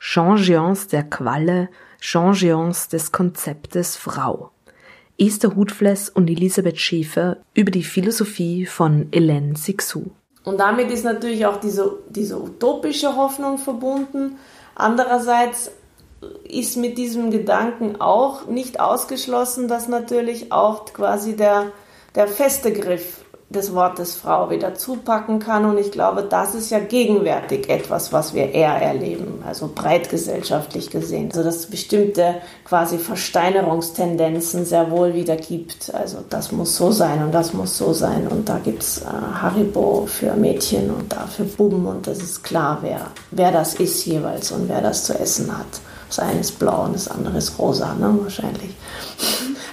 Changeance 0.01 0.89
der 0.89 1.05
Qualle, 1.05 1.69
Changeance 2.01 2.89
des 2.89 3.13
Konzeptes 3.13 3.97
Frau. 3.97 4.51
Esther 5.19 5.57
Hutfless 5.57 6.09
und 6.09 6.29
Elisabeth 6.29 6.79
Schäfer 6.79 7.39
über 7.55 7.71
die 7.71 7.83
Philosophie 7.83 8.67
von 8.67 9.11
Hélène 9.11 9.57
Sixou. 9.57 10.11
Und 10.45 10.59
damit 10.61 10.91
ist 10.91 11.05
natürlich 11.05 11.45
auch 11.47 11.59
diese, 11.59 11.99
diese 12.09 12.41
utopische 12.41 13.17
Hoffnung 13.17 13.59
verbunden. 13.59 14.37
Andererseits 14.75 15.73
ist 16.49 16.77
mit 16.77 16.99
diesem 16.99 17.31
Gedanken 17.31 18.01
auch 18.01 18.47
nicht 18.47 18.79
ausgeschlossen, 18.79 19.69
dass 19.69 19.89
natürlich 19.89 20.53
auch 20.53 20.85
quasi 20.93 21.37
der, 21.37 21.73
der 22.15 22.29
feste 22.29 22.73
Griff 22.73 23.25
des 23.49 23.73
Wortes 23.75 24.17
Frau 24.17 24.51
wieder 24.51 24.75
zupacken 24.75 25.39
kann. 25.39 25.65
Und 25.65 25.79
ich 25.79 25.93
glaube, 25.93 26.25
das 26.25 26.55
ist 26.55 26.71
ja 26.71 26.81
gegenwärtig 26.81 27.69
etwas, 27.69 28.13
was 28.13 28.35
wir 28.35 28.53
eher 28.53 28.75
erleben, 28.75 29.43
also 29.47 29.71
breit 29.73 30.11
gesellschaftlich 30.11 30.91
gesehen. 30.91 31.29
Also 31.31 31.45
dass 31.45 31.57
es 31.57 31.67
bestimmte 31.67 32.37
quasi 32.65 32.99
Versteinerungstendenzen 32.99 34.65
sehr 34.65 34.91
wohl 34.91 35.15
wieder 35.15 35.37
gibt. 35.37 35.95
Also 35.95 36.19
das 36.29 36.51
muss 36.51 36.77
so 36.77 36.91
sein 36.91 37.23
und 37.23 37.33
das 37.33 37.53
muss 37.53 37.79
so 37.79 37.93
sein. 37.93 38.27
Und 38.27 38.49
da 38.49 38.59
gibt 38.59 38.83
es 38.83 39.03
äh, 39.03 39.05
Haribo 39.05 40.07
für 40.07 40.35
Mädchen 40.35 40.91
und 40.91 41.13
da 41.13 41.27
für 41.27 41.45
Buben. 41.45 41.87
Und 41.87 42.07
das 42.09 42.19
ist 42.19 42.43
klar, 42.43 42.79
wer, 42.83 43.13
wer 43.31 43.53
das 43.53 43.75
ist 43.75 44.05
jeweils 44.07 44.51
und 44.51 44.69
wer 44.69 44.81
das 44.81 45.05
zu 45.05 45.17
essen 45.19 45.57
hat. 45.57 45.67
Das 46.09 46.19
eine 46.19 46.41
ist 46.41 46.59
blau 46.59 46.85
und 46.85 46.95
das 46.95 47.09
andere 47.09 47.39
ist 47.39 47.59
rosa, 47.59 47.95
ne, 47.95 48.17
wahrscheinlich. 48.23 48.75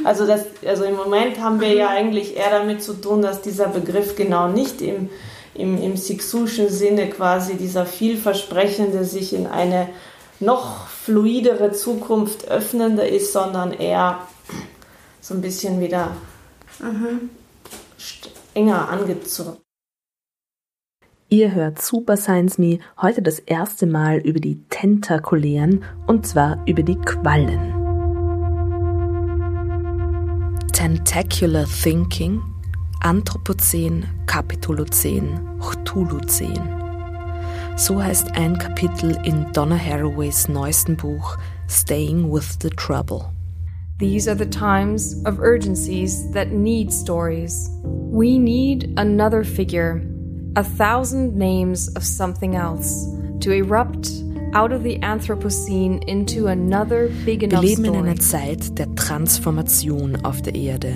Also, 0.04 0.26
das, 0.28 0.46
also 0.66 0.84
im 0.84 0.96
Moment 0.96 1.40
haben 1.40 1.62
wir 1.62 1.74
ja 1.74 1.90
eigentlich 1.90 2.36
eher 2.38 2.50
damit 2.52 2.84
zu 2.84 2.94
tun, 2.94 3.22
dass 3.22 3.42
dieser 3.42 3.68
Begriff 3.68 4.16
genau 4.16 4.48
nicht 4.48 4.82
im, 4.82 5.10
im, 5.54 5.82
im 5.82 5.98
Sixuschen 5.98 6.70
Sinne 6.70 7.10
quasi 7.10 7.56
dieser 7.56 7.86
vielversprechende 7.86 9.06
sich 9.06 9.34
in 9.34 9.48
eine 9.48 9.90
noch 10.40 10.88
fluidere 10.88 11.72
Zukunft 11.72 12.48
öffnende 12.48 13.08
ist, 13.08 13.34
sondern 13.34 13.72
eher 13.72 14.20
so 15.22 15.34
ein 15.34 15.42
bisschen 15.42 15.80
wieder 15.80 16.12
mhm. 16.80 17.30
enger 18.54 18.90
angezogen. 18.90 19.58
Ihr 21.30 21.52
hört 21.56 21.82
Super 21.82 22.16
Science 22.16 22.60
Me 22.60 22.78
heute 23.02 23.24
das 23.24 23.40
erste 23.40 23.88
Mal 23.88 24.20
über 24.20 24.40
die 24.40 24.62
Tentakulären 24.70 25.84
und 26.06 26.28
zwar 26.28 26.62
über 26.68 26.84
die 26.84 26.98
Quallen. 26.98 27.73
Tentacular 30.84 31.66
Thinking, 31.66 32.42
Anthropozän, 33.04 34.06
Kapitolozän, 34.26 35.58
Cthulhuzän. 35.62 36.60
So 37.78 38.02
heißt 38.02 38.36
ein 38.36 38.58
Kapitel 38.58 39.16
in 39.26 39.50
Donna 39.54 39.78
Haraways 39.78 40.50
neuesten 40.50 40.98
Buch 40.98 41.38
Staying 41.70 42.30
with 42.30 42.60
the 42.60 42.70
Trouble. 42.70 43.32
These 43.98 44.28
are 44.28 44.36
the 44.36 44.46
times 44.46 45.24
of 45.26 45.40
urgencies 45.40 46.30
that 46.34 46.52
need 46.52 46.92
stories. 46.92 47.70
We 47.86 48.38
need 48.38 48.94
another 48.98 49.46
figure, 49.46 50.02
a 50.58 50.66
thousand 50.66 51.34
names 51.34 51.88
of 51.96 52.04
something 52.04 52.58
else, 52.58 53.08
to 53.40 53.54
erupt 53.54 54.10
out 54.54 54.72
of 54.72 54.84
the 54.84 55.00
Anthropocene 55.02 56.04
into 56.08 56.48
another 56.48 57.10
big 57.26 57.44
enough 57.44 57.62
Wir 57.62 57.70
leben 57.70 57.86
in 57.86 57.96
einer 57.96 58.16
Zeit 58.16 58.78
der 58.78 58.94
Transformation 58.96 60.18
auf 60.24 60.42
der 60.42 60.56
Erde. 60.56 60.94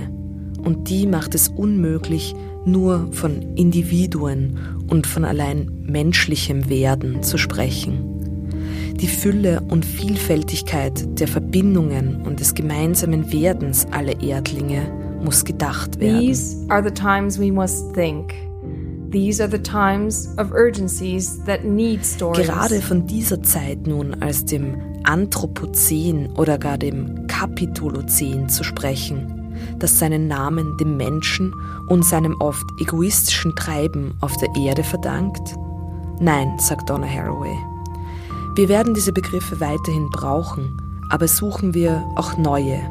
Und 0.63 0.89
die 0.89 1.08
macht 1.08 1.36
es 1.36 1.50
unmöglich, 1.50 2.36
nur 2.65 3.12
von 3.13 3.56
Individuen 3.56 4.60
und 4.89 5.08
von 5.08 5.26
allein 5.26 5.72
menschlichem 5.86 6.70
Werden 6.70 7.24
zu 7.24 7.38
sprechen. 7.38 8.93
Die 9.00 9.08
Fülle 9.08 9.62
und 9.70 9.86
Vielfältigkeit 9.86 11.20
der 11.20 11.28
Verbindungen 11.28 12.22
und 12.24 12.39
des 12.39 12.56
gemeinsamen 12.56 13.32
Werdens 13.32 13.86
aller 13.91 14.22
Erdlinge 14.22 14.91
muss 15.24 15.46
gedacht 15.46 16.00
werden. 16.00 16.20
These 16.20 16.65
are 16.70 16.84
the 16.84 16.91
times 16.91 17.39
we 17.39 17.52
must 17.52 17.93
think. 17.93 18.47
Gerade 22.43 22.82
von 22.82 23.08
dieser 23.08 23.41
Zeit 23.41 23.88
nun 23.88 24.22
als 24.22 24.46
dem 24.46 24.76
Anthropozän 25.04 26.30
oder 26.36 26.58
gar 26.58 26.78
dem 26.78 27.26
Kapitolozän 27.28 28.50
zu 28.50 28.63
sprechen, 28.63 29.56
das 29.80 30.00
seinen 30.00 30.28
Namen 30.28 30.78
dem 30.78 30.98
Menschen 30.98 31.54
und 31.88 32.04
seinem 32.04 32.36
oft 32.39 32.65
egoistischen 32.82 33.56
Treiben 33.56 34.13
auf 34.20 34.36
der 34.38 34.50
Erde 34.56 34.84
verdankt? 34.84 35.56
Nein, 36.20 36.58
sagt 36.60 36.89
Donna 36.89 37.08
Haraway. 37.08 37.56
Wir 38.56 38.70
werden 38.70 38.93
diese 38.93 39.13
Begriffe 39.13 39.60
weiterhin 39.60 40.10
brauchen, 40.10 40.82
aber 41.10 41.28
suchen 41.28 41.74
wir 41.74 42.04
auch 42.15 42.38
neue 42.38 42.82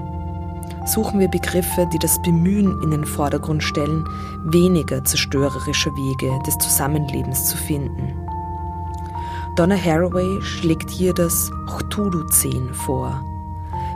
suchen 0.87 1.21
wir 1.21 1.29
Begriffe, 1.29 1.89
die 1.93 1.99
das 1.99 2.21
Bemühen 2.23 2.81
in 2.83 2.91
den 2.91 3.05
Vordergrund 3.05 3.63
stellen, 3.63 4.05
weniger 4.45 5.05
zerstörerische 5.05 5.91
Wege 5.95 6.39
des 6.47 6.57
Zusammenlebens 6.59 7.47
zu 7.47 7.57
finden. 7.57 8.15
Donna 9.57 9.77
Haraway 9.77 10.43
schlägt 10.43 10.91
hier 10.91 11.15
das 11.15 11.51
Cthulhu-Zen 11.67 12.75
vor, 12.75 13.25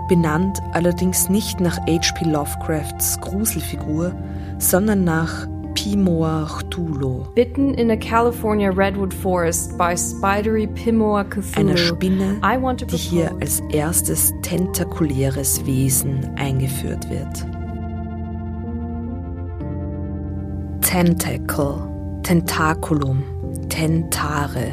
benannt 0.09 0.61
allerdings 0.72 1.29
nicht 1.29 1.61
nach 1.61 1.79
H.P. 1.87 2.24
Lovecrafts 2.24 3.20
Gruselfigur, 3.20 4.14
sondern 4.59 5.05
nach 5.05 5.46
Pimoa 5.74 6.46
Cthulhu. 6.46 7.33
Bitten 7.35 7.74
in 7.74 7.90
a 7.90 7.96
California 7.96 8.70
redwood 8.70 9.12
forest 9.12 9.76
by 9.78 9.94
spidery 9.96 10.66
Pimoa 10.66 11.24
Cthulhu. 11.24 11.56
Einer 11.56 11.76
Spinne, 11.76 12.40
die 12.90 12.96
hier 12.96 13.33
als 13.40 13.61
erstes 13.70 14.33
tentakuläres 14.42 15.64
Wesen 15.66 16.30
eingeführt 16.37 17.09
wird. 17.11 17.46
Tentacle, 20.83 22.20
Tentaculum, 22.22 23.22
Tentare. 23.68 24.72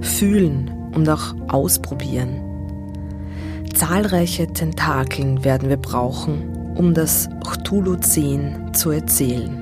Fühlen 0.00 0.70
und 0.94 1.08
auch 1.08 1.34
ausprobieren. 1.48 2.42
Zahlreiche 3.74 4.46
Tentakeln 4.48 5.44
werden 5.44 5.68
wir 5.68 5.76
brauchen, 5.76 6.74
um 6.76 6.94
das 6.94 7.28
Cthulhu-Zen 7.44 8.74
zu 8.74 8.90
erzählen. 8.90 9.59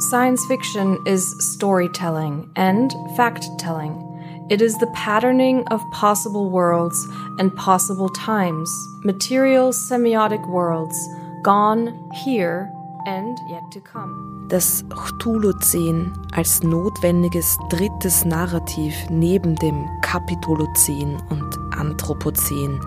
Science 0.00 0.46
fiction 0.46 0.96
is 1.06 1.34
storytelling 1.40 2.48
and 2.54 2.94
fact 3.16 3.48
telling. 3.58 4.04
It 4.48 4.62
is 4.62 4.78
the 4.78 4.86
patterning 4.94 5.66
of 5.72 5.82
possible 5.90 6.50
worlds 6.50 7.04
and 7.40 7.54
possible 7.56 8.08
times, 8.08 8.70
material 9.02 9.72
semiotic 9.72 10.46
worlds, 10.46 10.96
gone 11.42 12.10
here 12.14 12.70
and 13.06 13.36
yet 13.50 13.64
to 13.72 13.80
come. 13.80 14.46
Das 14.48 14.84
Cthulhu-Zen 14.88 16.12
als 16.32 16.62
notwendiges 16.62 17.58
drittes 17.68 18.24
Narrativ 18.24 18.94
neben 19.10 19.56
dem 19.56 19.84
Kapitolozän 20.02 21.20
und 21.28 21.58
Anthropozän, 21.76 22.80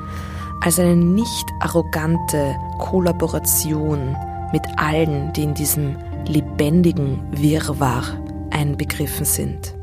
als 0.61 0.79
eine 0.79 0.95
nicht 0.95 1.51
arrogante 1.59 2.55
Kollaboration 2.79 4.15
mit 4.53 4.63
allen, 4.77 5.33
die 5.33 5.43
in 5.43 5.53
diesem 5.53 5.97
lebendigen 6.27 7.19
Wirrwarr 7.31 8.03
einbegriffen 8.51 9.25
sind. 9.25 9.75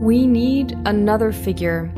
We 0.00 0.26
need 0.26 0.76
another 0.84 1.32
figure, 1.32 1.90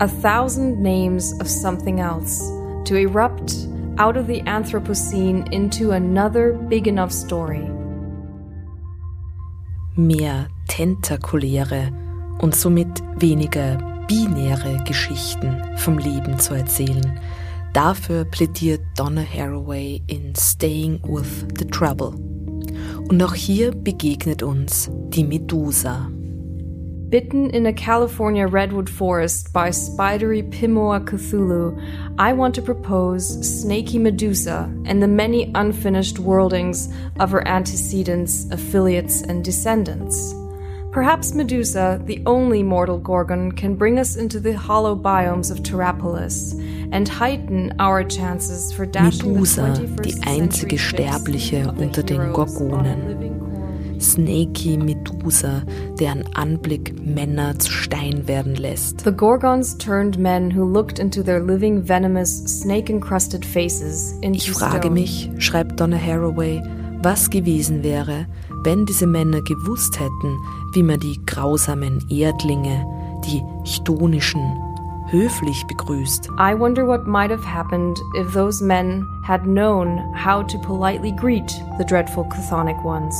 a 0.00 0.08
thousand 0.08 0.80
names 0.80 1.32
of 1.40 1.48
something 1.48 2.00
else, 2.00 2.40
to 2.84 2.96
erupt 2.96 3.54
out 3.98 4.16
of 4.16 4.26
the 4.26 4.40
Anthropocene 4.42 5.52
into 5.52 5.92
another 5.92 6.54
big 6.54 6.86
enough 6.86 7.12
story. 7.12 7.68
Mehr 9.96 10.48
tentakuläre 10.68 11.90
und 12.40 12.54
somit 12.54 13.02
weniger 13.18 13.76
binäre 14.08 14.82
Geschichten 14.86 15.62
vom 15.76 15.98
Leben 15.98 16.38
zu 16.38 16.54
erzählen, 16.54 17.18
Dafür 17.72 18.24
plädiert 18.24 18.80
Donna 18.96 19.22
Haraway 19.22 20.02
in 20.08 20.34
Staying 20.34 21.00
with 21.04 21.46
the 21.56 21.64
Trouble. 21.64 22.14
Und 23.08 23.22
auch 23.22 23.34
hier 23.34 23.70
begegnet 23.70 24.42
uns 24.42 24.90
die 25.10 25.22
Medusa. 25.22 26.10
Bitten 27.10 27.48
in 27.50 27.66
a 27.66 27.72
California 27.72 28.46
redwood 28.46 28.88
forest 28.88 29.52
by 29.52 29.70
spidery 29.70 30.42
Pimoa 30.42 31.00
Cthulhu, 31.00 31.80
I 32.18 32.32
want 32.32 32.56
to 32.56 32.62
propose 32.62 33.26
Snaky 33.42 33.98
Medusa 33.98 34.68
and 34.84 35.00
the 35.00 35.08
many 35.08 35.52
unfinished 35.54 36.18
worldings 36.18 36.88
of 37.20 37.30
her 37.30 37.46
antecedents, 37.46 38.46
affiliates, 38.50 39.22
and 39.22 39.44
descendants. 39.44 40.34
Perhaps 40.90 41.34
Medusa, 41.34 42.00
the 42.04 42.20
only 42.26 42.64
mortal 42.64 42.98
Gorgon, 42.98 43.52
can 43.52 43.76
bring 43.76 44.00
us 44.00 44.16
into 44.16 44.40
the 44.40 44.56
hollow 44.56 44.96
biomes 44.96 45.52
of 45.52 45.62
Terrapolis 45.62 46.54
Medusa, 49.02 49.74
die 50.04 50.22
einzige 50.26 50.78
Sterbliche 50.78 51.72
unter 51.78 52.02
den 52.02 52.32
Gorgonen. 52.32 53.40
Snaky 54.00 54.78
Medusa, 54.78 55.62
deren 55.98 56.24
Anblick 56.34 56.94
Männer 57.04 57.58
zu 57.58 57.70
Stein 57.70 58.26
werden 58.26 58.54
lässt. 58.56 59.02
The 59.04 59.12
Gorgons 59.12 59.76
turned 59.76 60.18
men 60.18 60.56
who 60.56 60.64
looked 60.64 60.98
into 60.98 61.22
their 61.22 61.38
living 61.38 61.86
venomous 61.86 62.42
snake-encrusted 62.46 63.44
faces 63.44 64.12
into 64.22 64.38
Ich 64.38 64.50
frage 64.50 64.90
mich, 64.90 65.30
schreibt 65.38 65.78
Donna 65.78 65.98
Haraway, 65.98 66.62
was 67.02 67.28
gewesen 67.28 67.82
wäre, 67.82 68.26
wenn 68.64 68.86
diese 68.86 69.06
Männer 69.06 69.42
gewusst 69.42 70.00
hätten, 70.00 70.38
wie 70.72 70.82
man 70.82 70.98
die 71.00 71.20
grausamen 71.26 72.04
Erdlinge, 72.10 72.84
die 73.26 73.42
chtonischen, 73.64 74.40
höflich 75.10 75.66
begrüßt. 75.66 76.28
I 76.38 76.54
wonder 76.58 76.86
what 76.86 77.06
might 77.06 77.30
have 77.30 77.44
happened 77.44 77.98
if 78.14 78.32
those 78.32 78.64
men 78.64 79.06
had 79.22 79.42
known 79.44 79.98
how 80.14 80.42
to 80.46 80.58
politely 80.58 81.12
greet 81.12 81.50
the 81.78 81.84
dreadful 81.84 82.24
chthonic 82.24 82.82
ones. 82.84 83.14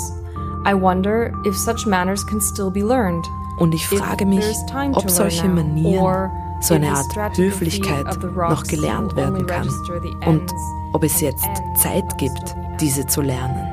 I 0.67 0.75
wonder 0.75 1.33
if 1.45 1.57
such 1.57 1.87
manners 1.87 2.25
can 2.25 2.41
still 2.41 2.71
be 2.71 2.83
learned. 2.83 3.25
Und 3.59 3.75
ich 3.75 3.87
frage 3.87 4.25
mich, 4.25 4.45
ob 4.93 5.11
solche 5.11 5.49
Manieren, 5.49 6.31
so 6.61 6.75
eine 6.75 6.93
Art 6.93 7.37
Höflichkeit 7.37 8.07
noch 8.35 8.65
gelernt 8.65 9.17
werden 9.17 9.47
kann 9.47 9.69
und 10.27 10.53
ob 10.93 11.05
es 11.05 11.21
jetzt 11.21 11.49
Zeit 11.77 12.19
gibt, 12.19 12.57
diese 12.81 13.07
zu 13.07 13.23
lernen. 13.23 13.70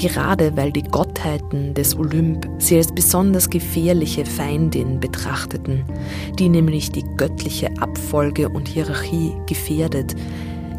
Gerade 0.00 0.56
weil 0.56 0.70
die 0.70 0.84
Gottheiten 0.84 1.74
des 1.74 1.98
Olymp 1.98 2.48
sie 2.58 2.76
als 2.76 2.92
besonders 2.92 3.50
gefährliche 3.50 4.24
Feindin 4.24 5.00
betrachteten, 5.00 5.84
die 6.38 6.48
nämlich 6.48 6.92
die 6.92 7.04
göttliche 7.16 7.70
Abfolge 7.80 8.48
und 8.48 8.68
Hierarchie 8.68 9.32
gefährdet, 9.46 10.14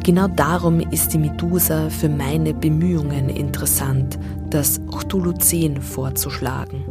Genau 0.06 0.28
darum 0.28 0.80
ist 0.80 1.14
die 1.14 1.18
Medusa 1.18 1.90
für 1.90 2.08
meine 2.08 2.54
Bemühungen 2.54 3.30
interessant, 3.30 4.18
das 4.50 4.80
Cthulhuzen 4.88 5.82
vorzuschlagen. 5.82 6.84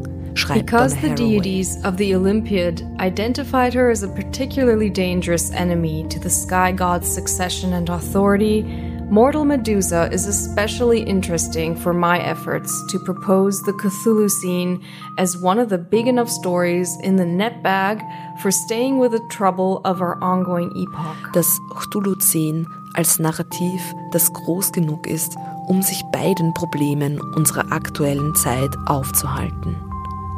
Because 0.54 0.94
the 1.00 1.14
deities 1.14 1.82
of 1.84 1.96
the 1.96 2.14
Olympiad 2.14 2.84
identified 3.00 3.74
her 3.74 3.90
as 3.90 4.04
a 4.04 4.08
particularly 4.08 4.88
dangerous 4.90 5.50
enemy 5.52 6.06
to 6.10 6.20
the 6.20 6.30
sky 6.30 6.70
god's 6.70 7.12
succession 7.12 7.72
and 7.72 7.88
authority, 7.88 8.64
Mortal 9.10 9.46
Medusa 9.46 10.10
is 10.12 10.26
especially 10.26 11.00
interesting 11.00 11.74
for 11.74 11.94
my 11.94 12.18
efforts 12.18 12.84
to 12.88 12.98
propose 12.98 13.62
the 13.62 13.72
Cthulhu 13.72 14.28
scene 14.28 14.84
as 15.16 15.34
one 15.34 15.58
of 15.58 15.70
the 15.70 15.78
big 15.78 16.06
enough 16.06 16.28
stories 16.28 16.94
in 17.02 17.16
the 17.16 17.24
net 17.24 17.62
bag 17.62 18.02
for 18.42 18.50
staying 18.50 18.98
with 18.98 19.12
the 19.12 19.26
trouble 19.30 19.80
of 19.86 20.02
our 20.02 20.22
ongoing 20.22 20.70
epoch. 20.76 21.32
Das 21.32 21.58
Cthulhu-Szenen 21.70 22.66
als 22.96 23.18
Narrativ, 23.18 23.80
das 24.12 24.30
groß 24.30 24.72
genug 24.72 25.06
ist, 25.06 25.36
um 25.68 25.80
sich 25.80 26.04
bei 26.12 26.34
den 26.34 26.52
Problemen 26.52 27.18
unserer 27.34 27.72
aktuellen 27.72 28.34
Zeit 28.34 28.76
aufzuhalten. 28.84 29.74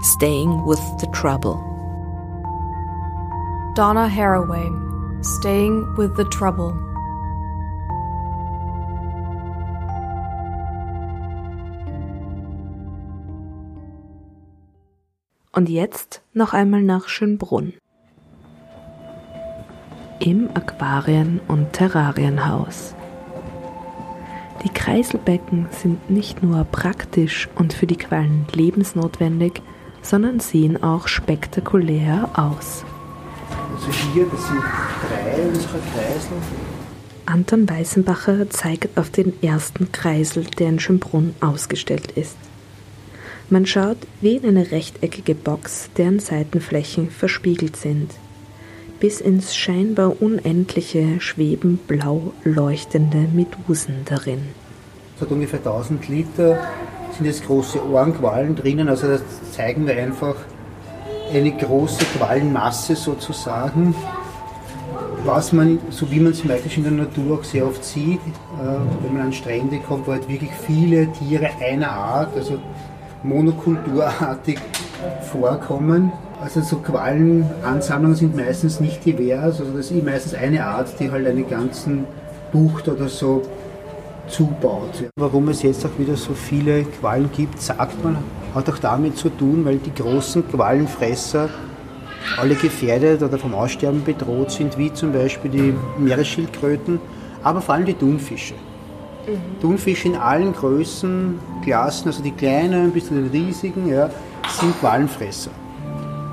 Staying 0.02 0.64
with 0.64 0.80
the 1.00 1.09
Trouble. 1.09 1.59
Donna 3.74 4.09
Haraway, 4.09 4.70
Staying 5.22 5.85
with 5.96 6.14
the 6.16 6.24
Trouble. 6.24 6.89
Und 15.53 15.69
jetzt 15.69 16.23
noch 16.33 16.53
einmal 16.53 16.83
nach 16.83 17.09
Schönbrunn 17.09 17.75
im 20.21 20.51
Aquarien- 20.55 21.41
und 21.49 21.73
Terrarienhaus. 21.73 22.95
Die 24.63 24.69
Kreiselbecken 24.69 25.69
sind 25.71 26.11
nicht 26.11 26.43
nur 26.43 26.65
praktisch 26.65 27.49
und 27.55 27.73
für 27.73 27.87
die 27.87 27.97
Quallen 27.97 28.47
lebensnotwendig, 28.53 29.63
sondern 30.03 30.39
sehen 30.39 30.83
auch 30.83 31.09
spektakulär 31.09 32.29
aus. 32.35 32.85
Also 33.75 33.91
hier, 34.13 34.27
das 34.31 34.47
sind 34.47 34.61
drei 34.61 35.49
unserer 35.49 35.79
Kreisel. 35.95 36.37
Anton 37.25 37.69
Weißenbacher 37.69 38.51
zeigt 38.51 38.99
auf 38.99 39.11
den 39.11 39.43
ersten 39.43 39.91
Kreisel, 39.93 40.45
der 40.45 40.69
in 40.69 40.81
Schönbrunn 40.81 41.35
ausgestellt 41.41 42.13
ist. 42.13 42.37
Man 43.51 43.67
schaut 43.67 43.99
wie 44.21 44.37
in 44.37 44.47
eine 44.47 44.71
rechteckige 44.71 45.35
Box, 45.35 45.91
deren 45.97 46.21
Seitenflächen 46.21 47.11
verspiegelt 47.11 47.77
sind 47.77 48.11
bis 49.01 49.21
ins 49.21 49.57
scheinbar 49.57 50.21
Unendliche 50.21 51.21
schweben 51.21 51.79
blau 51.89 52.35
leuchtende 52.45 53.27
Medusen 53.33 54.05
darin. 54.05 54.43
Es 55.17 55.23
hat 55.23 55.31
ungefähr 55.31 55.59
1000 55.59 56.07
Liter, 56.09 56.59
sind 57.17 57.25
jetzt 57.27 57.45
große 57.47 57.85
Ohrenquallen 57.85 58.55
drinnen, 58.55 58.89
also 58.89 59.09
das 59.09 59.23
zeigen 59.53 59.87
wir 59.87 59.97
einfach 59.97 60.37
eine 61.33 61.51
große 61.51 62.05
Quallenmasse 62.17 62.95
sozusagen, 62.95 63.95
was 65.25 65.53
man, 65.53 65.79
so 65.91 66.11
wie 66.11 66.21
man 66.21 66.33
es 66.33 66.45
meistens 66.45 66.77
in 66.77 66.83
der 66.83 66.93
Natur 66.93 67.39
auch 67.39 67.45
sehr 67.45 67.67
oft 67.67 67.85
sieht, 67.85 68.21
äh, 68.21 69.03
wenn 69.03 69.15
man 69.15 69.27
an 69.27 69.33
Strände 69.33 69.79
kommt, 69.79 70.07
wo 70.07 70.13
halt 70.13 70.29
wirklich 70.29 70.51
viele 70.67 71.11
Tiere 71.13 71.49
einer 71.61 71.91
Art, 71.91 72.37
also 72.37 72.59
monokulturartig 73.22 74.59
vorkommen. 75.30 76.12
Also 76.40 76.62
so 76.62 76.76
Quallenansammlungen 76.76 78.16
sind 78.16 78.35
meistens 78.35 78.80
nicht 78.80 79.04
divers, 79.04 79.61
also 79.61 79.72
das 79.76 79.90
ist 79.90 80.04
meistens 80.04 80.35
eine 80.35 80.64
Art, 80.64 80.88
die 80.98 81.11
halt 81.11 81.26
einen 81.26 81.48
ganzen 81.48 82.06
Bucht 82.50 82.88
oder 82.88 83.09
so 83.09 83.42
zubaut. 84.26 85.04
Warum 85.16 85.48
es 85.48 85.62
jetzt 85.62 85.85
auch 85.85 85.98
wieder 85.98 86.16
so 86.16 86.33
viele 86.33 86.85
Quallen 86.85 87.30
gibt, 87.37 87.61
sagt 87.61 88.02
man, 88.02 88.16
hat 88.54 88.70
auch 88.70 88.78
damit 88.78 89.18
zu 89.18 89.28
tun, 89.28 89.64
weil 89.64 89.76
die 89.78 89.94
großen 89.94 90.48
Quallenfresser 90.48 91.50
alle 92.38 92.54
gefährdet 92.54 93.22
oder 93.22 93.38
vom 93.38 93.54
Aussterben 93.54 94.02
bedroht 94.04 94.50
sind, 94.50 94.78
wie 94.78 94.92
zum 94.92 95.12
Beispiel 95.12 95.50
die 95.50 95.74
Meeresschildkröten, 95.98 97.00
aber 97.42 97.61
vor 97.61 97.74
allem 97.74 97.87
die 97.87 97.94
Thunfische. 97.94 98.54
Mhm. 99.31 99.61
Thunfische 99.61 100.09
in 100.09 100.16
allen 100.16 100.53
Größen, 100.53 101.38
Klassen, 101.62 102.09
also 102.09 102.23
die 102.23 102.33
kleinen 102.33 102.90
bis 102.90 103.07
zu 103.09 103.14
den 103.14 103.29
riesigen, 103.29 103.88
ja, 103.88 104.11
sind 104.49 104.79
Quallenfresser. 104.81 105.51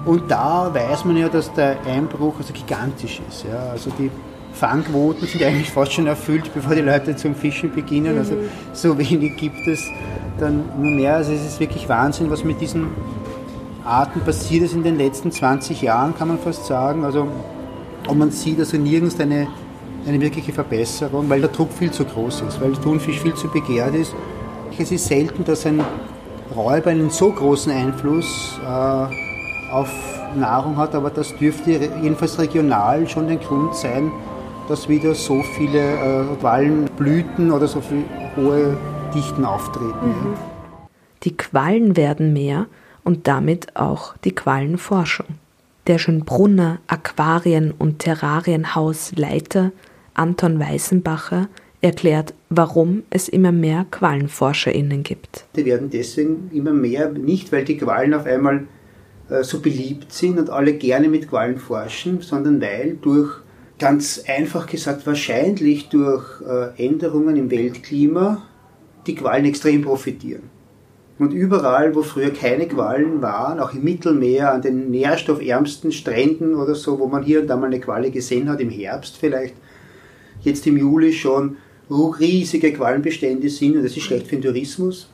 Und 0.06 0.32
da 0.32 0.74
weiß 0.74 1.06
man 1.06 1.18
ja, 1.18 1.28
dass 1.28 1.52
der 1.54 1.78
Einbruch 1.86 2.36
also 2.38 2.54
gigantisch 2.54 3.20
ist. 3.28 3.44
Ja. 3.44 3.72
Also 3.72 3.92
die 4.00 4.10
Fangquoten 4.54 5.28
sind 5.28 5.44
eigentlich 5.44 5.70
fast 5.70 5.94
schon 5.94 6.08
erfüllt, 6.08 6.52
bevor 6.54 6.76
die 6.76 6.82
Leute 6.82 7.16
zum 7.16 7.36
Fischen 7.36 7.74
beginnen. 7.74 8.18
Also 8.18 8.36
mhm. 8.36 8.50
Also 8.70 8.90
so 8.90 8.98
wenig 8.98 9.36
gibt 9.38 9.68
es 9.68 9.84
dann 10.40 10.64
nur 10.78 10.92
mehr. 10.92 11.16
Also 11.16 11.34
es 11.34 11.46
ist 11.46 11.60
wirklich 11.60 11.90
Wahnsinn, 11.90 12.30
was 12.30 12.44
mit 12.44 12.62
diesen 12.62 12.88
Arten 13.88 14.22
passiert 14.22 14.64
ist 14.64 14.74
in 14.74 14.84
den 14.84 14.98
letzten 14.98 15.32
20 15.32 15.82
Jahren, 15.82 16.16
kann 16.16 16.28
man 16.28 16.40
fast 16.40 16.66
sagen. 16.66 17.06
Also, 17.06 17.28
und 18.08 18.18
man 18.18 18.32
sieht 18.32 18.60
also 18.60 18.78
nirgends 18.78 19.20
eine, 19.20 19.48
eine 20.08 20.22
wirkliche 20.22 20.54
Verbesserung, 20.54 21.30
weil 21.30 21.41
der 21.41 21.50
Druck 21.50 21.72
viel 21.72 21.91
zu 21.91 22.06
groß 22.06 22.41
ist, 22.41 22.62
weil 22.62 22.72
der 22.72 22.82
Thunfisch 22.82 23.20
viel 23.20 23.34
zu 23.34 23.50
begehrt 23.50 23.96
ist. 23.96 24.15
Es 24.78 24.91
ist 24.91 25.06
selten, 25.06 25.43
dass 25.43 25.65
ein 25.65 25.84
Räuber 26.56 26.91
einen 26.91 27.10
so 27.10 27.32
großen 27.32 27.72
Einfluss 27.72 28.60
äh, 28.63 29.72
auf 29.72 29.89
Nahrung 30.36 30.78
hat, 30.78 30.96
aber 30.96 31.10
das 31.10 31.36
dürfte 31.36 31.72
jedenfalls 32.02 32.39
regional 32.39 33.08
schon 33.08 33.28
der 33.28 33.38
Grund 33.38 33.76
sein, 33.76 34.12
dass 34.70 34.88
wieder 34.88 35.13
so 35.15 35.41
viele 35.41 35.80
äh, 35.80 36.36
Quallenblüten 36.39 37.52
oder 37.52 37.67
so 37.67 37.82
viele 37.82 38.04
hohe 38.36 38.78
Dichten 39.13 39.46
auftreten. 39.46 40.08
Mhm. 40.08 40.34
Die 41.24 41.36
Quallen 41.36 41.98
werden 41.98 42.34
mehr 42.34 42.67
und 43.04 43.28
damit 43.28 43.76
auch 43.76 44.15
die 44.24 44.36
Quallenforschung. 44.36 45.26
Der 45.88 45.98
Schönbrunner 45.98 46.79
Aquarien- 46.88 47.73
und 47.77 48.00
Terrarienhausleiter 48.00 49.71
Anton 50.18 50.60
Weißenbacher 50.60 51.50
erklärt, 51.82 52.34
warum 52.50 53.04
es 53.10 53.30
immer 53.30 53.52
mehr 53.52 53.86
QuallenforscherInnen 53.92 55.04
gibt. 55.04 55.46
Die 55.56 55.65
werden 55.65 55.90
deswegen 55.90 56.50
immer 56.54 56.74
mehr, 56.74 57.10
nicht 57.10 57.52
weil 57.52 57.65
die 57.65 57.78
Quallen 57.78 58.13
auf 58.13 58.26
einmal 58.26 58.68
äh, 59.30 59.44
so 59.44 59.60
beliebt 59.60 60.12
sind 60.12 60.40
und 60.40 60.50
alle 60.50 60.74
gerne 60.74 61.08
mit 61.08 61.30
Quallen 61.30 61.60
forschen, 61.60 62.22
sondern 62.22 62.62
weil 62.62 62.98
durch, 63.02 63.32
ganz 63.80 64.24
einfach 64.28 64.65
gesagt, 64.65 65.06
wahrscheinlich 65.06 65.90
durch 65.90 66.26
äh, 66.42 66.84
Änderungen 66.84 67.36
im 67.36 67.52
Weltklima 67.52 68.44
die 69.06 69.15
Quallen 69.15 69.46
extrem 69.46 69.84
profitieren. 69.84 70.50
Und 71.20 71.32
überall, 71.32 71.96
wo 71.96 72.04
früher 72.04 72.30
keine 72.30 72.68
Quallen 72.68 73.22
waren, 73.22 73.60
auch 73.60 73.74
im 73.74 73.84
Mittelmeer, 73.84 74.52
an 74.52 74.62
den 74.62 74.92
nährstoffärmsten 74.92 75.92
Stränden 75.92 76.54
oder 76.56 76.76
so, 76.76 77.00
wo 77.00 77.08
man 77.08 77.24
hier 77.24 77.42
und 77.42 77.48
da 77.48 77.58
mal 77.58 77.68
eine 77.68 77.80
Qualle 77.80 78.12
gesehen 78.12 78.50
hat, 78.50 78.60
im 78.62 78.70
Herbst 78.70 79.18
vielleicht, 79.18 79.56
jetzt 80.42 80.65
im 80.67 80.77
Juli 80.77 81.13
schon, 81.13 81.58
riesige 81.90 82.73
Quallenbestände 82.73 83.50
sind 83.50 83.77
und 83.77 83.83
das 83.83 83.96
ist 83.96 84.04
schlecht 84.04 84.27
für 84.27 84.35
den 84.35 84.44
Tourismus. 84.44 85.10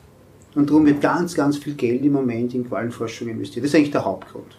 Und 0.54 0.70
darum 0.70 0.86
wird 0.86 1.00
ganz, 1.00 1.34
ganz 1.34 1.58
viel 1.58 1.74
Geld 1.74 2.04
im 2.04 2.12
Moment 2.12 2.54
in 2.54 2.68
Quallenforschung 2.68 3.28
investiert. 3.28 3.64
Das 3.64 3.70
ist 3.70 3.76
eigentlich 3.76 3.90
der 3.90 4.04
Hauptgrund. 4.04 4.56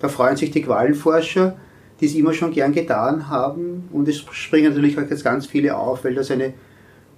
Da 0.00 0.08
freuen 0.08 0.36
sich 0.36 0.50
die 0.50 0.62
Quallenforscher, 0.62 1.56
die 2.00 2.06
es 2.06 2.14
immer 2.14 2.32
schon 2.32 2.52
gern 2.52 2.72
getan 2.72 3.28
haben 3.28 3.88
und 3.92 4.08
es 4.08 4.18
springen 4.32 4.72
natürlich 4.72 4.98
auch 4.98 5.08
jetzt 5.08 5.24
ganz 5.24 5.46
viele 5.46 5.76
auf, 5.76 6.04
weil 6.04 6.14
das 6.14 6.30
eine 6.30 6.52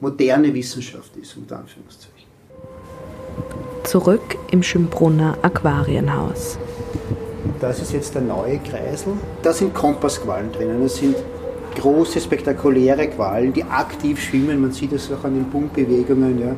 moderne 0.00 0.52
Wissenschaft 0.54 1.16
ist, 1.16 1.36
unter 1.36 1.58
Anführungszeichen. 1.58 2.28
Zurück 3.84 4.36
im 4.50 4.62
Schönbrunner 4.62 5.36
Aquarienhaus. 5.42 6.58
Das 7.60 7.80
ist 7.80 7.92
jetzt 7.92 8.14
der 8.14 8.22
neue 8.22 8.58
Kreisel. 8.58 9.14
Da 9.42 9.52
sind 9.52 9.74
Kompassqualen 9.74 10.52
drinnen. 10.52 10.82
Das 10.82 10.96
sind 10.96 11.16
große, 11.74 12.20
spektakuläre 12.20 13.08
Qualen, 13.08 13.52
die 13.52 13.64
aktiv 13.64 14.20
schwimmen. 14.20 14.60
Man 14.60 14.72
sieht 14.72 14.92
das 14.92 15.10
auch 15.12 15.24
an 15.24 15.34
den 15.34 15.44
Pumpbewegungen. 15.50 16.40
Ja. 16.40 16.54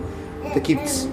Da 0.54 0.60
gibt 0.60 0.86
es 0.86 1.08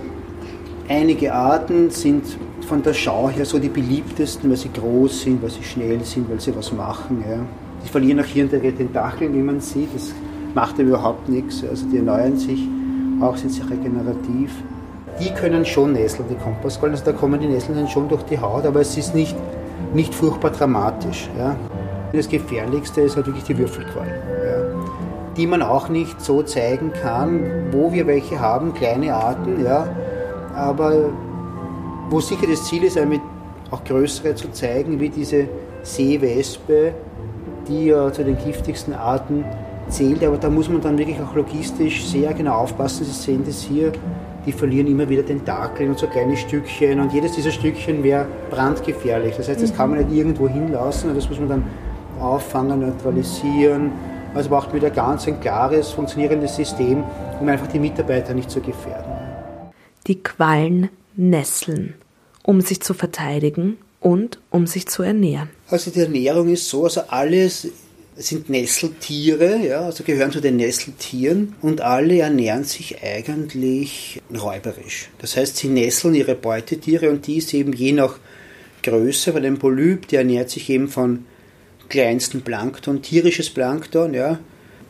einige 0.88 1.34
Arten, 1.34 1.90
sind 1.90 2.24
von 2.68 2.84
der 2.84 2.94
Schau 2.94 3.30
her 3.30 3.46
so 3.46 3.60
die 3.60 3.70
beliebtesten, 3.70 4.50
weil 4.50 4.58
sie 4.58 4.72
groß 4.72 5.22
sind, 5.22 5.42
weil 5.42 5.50
sie 5.50 5.64
schnell 5.64 6.04
sind, 6.04 6.30
weil 6.30 6.40
sie 6.40 6.56
was 6.56 6.72
machen. 6.72 7.24
Ja. 7.30 7.40
Die 7.84 7.90
verlieren 7.90 8.20
auch 8.20 8.26
hier 8.26 8.44
und 8.44 8.54
ihre 8.54 8.72
Tentakeln, 8.72 9.34
wie 9.34 9.42
man 9.42 9.60
sieht. 9.60 9.94
Das 9.96 10.14
macht 10.54 10.78
überhaupt 10.80 11.30
nichts. 11.30 11.64
Also 11.70 11.86
die 11.88 11.98
erneuern 11.98 12.38
sich, 12.38 12.68
auch 13.22 13.38
sind 13.38 13.52
sie 13.52 13.62
regenerativ. 13.62 14.52
Die 15.20 15.32
können 15.32 15.66
schon 15.66 15.94
nesseln, 15.94 16.28
die 16.30 16.36
Kompassquallen. 16.36 16.94
Also 16.94 17.06
da 17.06 17.12
kommen 17.12 17.40
die 17.40 17.48
Nesseln 17.48 17.76
dann 17.76 17.88
schon 17.88 18.08
durch 18.08 18.24
die 18.24 18.40
Haut, 18.40 18.66
aber 18.66 18.82
es 18.82 18.96
ist 18.98 19.16
nicht, 19.16 19.36
nicht 19.94 20.14
furchtbar 20.14 20.52
dramatisch. 20.52 21.30
Ja. 21.38 21.56
Das 22.14 22.30
Gefährlichste 22.30 23.02
ist 23.02 23.18
natürlich 23.18 23.44
die 23.44 23.58
Würfelqual, 23.58 24.08
ja, 24.08 24.64
die 25.36 25.46
man 25.46 25.62
auch 25.62 25.90
nicht 25.90 26.22
so 26.22 26.42
zeigen 26.42 26.94
kann, 26.94 27.42
wo 27.72 27.92
wir 27.92 28.08
welche 28.08 28.40
haben, 28.40 28.74
kleine 28.74 29.14
Arten, 29.14 29.64
ja, 29.64 29.88
aber 30.56 31.10
wo 32.10 32.20
sicher 32.20 32.48
das 32.50 32.64
Ziel 32.66 32.84
ist, 32.84 32.96
damit 32.96 33.22
auch 33.72 33.84
größere 33.84 34.36
zu 34.36 34.52
zeigen, 34.52 35.00
wie 35.00 35.10
diese 35.10 35.50
Seewespe, 35.84 36.94
die 37.68 37.88
ja 37.88 38.12
zu 38.12 38.24
den 38.24 38.38
giftigsten 38.38 38.94
Arten 38.94 39.44
zählt, 39.90 40.24
aber 40.24 40.38
da 40.38 40.50
muss 40.50 40.70
man 40.70 40.82
dann 40.82 40.98
wirklich 40.98 41.20
auch 41.22 41.36
logistisch 41.36 42.06
sehr 42.06 42.34
genau 42.34 42.56
aufpassen. 42.56 43.06
Sie 43.06 43.12
sehen 43.12 43.44
das 43.46 43.62
hier, 43.62 43.92
die 44.46 44.52
verlieren 44.52 44.88
immer 44.88 45.08
wieder 45.10 45.26
Tentakel 45.26 45.90
und 45.90 46.00
so 46.00 46.08
kleine 46.08 46.38
Stückchen. 46.38 47.00
Und 47.00 47.14
jedes 47.14 47.34
dieser 47.34 47.52
Stückchen 47.52 48.04
wäre 48.04 48.28
brandgefährlich. 48.50 49.36
Das 49.36 49.50
heißt, 49.50 49.62
das 49.62 49.76
kann 49.76 49.90
man 49.90 50.00
nicht 50.00 50.18
irgendwo 50.18 50.48
hinlassen. 50.48 51.10
Und 51.10 51.18
das 51.18 51.30
muss 51.30 51.40
man 51.40 51.50
dann 51.50 51.64
auffangen, 52.20 52.82
neutralisieren. 52.82 53.92
Also 54.34 54.50
braucht 54.50 54.68
man 54.68 54.78
wieder 54.78 54.90
ganz 54.90 55.28
ein 55.28 55.40
klares, 55.40 55.90
funktionierendes 55.92 56.56
System, 56.56 57.04
um 57.40 57.48
einfach 57.48 57.68
die 57.68 57.80
Mitarbeiter 57.80 58.34
nicht 58.34 58.52
zu 58.52 58.62
gefährden. 58.62 59.12
Die 60.06 60.22
Quallen 60.22 60.90
nesseln, 61.16 61.96
um 62.44 62.62
sich 62.62 62.82
zu 62.82 62.94
verteidigen 62.94 63.78
und 64.00 64.40
um 64.52 64.68
sich 64.68 64.88
zu 64.88 65.04
ernähren. 65.04 65.50
Also 65.70 65.92
die 65.92 66.02
Ernährung 66.02 66.50
ist 66.50 66.70
so, 66.70 66.84
also 66.84 67.02
alles 67.08 67.68
sind 68.18 68.50
Nesseltiere, 68.50 69.58
ja, 69.58 69.82
also 69.82 70.04
gehören 70.04 70.32
zu 70.32 70.42
den 70.42 70.56
Nesseltieren 70.56 71.56
und 71.62 71.82
alle 71.82 72.20
ernähren 72.20 72.64
sich 72.64 73.04
eigentlich 73.04 74.22
räuberisch. 74.36 75.10
Das 75.20 75.38
heißt, 75.38 75.58
sie 75.58 75.68
nesseln 75.68 76.16
ihre 76.16 76.36
Beutetiere 76.36 77.12
und 77.12 77.28
die 77.28 77.38
ist 77.38 77.54
eben 77.54 77.74
je 77.74 77.92
nach 77.92 78.18
Größe, 78.82 79.34
weil 79.34 79.46
ein 79.46 79.60
Polyp, 79.60 80.08
der 80.08 80.20
ernährt 80.20 80.50
sich 80.50 80.70
eben 80.70 80.88
von 80.88 81.26
kleinsten 81.90 82.42
Plankton, 82.42 83.02
tierisches 83.02 83.50
Plankton, 83.50 84.14
ja. 84.14 84.40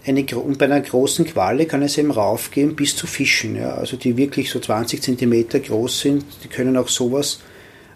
Eine, 0.05 0.25
und 0.37 0.57
bei 0.57 0.65
einer 0.65 0.79
großen 0.79 1.25
Qualle 1.25 1.65
kann 1.65 1.81
es 1.81 1.97
eben 1.97 2.11
raufgehen 2.11 2.75
bis 2.75 2.95
zu 2.95 3.07
Fischen, 3.07 3.55
ja. 3.55 3.75
Also 3.75 3.97
die 3.97 4.17
wirklich 4.17 4.49
so 4.49 4.59
20 4.59 5.01
cm 5.01 5.49
groß 5.63 5.99
sind, 5.99 6.25
die 6.43 6.47
können 6.47 6.77
auch 6.77 6.87
sowas 6.87 7.39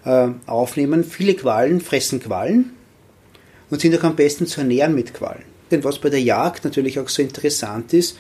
äh, 0.06 0.28
aufnehmen. 0.46 1.04
Viele 1.04 1.36
Quallen 1.36 1.82
fressen 1.82 2.20
Quallen 2.20 2.72
und 3.70 3.82
sind 3.82 3.98
auch 3.98 4.04
am 4.04 4.16
besten 4.16 4.46
zu 4.46 4.62
ernähren 4.62 4.94
mit 4.94 5.14
Quallen. 5.14 5.44
Denn 5.72 5.84
was 5.84 6.00
bei 6.00 6.10
der 6.10 6.22
Jagd 6.22 6.66
natürlich 6.66 7.00
auch 7.00 7.08
so 7.08 7.22
interessant 7.22 7.94
ist, 7.94 8.18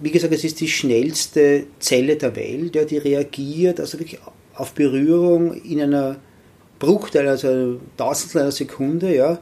wie 0.00 0.10
gesagt, 0.10 0.32
es 0.32 0.44
ist 0.44 0.60
die 0.60 0.68
schnellste 0.68 1.66
Zelle 1.78 2.16
der 2.16 2.36
Welt, 2.36 2.74
ja, 2.74 2.84
die 2.84 2.98
reagiert 2.98 3.80
also 3.80 3.98
wirklich 3.98 4.20
auf 4.54 4.72
Berührung 4.72 5.54
in 5.54 5.80
einer 5.80 6.16
Bruchteil, 6.78 7.28
also 7.28 7.80
Tausendstel 7.96 8.42
einer 8.42 8.52
Sekunde, 8.52 9.14
ja, 9.14 9.38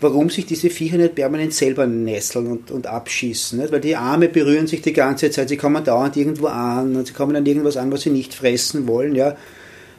warum 0.00 0.30
sich 0.30 0.46
diese 0.46 0.70
Viecher 0.70 0.96
nicht 0.96 1.14
permanent 1.14 1.52
selber 1.52 1.86
nesseln 1.86 2.46
und, 2.46 2.70
und 2.70 2.86
abschießen. 2.86 3.58
Nicht? 3.58 3.72
Weil 3.72 3.80
die 3.80 3.96
Arme 3.96 4.28
berühren 4.28 4.66
sich 4.66 4.80
die 4.80 4.92
ganze 4.92 5.30
Zeit, 5.30 5.48
sie 5.48 5.56
kommen 5.56 5.84
dauernd 5.84 6.16
irgendwo 6.16 6.46
an 6.46 6.96
und 6.96 7.06
sie 7.06 7.12
kommen 7.12 7.36
an 7.36 7.46
irgendwas 7.46 7.76
an, 7.76 7.92
was 7.92 8.02
sie 8.02 8.10
nicht 8.10 8.34
fressen 8.34 8.88
wollen. 8.88 9.14
Ja? 9.14 9.36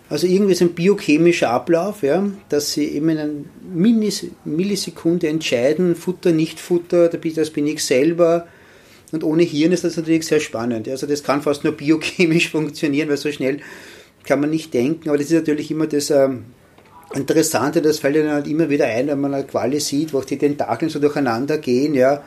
Also 0.10 0.28
irgendwie 0.28 0.54
ist 0.54 0.62
ein 0.62 0.74
biochemischer 0.74 1.52
Ablauf, 1.52 2.04
ja, 2.04 2.30
dass 2.50 2.74
sie 2.74 2.86
eben 2.86 3.10
in 3.10 3.18
einer 3.18 3.34
Millisekunde 4.44 5.30
entscheiden, 5.30 5.96
Futter, 5.96 6.32
nicht 6.32 6.60
Futter, 6.60 7.08
das 7.08 7.50
bin 7.52 7.68
ich 7.68 7.84
selber. 7.84 8.48
Und 9.12 9.24
ohne 9.24 9.44
Hirn 9.44 9.72
ist 9.72 9.84
das 9.84 9.98
natürlich 9.98 10.26
sehr 10.26 10.40
spannend. 10.40 10.90
Also 10.90 11.06
das 11.06 11.24
kann 11.24 11.42
fast 11.42 11.64
nur 11.64 11.74
biochemisch 11.74 12.50
funktionieren, 12.52 13.10
weil 13.10 13.18
so 13.18 13.32
schnell 13.32 13.60
kann 14.26 14.40
man 14.40 14.50
nicht 14.50 14.74
denken. 14.74 15.10
Aber 15.10 15.18
das 15.18 15.28
ist 15.28 15.34
natürlich 15.34 15.70
immer 15.70 15.88
das... 15.88 16.10
Ähm, 16.10 16.46
Interessante, 17.14 17.82
das 17.82 18.00
fällt 18.00 18.16
ihnen 18.16 18.32
halt 18.32 18.48
immer 18.48 18.70
wieder 18.70 18.86
ein, 18.86 19.08
wenn 19.08 19.20
man 19.20 19.34
eine 19.34 19.44
Qualle 19.44 19.80
sieht, 19.80 20.14
wo 20.14 20.20
auch 20.20 20.26
die 20.26 20.38
Tentakeln 20.38 20.90
so 20.90 21.00
durcheinander 21.00 21.58
gehen, 21.58 21.94
ja. 21.94 22.24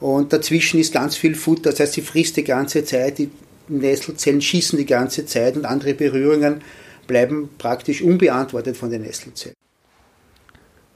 Und 0.00 0.32
dazwischen 0.32 0.80
ist 0.80 0.92
ganz 0.92 1.16
viel 1.16 1.34
Futter, 1.34 1.70
das 1.70 1.80
heißt, 1.80 1.92
sie 1.94 2.02
frisst 2.02 2.36
die 2.36 2.44
ganze 2.44 2.84
Zeit, 2.84 3.18
die 3.18 3.30
Nesselzellen 3.68 4.40
schießen 4.40 4.78
die 4.78 4.86
ganze 4.86 5.26
Zeit 5.26 5.56
und 5.56 5.64
andere 5.64 5.94
Berührungen 5.94 6.60
bleiben 7.06 7.50
praktisch 7.58 8.02
unbeantwortet 8.02 8.76
von 8.76 8.90
den 8.90 9.02
Nesselzellen. 9.02 9.54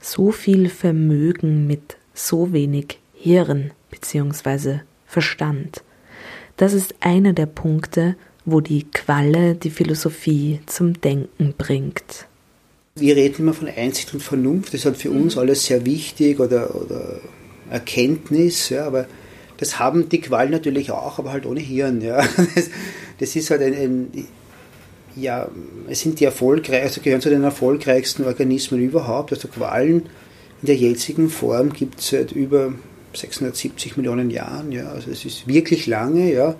So 0.00 0.32
viel 0.32 0.68
Vermögen 0.68 1.66
mit 1.66 1.96
so 2.14 2.52
wenig 2.52 2.98
Hirn 3.14 3.72
bzw. 3.90 4.80
Verstand. 5.06 5.82
Das 6.56 6.72
ist 6.72 6.94
einer 7.00 7.32
der 7.32 7.46
Punkte, 7.46 8.16
wo 8.44 8.60
die 8.60 8.84
Qualle 8.90 9.54
die 9.54 9.70
Philosophie 9.70 10.60
zum 10.66 11.00
Denken 11.00 11.54
bringt 11.56 12.26
wir 12.94 13.16
reden 13.16 13.42
immer 13.42 13.54
von 13.54 13.68
Einsicht 13.68 14.12
und 14.14 14.22
Vernunft, 14.22 14.68
das 14.68 14.80
ist 14.80 14.86
halt 14.86 14.96
für 14.96 15.10
uns 15.10 15.38
alles 15.38 15.64
sehr 15.64 15.86
wichtig 15.86 16.40
oder, 16.40 16.74
oder 16.74 17.20
Erkenntnis, 17.70 18.68
ja, 18.68 18.86
aber 18.86 19.06
das 19.60 19.78
haben 19.78 20.08
die 20.08 20.20
Qualen 20.20 20.50
natürlich 20.50 20.90
auch, 20.90 21.18
aber 21.18 21.32
halt 21.32 21.46
ohne 21.46 21.60
Hirn. 21.60 22.00
Ja. 22.00 22.26
Das, 22.54 22.70
das 23.18 23.36
ist 23.36 23.50
halt 23.50 23.60
ein, 23.60 23.74
ein, 23.74 24.28
ja, 25.14 25.48
es 25.88 26.00
sind 26.00 26.20
die 26.20 26.24
erfolgreich, 26.24 26.82
also 26.82 27.02
gehören 27.02 27.20
zu 27.20 27.28
den 27.28 27.44
erfolgreichsten 27.44 28.24
Organismen 28.24 28.80
überhaupt. 28.80 29.32
Also 29.32 29.48
Qualen 29.48 30.04
in 30.62 30.66
der 30.66 30.76
jetzigen 30.76 31.28
Form 31.28 31.74
gibt 31.74 32.00
es 32.00 32.08
seit 32.08 32.32
über 32.32 32.72
670 33.12 33.98
Millionen 33.98 34.30
Jahren. 34.30 34.72
Ja. 34.72 34.88
Also 34.88 35.10
es 35.10 35.26
ist 35.26 35.46
wirklich 35.46 35.86
lange, 35.86 36.32
ja. 36.32 36.54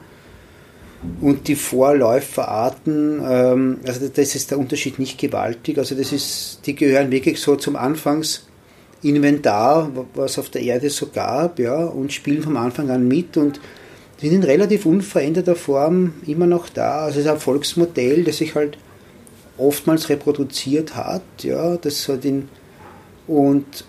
Und 1.20 1.46
die 1.48 1.54
Vorläuferarten, 1.54 3.22
ähm, 3.24 3.78
also 3.86 4.08
das 4.08 4.34
ist 4.34 4.50
der 4.50 4.58
Unterschied 4.58 4.98
nicht 4.98 5.18
gewaltig. 5.18 5.78
Also 5.78 5.94
das 5.94 6.12
ist, 6.12 6.60
die 6.66 6.74
gehören 6.74 7.10
wirklich 7.10 7.40
so 7.40 7.56
zum 7.56 7.76
Anfangsinventar, 7.76 9.90
was 10.14 10.38
auf 10.38 10.50
der 10.50 10.60
Erde 10.62 10.90
so 10.90 11.06
gab, 11.06 11.58
ja, 11.58 11.86
und 11.86 12.12
spielen 12.12 12.42
vom 12.42 12.58
Anfang 12.58 12.90
an 12.90 13.08
mit 13.08 13.38
und 13.38 13.60
sind 14.18 14.34
in 14.34 14.42
relativ 14.42 14.84
unveränderter 14.84 15.56
Form 15.56 16.12
immer 16.26 16.46
noch 16.46 16.68
da. 16.68 17.04
Also 17.04 17.20
es 17.20 17.24
ist 17.24 17.32
ein 17.32 17.40
Volksmodell, 17.40 18.24
das 18.24 18.36
sich 18.36 18.54
halt 18.54 18.76
oftmals 19.56 20.10
reproduziert 20.10 20.96
hat, 20.96 21.22
ja, 21.42 21.76
das 21.76 22.06
hat 22.08 22.26
in, 22.26 22.50
und 23.26 23.86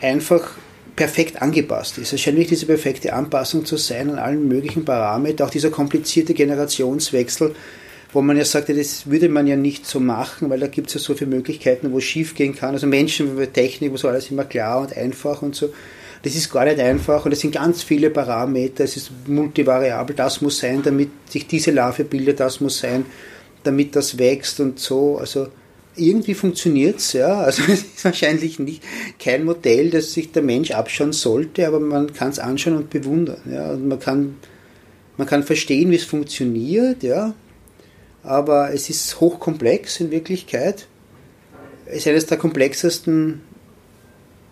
einfach 0.00 0.56
perfekt 0.98 1.40
angepasst 1.40 1.96
ist. 1.98 2.12
Es 2.12 2.20
scheint 2.20 2.38
nicht 2.38 2.50
diese 2.50 2.66
perfekte 2.66 3.12
Anpassung 3.12 3.64
zu 3.64 3.76
sein 3.76 4.10
an 4.10 4.18
allen 4.18 4.48
möglichen 4.48 4.84
Parametern, 4.84 5.46
auch 5.46 5.50
dieser 5.52 5.70
komplizierte 5.70 6.34
Generationswechsel, 6.34 7.54
wo 8.12 8.20
man 8.20 8.36
ja 8.36 8.44
sagte, 8.44 8.74
das 8.74 9.08
würde 9.08 9.28
man 9.28 9.46
ja 9.46 9.54
nicht 9.54 9.86
so 9.86 10.00
machen, 10.00 10.50
weil 10.50 10.58
da 10.58 10.66
gibt 10.66 10.88
es 10.88 10.94
ja 10.94 11.00
so 11.00 11.14
viele 11.14 11.30
Möglichkeiten, 11.30 11.92
wo 11.92 11.98
es 11.98 12.04
schief 12.04 12.34
gehen 12.34 12.56
kann. 12.56 12.74
Also 12.74 12.88
Menschen, 12.88 13.30
Technik, 13.52 13.92
wo 13.92 13.96
so 13.96 14.08
alles 14.08 14.28
immer 14.28 14.42
klar 14.42 14.80
und 14.80 14.96
einfach 14.96 15.40
und 15.40 15.54
so. 15.54 15.72
Das 16.24 16.34
ist 16.34 16.52
gar 16.52 16.64
nicht 16.64 16.80
einfach 16.80 17.24
und 17.24 17.30
es 17.30 17.38
sind 17.38 17.54
ganz 17.54 17.84
viele 17.84 18.10
Parameter, 18.10 18.82
es 18.82 18.96
ist 18.96 19.12
multivariabel, 19.28 20.16
das 20.16 20.40
muss 20.40 20.58
sein, 20.58 20.82
damit 20.82 21.10
sich 21.30 21.46
diese 21.46 21.70
Larve 21.70 22.02
bildet, 22.02 22.40
das 22.40 22.60
muss 22.60 22.80
sein, 22.80 23.06
damit 23.62 23.94
das 23.94 24.18
wächst 24.18 24.58
und 24.58 24.80
so. 24.80 25.16
Also 25.18 25.46
irgendwie 25.98 26.34
funktioniert 26.34 26.98
es, 26.98 27.12
ja. 27.12 27.40
Also 27.40 27.62
es 27.68 27.80
ist 27.80 28.04
wahrscheinlich 28.04 28.58
nicht 28.58 28.82
kein 29.18 29.44
Modell, 29.44 29.90
das 29.90 30.12
sich 30.12 30.32
der 30.32 30.42
Mensch 30.42 30.70
abschauen 30.70 31.12
sollte, 31.12 31.66
aber 31.66 31.80
man 31.80 32.12
kann 32.12 32.30
es 32.30 32.38
anschauen 32.38 32.76
und 32.76 32.90
bewundern. 32.90 33.40
Ja. 33.50 33.72
Und 33.72 33.88
man 33.88 33.98
kann, 33.98 34.36
man 35.16 35.26
kann 35.26 35.42
verstehen, 35.42 35.90
wie 35.90 35.96
es 35.96 36.04
funktioniert, 36.04 37.02
ja. 37.02 37.34
aber 38.22 38.72
es 38.72 38.90
ist 38.90 39.20
hochkomplex 39.20 40.00
in 40.00 40.10
Wirklichkeit. 40.10 40.86
Es 41.86 41.98
ist 41.98 42.08
eines 42.08 42.26
der 42.26 42.38
komplexesten 42.38 43.40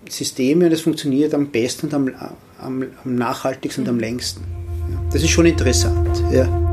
Systeme 0.08 0.66
und 0.66 0.72
es 0.72 0.80
funktioniert 0.80 1.34
am 1.34 1.50
besten 1.50 1.86
und 1.86 1.94
am, 1.94 2.14
am, 2.58 2.86
am 3.04 3.14
nachhaltigsten 3.14 3.84
und 3.84 3.90
am 3.90 3.98
längsten. 3.98 4.42
Das 5.12 5.22
ist 5.22 5.30
schon 5.30 5.46
interessant. 5.46 6.22
Ja. 6.32 6.65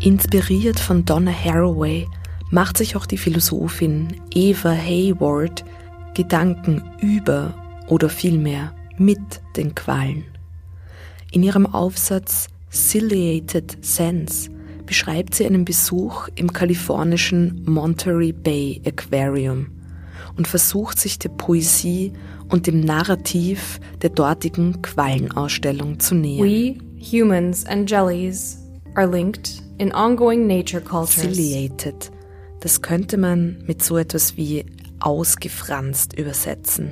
Inspiriert 0.00 0.80
von 0.80 1.04
Donna 1.04 1.30
Haraway 1.30 2.08
macht 2.50 2.78
sich 2.78 2.96
auch 2.96 3.04
die 3.04 3.18
Philosophin 3.18 4.08
Eva 4.32 4.72
Hayward 4.72 5.62
Gedanken 6.14 6.82
über 7.02 7.54
oder 7.86 8.08
vielmehr 8.08 8.74
mit 8.96 9.20
den 9.58 9.74
Qualen. 9.74 10.24
In 11.32 11.42
ihrem 11.42 11.66
Aufsatz 11.66 12.48
Ciliated 12.72 13.84
Sense 13.84 14.50
beschreibt 14.86 15.34
sie 15.34 15.44
einen 15.44 15.66
Besuch 15.66 16.28
im 16.34 16.50
kalifornischen 16.50 17.62
Monterey 17.66 18.32
Bay 18.32 18.80
Aquarium 18.86 19.66
und 20.34 20.48
versucht 20.48 20.98
sich 20.98 21.18
der 21.18 21.28
Poesie 21.28 22.14
und 22.48 22.66
dem 22.66 22.80
Narrativ 22.80 23.78
der 24.00 24.10
dortigen 24.10 24.80
Quallenausstellung 24.80 26.00
zu 26.00 26.14
nähern. 26.14 26.48
We, 26.48 26.78
humans 26.98 27.66
and 27.66 27.88
jellies, 27.88 28.56
are 28.94 29.06
linked 29.06 29.62
in 29.80 29.94
ongoing 29.94 30.46
nature 30.46 30.82
cultures. 30.82 31.36
Ciliated, 31.36 32.10
das 32.60 32.82
könnte 32.82 33.16
man 33.16 33.64
mit 33.66 33.82
so 33.82 33.96
etwas 33.96 34.36
wie 34.36 34.66
ausgefranst 35.00 36.18
übersetzen. 36.18 36.90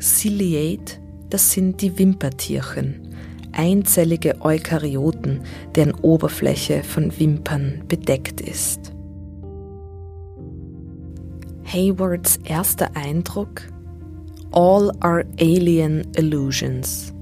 Ciliate, 0.00 0.98
das 1.30 1.52
sind 1.52 1.80
die 1.80 1.96
Wimpertierchen, 1.96 3.14
einzellige 3.52 4.40
Eukaryoten, 4.40 5.42
deren 5.76 5.94
Oberfläche 5.94 6.82
von 6.82 7.16
Wimpern 7.20 7.84
bedeckt 7.86 8.40
ist. 8.40 8.92
Haywards 11.72 12.40
erster 12.44 12.96
Eindruck? 12.96 13.62
All 14.50 14.90
are 15.00 15.24
alien 15.38 16.04
illusions. 16.16 17.12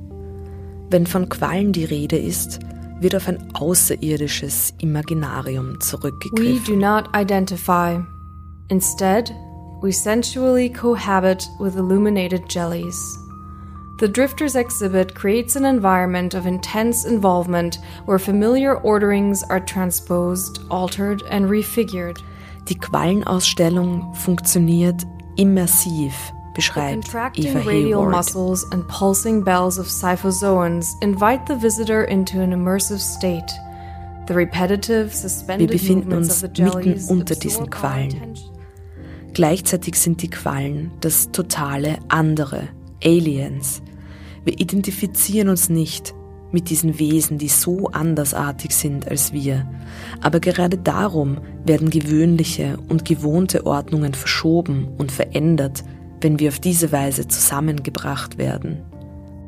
Wenn 0.88 1.06
von 1.06 1.28
Quallen 1.28 1.72
die 1.72 1.84
Rede 1.84 2.16
ist, 2.16 2.60
wird 3.04 3.14
auf 3.14 3.28
ein 3.28 3.54
außerirdisches 3.54 4.74
Imaginarium 4.80 5.78
zurückgegriffen. 5.80 6.56
We 6.56 6.58
do 6.66 6.74
not 6.74 7.14
identify. 7.14 8.00
Instead, 8.70 9.30
we 9.82 9.92
sensually 9.92 10.70
cohabit 10.70 11.46
with 11.60 11.76
illuminated 11.76 12.48
jellies. 12.48 12.96
The 14.00 14.08
Drifter's 14.08 14.56
exhibit 14.56 15.14
creates 15.14 15.54
an 15.54 15.64
environment 15.64 16.34
of 16.34 16.46
intense 16.46 17.04
involvement 17.04 17.78
where 18.06 18.18
familiar 18.18 18.76
orderings 18.78 19.44
are 19.44 19.60
transposed, 19.60 20.60
altered 20.70 21.22
and 21.30 21.48
refigured. 21.48 22.18
Die 22.68 22.74
Quallenausstellung 22.74 24.14
funktioniert 24.14 25.04
immersiv, 25.36 26.12
beschreibt 26.54 27.38
Eva 27.38 27.58
radial 27.60 28.08
muscles 28.08 28.64
and 28.72 28.86
pulsing 28.88 29.44
bells 29.44 29.78
of 29.78 29.88
cyphozoans 29.88 30.94
invite 31.02 31.46
the 31.46 31.60
visitor 31.60 32.04
into 32.04 32.40
an 32.40 32.52
immersive 32.52 33.00
state. 33.00 33.52
The 34.26 34.34
repetitive, 34.34 35.12
suspended 35.12 35.68
Wir 35.68 35.76
befinden 35.76 36.12
uns 36.14 36.40
mitten 36.42 37.04
unter 37.08 37.34
diesen 37.34 37.68
Quallen. 37.68 38.34
Gleichzeitig 39.34 39.96
sind 39.96 40.22
die 40.22 40.30
Quallen 40.30 40.92
das 41.00 41.30
totale 41.32 41.98
andere, 42.08 42.68
Aliens. 43.02 43.82
Wir 44.44 44.58
identifizieren 44.60 45.48
uns 45.48 45.68
nicht 45.68 46.14
mit 46.52 46.70
diesen 46.70 46.98
Wesen, 47.00 47.36
die 47.36 47.48
so 47.48 47.88
andersartig 47.88 48.70
sind 48.70 49.08
als 49.08 49.32
wir. 49.32 49.68
Aber 50.22 50.38
gerade 50.40 50.78
darum 50.78 51.38
werden 51.66 51.90
gewöhnliche 51.90 52.78
und 52.88 53.04
gewohnte 53.04 53.66
Ordnungen 53.66 54.14
verschoben 54.14 54.88
und 54.96 55.10
verändert, 55.10 55.84
wenn 56.24 56.40
wir 56.40 56.48
auf 56.48 56.58
diese 56.58 56.90
Weise 56.90 57.28
zusammengebracht 57.28 58.38
werden. 58.38 58.82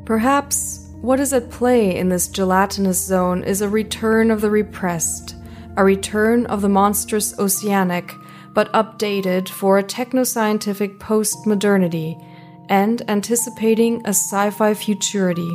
Perhaps 0.05 0.93
what 1.01 1.19
is 1.19 1.33
at 1.33 1.49
play 1.49 1.97
in 1.99 2.09
this 2.09 2.31
gelatinous 2.31 3.05
zone 3.05 3.43
is 3.43 3.61
a 3.61 3.67
return 3.67 4.31
of 4.31 4.39
the 4.39 4.49
repressed, 4.49 5.35
a 5.75 5.83
return 5.83 6.45
of 6.45 6.61
the 6.61 6.69
monstrous 6.69 7.37
oceanic, 7.39 8.15
but 8.53 8.71
updated 8.73 9.49
for 9.49 9.77
a 9.77 9.83
technoscientific 9.83 10.99
post-modernity 10.99 12.15
and 12.69 13.01
anticipating 13.09 14.01
a 14.05 14.13
sci-fi 14.13 14.73
futurity. 14.73 15.49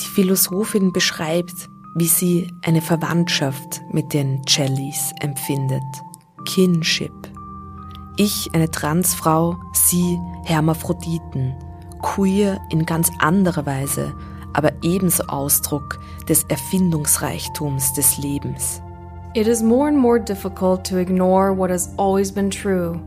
Die 0.00 0.08
Philosophin 0.14 0.92
beschreibt, 0.92 1.68
wie 1.96 2.06
sie 2.06 2.50
eine 2.62 2.82
Verwandtschaft 2.82 3.80
mit 3.92 4.12
den 4.12 4.42
Jellies 4.46 5.12
empfindet. 5.20 5.82
Kinship. 6.44 7.35
Ich 8.18 8.48
eine 8.54 8.70
Transfrau, 8.70 9.56
sie 9.72 10.18
Hermaphroditen. 10.44 11.54
Queer 12.00 12.58
in 12.70 12.86
ganz 12.86 13.10
anderer 13.18 13.66
Weise, 13.66 14.14
aber 14.54 14.72
ebenso 14.82 15.24
Ausdruck 15.24 15.98
des 16.28 16.44
Erfindungsreichtums 16.44 17.92
des 17.92 18.16
Lebens. 18.16 18.80
It 19.34 19.46
is 19.46 19.62
more 19.62 19.88
and 19.88 19.98
more 19.98 20.18
difficult 20.18 20.82
to 20.84 20.96
ignore 20.96 21.54
what 21.54 21.70
has 21.70 21.92
always 21.98 22.32
been 22.32 22.50
true 22.50 22.98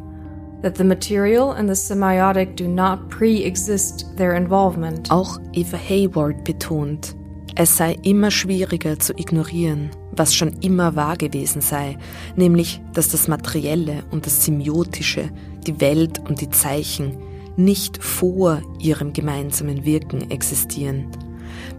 that 0.62 0.76
the 0.76 0.84
material 0.84 1.54
and 1.54 1.68
the 1.68 1.74
semiotic 1.74 2.56
do 2.56 2.68
not 2.68 3.10
pre-exist 3.10 4.16
their 4.18 4.36
involvement. 4.36 5.10
Auch 5.10 5.40
Eva 5.54 5.78
Hayward 5.78 6.44
betont, 6.44 7.16
es 7.60 7.76
sei 7.76 7.98
immer 8.04 8.32
schwieriger 8.32 9.00
zu 9.00 9.12
ignorieren, 9.18 9.90
was 10.14 10.34
schon 10.34 10.54
immer 10.62 10.96
wahr 10.96 11.18
gewesen 11.18 11.60
sei, 11.60 11.98
nämlich, 12.38 12.80
dass 12.94 13.10
das 13.10 13.28
Materielle 13.28 14.06
und 14.12 14.26
das 14.26 14.46
Semiotische, 14.46 15.30
die 15.68 15.82
Welt 15.82 16.20
und 16.20 16.40
die 16.40 16.50
Zeichen 16.50 17.18
nicht 17.58 18.02
vor 18.02 18.62
ihrem 18.80 19.12
gemeinsamen 19.12 19.84
Wirken 19.84 20.32
existieren. 20.32 21.08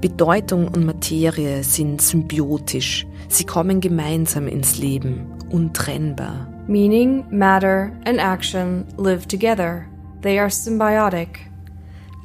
Bedeutung 0.02 0.68
und 0.68 0.84
Materie 0.84 1.64
sind 1.64 2.02
symbiotisch, 2.02 3.06
sie 3.28 3.46
kommen 3.46 3.80
gemeinsam 3.80 4.48
ins 4.48 4.76
Leben, 4.76 5.32
untrennbar. 5.48 6.46
Meaning, 6.66 7.24
matter, 7.30 7.90
and 8.04 8.18
action 8.18 8.84
live 8.98 9.26
together. 9.26 9.86
They 10.20 10.38
are 10.38 10.50
symbiotic. 10.50 11.38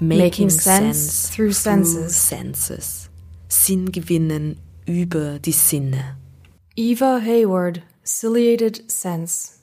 Making, 0.02 0.18
making 0.18 0.50
sense, 0.50 1.00
sense, 1.00 1.34
through 1.34 1.54
senses. 1.54 2.14
senses. 2.14 3.05
Sinn 3.48 3.92
gewinnen 3.92 4.58
über 4.86 5.40
die 5.40 5.52
Sinne. 5.52 6.18
Eva 6.76 7.20
Hayward, 7.22 7.82
Ciliated 8.04 8.84
Sense. 8.92 9.54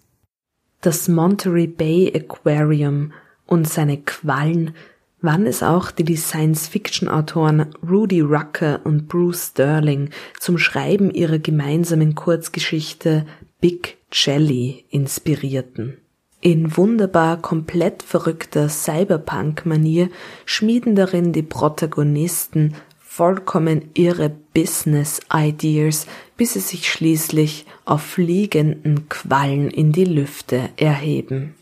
Das 0.80 1.08
Monterey 1.08 1.66
Bay 1.66 2.12
Aquarium 2.14 3.12
und 3.46 3.68
seine 3.68 3.98
Quallen 3.98 4.74
waren 5.20 5.46
es 5.46 5.62
auch, 5.62 5.90
die 5.90 6.04
die 6.04 6.16
Science-Fiction-Autoren 6.16 7.66
Rudy 7.88 8.20
Rucker 8.20 8.80
und 8.84 9.08
Bruce 9.08 9.48
Sterling 9.48 10.10
zum 10.40 10.58
Schreiben 10.58 11.10
ihrer 11.12 11.38
gemeinsamen 11.38 12.14
Kurzgeschichte 12.14 13.26
Big 13.60 13.98
Jelly 14.10 14.84
inspirierten. 14.90 15.98
In 16.40 16.76
wunderbar 16.76 17.40
komplett 17.40 18.02
verrückter 18.02 18.68
Cyberpunk-Manier 18.68 20.08
schmieden 20.44 20.96
darin 20.96 21.32
die 21.32 21.44
Protagonisten 21.44 22.74
vollkommen 23.14 23.90
irre 23.92 24.30
Business-Ideas, 24.54 26.06
bis 26.38 26.54
sie 26.54 26.60
sich 26.60 26.90
schließlich 26.90 27.66
auf 27.84 28.00
fliegenden 28.00 29.10
Quallen 29.10 29.68
in 29.68 29.92
die 29.92 30.06
Lüfte 30.06 30.70
erheben. 30.76 31.54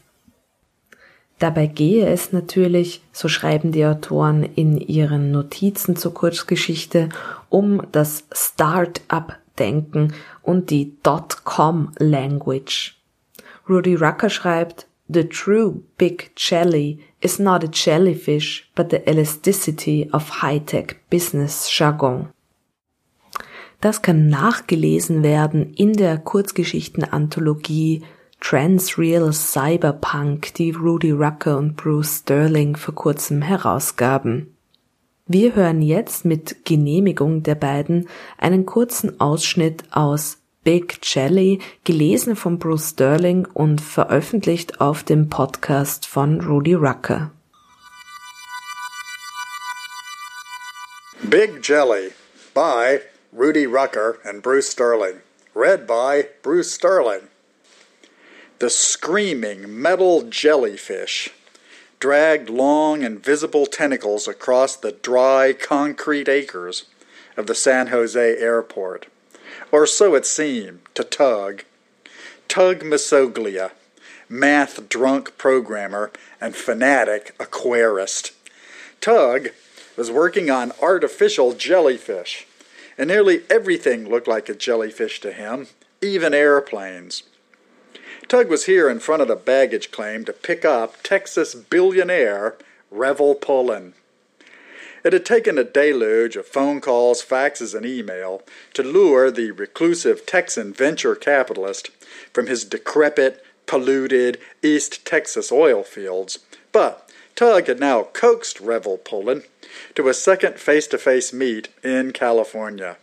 Dabei 1.41 1.67
gehe 1.67 2.07
es 2.07 2.33
natürlich, 2.33 3.03
so 3.13 3.27
schreiben 3.27 3.73
die 3.73 3.85
Autoren 3.85 4.45
in 4.45 4.79
ihren 4.79 5.33
Notizen 5.33 5.97
zur 5.97 6.15
Kurzgeschichte, 6.15 7.09
um 7.49 7.83
das 7.91 8.29
Start-up 8.33 9.37
Denken 9.59 10.15
und 10.43 10.71
die 10.71 10.95
Dot-com-Language. 11.03 12.97
Rudy 13.69 13.97
Rucker 13.97 14.31
schreibt, 14.31 14.87
The 15.13 15.25
true 15.25 15.83
big 15.99 16.31
jelly 16.37 17.01
is 17.21 17.39
not 17.39 17.64
a 17.64 17.71
jellyfish, 17.73 18.71
but 18.75 18.91
the 18.91 19.09
elasticity 19.09 20.09
of 20.12 20.43
high-tech 20.43 20.97
business 21.11 21.68
jargon. 21.71 22.29
Das 23.81 24.03
kann 24.03 24.29
nachgelesen 24.29 25.23
werden 25.23 25.73
in 25.75 25.95
der 25.95 26.18
Kurzgeschichtenanthologie 26.18 28.03
Transreal 28.41 29.33
Cyberpunk, 29.33 30.55
die 30.55 30.71
Rudy 30.71 31.12
Rucker 31.12 31.59
und 31.59 31.77
Bruce 31.77 32.21
Sterling 32.21 32.77
vor 32.77 32.95
kurzem 32.95 33.43
herausgaben. 33.43 34.55
Wir 35.27 35.55
hören 35.55 35.81
jetzt 35.81 36.25
mit 36.25 36.64
Genehmigung 36.64 37.43
der 37.43 37.55
beiden 37.55 38.09
einen 38.37 38.66
kurzen 38.66 39.21
Ausschnitt 39.21 39.85
aus 39.93 40.39
Big 40.63 40.99
Jelly, 41.03 41.59
gelesen 41.85 42.37
von 42.37 42.59
Bruce 42.59 42.91
Sterling 42.91 43.47
und 43.55 43.81
veröffentlicht 43.81 44.79
auf 44.79 45.03
dem 45.03 45.31
Podcast 45.31 46.07
von 46.07 46.43
Rudy 46.43 46.75
Rucker. 46.75 47.31
Big 51.23 51.67
Jelly 51.67 52.11
by 52.53 53.01
Rudy 53.33 53.65
Rucker 53.65 54.19
and 54.23 54.43
Bruce 54.43 54.69
Sterling. 54.71 55.23
Read 55.55 55.87
by 55.87 56.27
Bruce 56.43 56.71
Sterling. 56.71 57.29
The 58.59 58.69
screaming 58.69 59.81
metal 59.81 60.25
jellyfish 60.31 61.31
dragged 62.01 62.51
long 62.51 63.03
invisible 63.03 63.65
tentacles 63.65 64.29
across 64.29 64.77
the 64.77 64.93
dry 64.93 65.55
concrete 65.55 66.29
acres 66.29 66.85
of 67.39 67.47
the 67.47 67.55
San 67.55 67.87
Jose 67.87 68.37
airport. 68.37 69.07
Or 69.73 69.87
so 69.87 70.14
it 70.14 70.27
seemed 70.27 70.81
to 70.95 71.05
Tug. 71.05 71.64
Tug 72.49 72.81
Masoglia, 72.81 73.71
math 74.29 74.89
drunk 74.89 75.39
programmer 75.39 76.11
and 76.41 76.57
fanatic 76.57 77.37
aquarist. 77.39 78.33
Tug 79.01 79.51
was 79.97 80.11
working 80.11 80.51
on 80.51 80.73
artificial 80.83 81.53
jellyfish, 81.53 82.47
and 82.99 83.09
nearly 83.09 83.43
everything 83.49 84.09
looked 84.09 84.29
like 84.29 84.49
a 84.49 84.55
jellyfish 84.55 85.21
to 85.21 85.33
him, 85.33 85.68
even 86.03 86.35
airplanes. 86.35 87.23
Tug 88.29 88.49
was 88.49 88.66
here 88.66 88.89
in 88.89 89.01
front 89.01 89.23
of 89.23 89.29
the 89.29 89.37
baggage 89.37 89.91
claim 89.91 90.25
to 90.25 90.33
pick 90.33 90.64
up 90.64 91.03
Texas 91.03 91.55
billionaire 91.55 92.57
Revel 92.91 93.35
Pullen. 93.35 93.95
It 95.03 95.13
had 95.13 95.25
taken 95.25 95.57
a 95.57 95.65
deluge 95.65 96.37
of 96.37 96.47
phone 96.47 96.81
calls, 96.81 97.25
faxes, 97.25 97.75
and 97.75 97.87
email 97.87 98.43
to 98.75 98.83
lure 98.83 99.31
the 99.31 99.51
reclusive 99.51 100.27
Texan 100.27 100.73
venture 100.73 101.15
capitalist 101.15 101.91
from 102.33 102.47
his 102.47 102.65
decrepit, 102.65 103.45
polluted 103.67 104.39
East 104.63 105.07
Texas 105.07 105.51
oil 105.51 105.83
fields, 105.83 106.41
but 106.73 107.09
Tug 107.37 107.69
had 107.69 107.81
now 107.81 108.03
coaxed 108.03 108.61
Revel 108.61 108.99
Pullen 108.99 109.45
to 109.95 110.09
a 110.09 110.15
second 110.15 110.59
face 110.59 110.87
to 110.89 110.99
face 110.99 111.33
meet 111.33 111.69
in 111.83 112.13
California. 112.13 112.97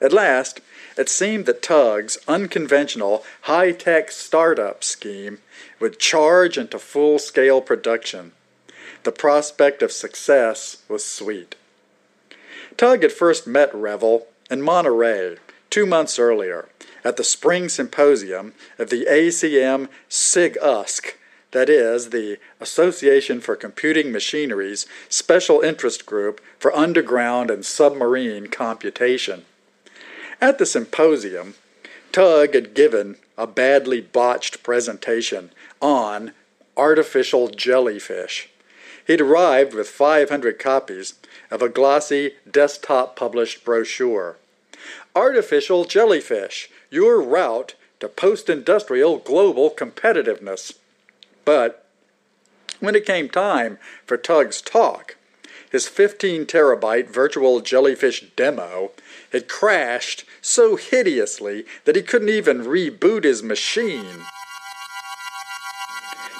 At 0.00 0.12
last, 0.12 0.60
it 0.96 1.08
seemed 1.08 1.46
that 1.46 1.62
Tug's 1.62 2.18
unconventional 2.28 3.24
high 3.42 3.72
tech 3.72 4.10
startup 4.10 4.84
scheme 4.84 5.38
would 5.80 5.98
charge 5.98 6.58
into 6.58 6.78
full 6.78 7.18
scale 7.18 7.60
production. 7.60 8.32
The 9.04 9.12
prospect 9.12 9.82
of 9.82 9.92
success 9.92 10.82
was 10.88 11.04
sweet. 11.04 11.56
Tug 12.76 13.02
had 13.02 13.12
first 13.12 13.46
met 13.46 13.74
Revel 13.74 14.26
in 14.50 14.62
Monterey 14.62 15.36
two 15.70 15.86
months 15.86 16.18
earlier 16.18 16.68
at 17.04 17.16
the 17.16 17.24
spring 17.24 17.68
symposium 17.68 18.54
of 18.78 18.90
the 18.90 19.06
ACM 19.10 19.88
SIG 20.08 20.56
USC 20.62 21.14
that 21.52 21.68
is, 21.68 22.10
the 22.10 22.38
Association 22.60 23.40
for 23.40 23.56
Computing 23.56 24.10
Machinery's 24.10 24.86
special 25.08 25.60
interest 25.60 26.06
group 26.06 26.40
for 26.58 26.74
underground 26.74 27.50
and 27.50 27.64
submarine 27.64 28.46
computation. 28.48 29.44
At 30.40 30.58
the 30.58 30.66
symposium, 30.66 31.54
Tug 32.10 32.54
had 32.54 32.74
given 32.74 33.16
a 33.38 33.46
badly 33.46 34.00
botched 34.00 34.62
presentation 34.62 35.50
on 35.80 36.32
artificial 36.76 37.48
jellyfish. 37.48 38.48
He'd 39.06 39.20
arrived 39.20 39.74
with 39.74 39.88
500 39.88 40.58
copies 40.58 41.14
of 41.50 41.62
a 41.62 41.68
glossy 41.68 42.34
desktop 42.50 43.16
published 43.16 43.64
brochure. 43.64 44.36
Artificial 45.14 45.84
Jellyfish 45.84 46.70
Your 46.90 47.20
Route 47.20 47.74
to 48.00 48.08
Post 48.08 48.48
Industrial 48.48 49.18
Global 49.18 49.70
Competitiveness. 49.70 50.74
But 51.44 51.84
when 52.80 52.94
it 52.94 53.06
came 53.06 53.28
time 53.28 53.78
for 54.06 54.16
Tug's 54.16 54.60
talk, 54.60 55.16
his 55.70 55.88
15 55.88 56.46
terabyte 56.46 57.08
virtual 57.08 57.60
jellyfish 57.60 58.24
demo 58.36 58.90
had 59.32 59.48
crashed 59.48 60.24
so 60.40 60.76
hideously 60.76 61.64
that 61.84 61.96
he 61.96 62.02
couldn't 62.02 62.28
even 62.28 62.64
reboot 62.64 63.24
his 63.24 63.42
machine. 63.42 64.26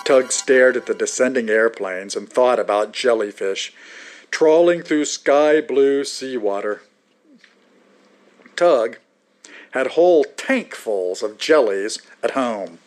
Tug 0.04 0.32
stared 0.32 0.76
at 0.76 0.86
the 0.86 0.94
descending 0.94 1.48
airplanes 1.48 2.16
and 2.16 2.28
thought 2.28 2.58
about 2.58 2.92
jellyfish 2.92 3.72
trawling 4.32 4.82
through 4.82 5.04
sky 5.04 5.60
blue 5.60 6.02
seawater. 6.02 6.82
Tug 8.56 8.98
had 9.72 9.88
whole 9.88 10.24
tankfuls 10.24 11.22
of 11.22 11.38
jellies 11.38 11.98
at 12.22 12.32
home. 12.32 12.78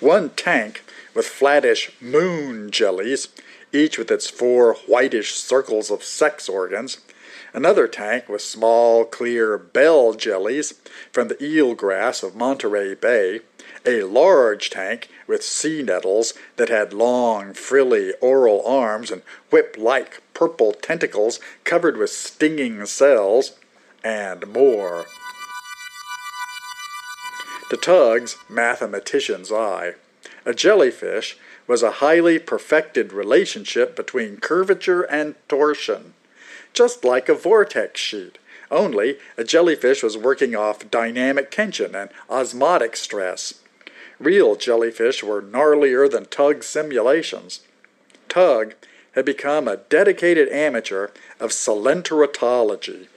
One 0.00 0.30
tank 0.30 0.84
with 1.14 1.26
flattish 1.26 1.92
moon 2.00 2.70
jellies, 2.70 3.28
each 3.72 3.98
with 3.98 4.10
its 4.10 4.30
four 4.30 4.74
whitish 4.86 5.34
circles 5.34 5.90
of 5.90 6.02
sex 6.02 6.48
organs. 6.48 6.98
Another 7.52 7.86
tank 7.86 8.28
with 8.28 8.40
small, 8.40 9.04
clear 9.04 9.58
bell 9.58 10.14
jellies 10.14 10.80
from 11.12 11.28
the 11.28 11.34
eelgrass 11.34 12.22
of 12.22 12.34
Monterey 12.34 12.94
Bay. 12.94 13.40
A 13.84 14.02
large 14.02 14.70
tank 14.70 15.08
with 15.26 15.42
sea 15.42 15.82
nettles 15.82 16.34
that 16.56 16.68
had 16.68 16.92
long, 16.92 17.52
frilly 17.52 18.12
oral 18.20 18.64
arms 18.64 19.10
and 19.10 19.22
whip 19.50 19.74
like 19.76 20.22
purple 20.34 20.72
tentacles 20.72 21.40
covered 21.64 21.96
with 21.96 22.10
stinging 22.10 22.86
cells. 22.86 23.52
And 24.04 24.46
more. 24.46 25.06
To 27.70 27.76
Tug's 27.76 28.36
mathematician's 28.48 29.50
eye, 29.50 29.94
a 30.44 30.54
jellyfish 30.54 31.36
was 31.66 31.82
a 31.82 31.92
highly 31.92 32.38
perfected 32.38 33.12
relationship 33.12 33.96
between 33.96 34.36
curvature 34.36 35.02
and 35.02 35.34
torsion, 35.48 36.14
just 36.72 37.04
like 37.04 37.28
a 37.28 37.34
vortex 37.34 38.00
sheet. 38.00 38.38
Only 38.70 39.18
a 39.36 39.44
jellyfish 39.44 40.02
was 40.02 40.16
working 40.16 40.54
off 40.54 40.90
dynamic 40.90 41.50
tension 41.50 41.94
and 41.94 42.10
osmotic 42.30 42.96
stress. 42.96 43.61
Real 44.22 44.54
jellyfish 44.54 45.24
were 45.24 45.42
gnarlier 45.42 46.08
than 46.08 46.26
Tug's 46.26 46.66
simulations. 46.66 47.62
Tug 48.28 48.74
had 49.16 49.24
become 49.24 49.66
a 49.66 49.78
dedicated 49.78 50.48
amateur 50.50 51.08
of 51.40 51.50
coelenterology. 51.50 53.08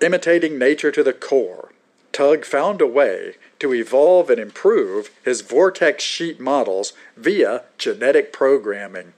Imitating 0.00 0.58
nature 0.58 0.90
to 0.90 1.02
the 1.02 1.12
core, 1.12 1.70
Tug 2.12 2.46
found 2.46 2.80
a 2.80 2.86
way 2.86 3.34
to 3.58 3.74
evolve 3.74 4.30
and 4.30 4.40
improve 4.40 5.10
his 5.22 5.42
vortex 5.42 6.02
sheet 6.02 6.40
models 6.40 6.94
via 7.14 7.64
genetic 7.76 8.32
programming. 8.32 9.12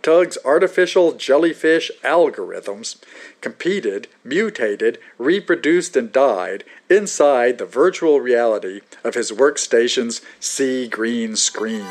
Tug's 0.00 0.38
artificial 0.44 1.12
jellyfish 1.12 1.90
algorithms 2.04 3.02
competed, 3.40 4.06
mutated, 4.22 4.98
reproduced, 5.18 5.96
and 5.96 6.12
died 6.12 6.64
inside 6.92 7.58
the 7.58 7.66
virtual 7.66 8.20
reality 8.20 8.82
of 9.02 9.14
his 9.14 9.32
workstation's 9.32 10.20
sea 10.40 10.88
green 10.88 11.36
screen. 11.36 11.86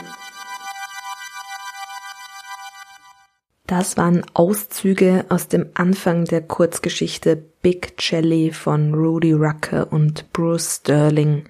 Das 3.67 3.95
waren 3.95 4.25
Auszüge 4.33 5.25
aus 5.29 5.47
dem 5.47 5.69
Anfang 5.75 6.25
der 6.25 6.41
Kurzgeschichte 6.41 7.37
Big 7.61 7.93
Jelly 7.99 8.51
von 8.51 8.93
Rudy 8.93 9.31
Rucker 9.31 9.91
und 9.91 10.31
Bruce 10.33 10.75
Sterling. 10.81 11.45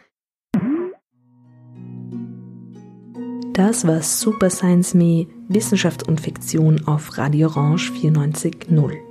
Das 3.54 3.86
war 3.86 4.02
Super 4.02 4.50
Science 4.50 4.94
Me, 4.94 5.28
Wissenschaft 5.50 6.08
und 6.08 6.22
Fiktion 6.22 6.88
auf 6.88 7.18
Radio 7.18 7.48
Orange 7.48 7.92
94.0. 7.92 9.11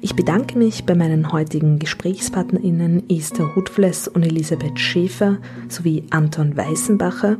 Ich 0.00 0.16
bedanke 0.16 0.56
mich 0.58 0.84
bei 0.84 0.94
meinen 0.94 1.32
heutigen 1.32 1.78
GesprächspartnerInnen 1.78 3.08
Esther 3.10 3.54
Hutfless 3.54 4.08
und 4.08 4.24
Elisabeth 4.24 4.78
Schäfer 4.78 5.38
sowie 5.68 6.04
Anton 6.10 6.56
Weißenbacher. 6.56 7.36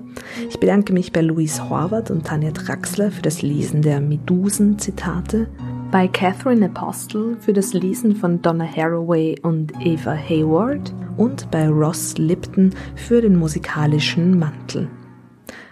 Ich 0.48 0.58
bedanke 0.60 0.92
mich 0.92 1.12
bei 1.12 1.20
Louise 1.22 1.68
Horvath 1.68 2.10
und 2.10 2.26
Tanja 2.26 2.50
Draxler 2.50 3.10
für 3.10 3.22
das 3.22 3.42
Lesen 3.42 3.82
der 3.82 4.00
Medusen-Zitate, 4.00 5.48
bei 5.90 6.06
Catherine 6.06 6.66
Apostle 6.66 7.36
für 7.40 7.52
das 7.52 7.72
Lesen 7.72 8.14
von 8.14 8.40
Donna 8.40 8.64
Haraway 8.64 9.36
und 9.42 9.72
Eva 9.80 10.14
Hayward 10.14 10.94
und 11.16 11.50
bei 11.50 11.68
Ross 11.68 12.16
Lipton 12.16 12.74
für 12.94 13.20
den 13.20 13.36
musikalischen 13.36 14.38
Mantel. 14.38 14.88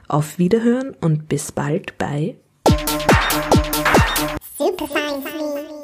Auf 0.08 0.38
Wiederhören 0.38 0.96
und 1.00 1.28
bis 1.28 1.52
bald 1.52 1.96
bei 1.98 2.36
Super 4.56 4.86
Science. 4.88 5.77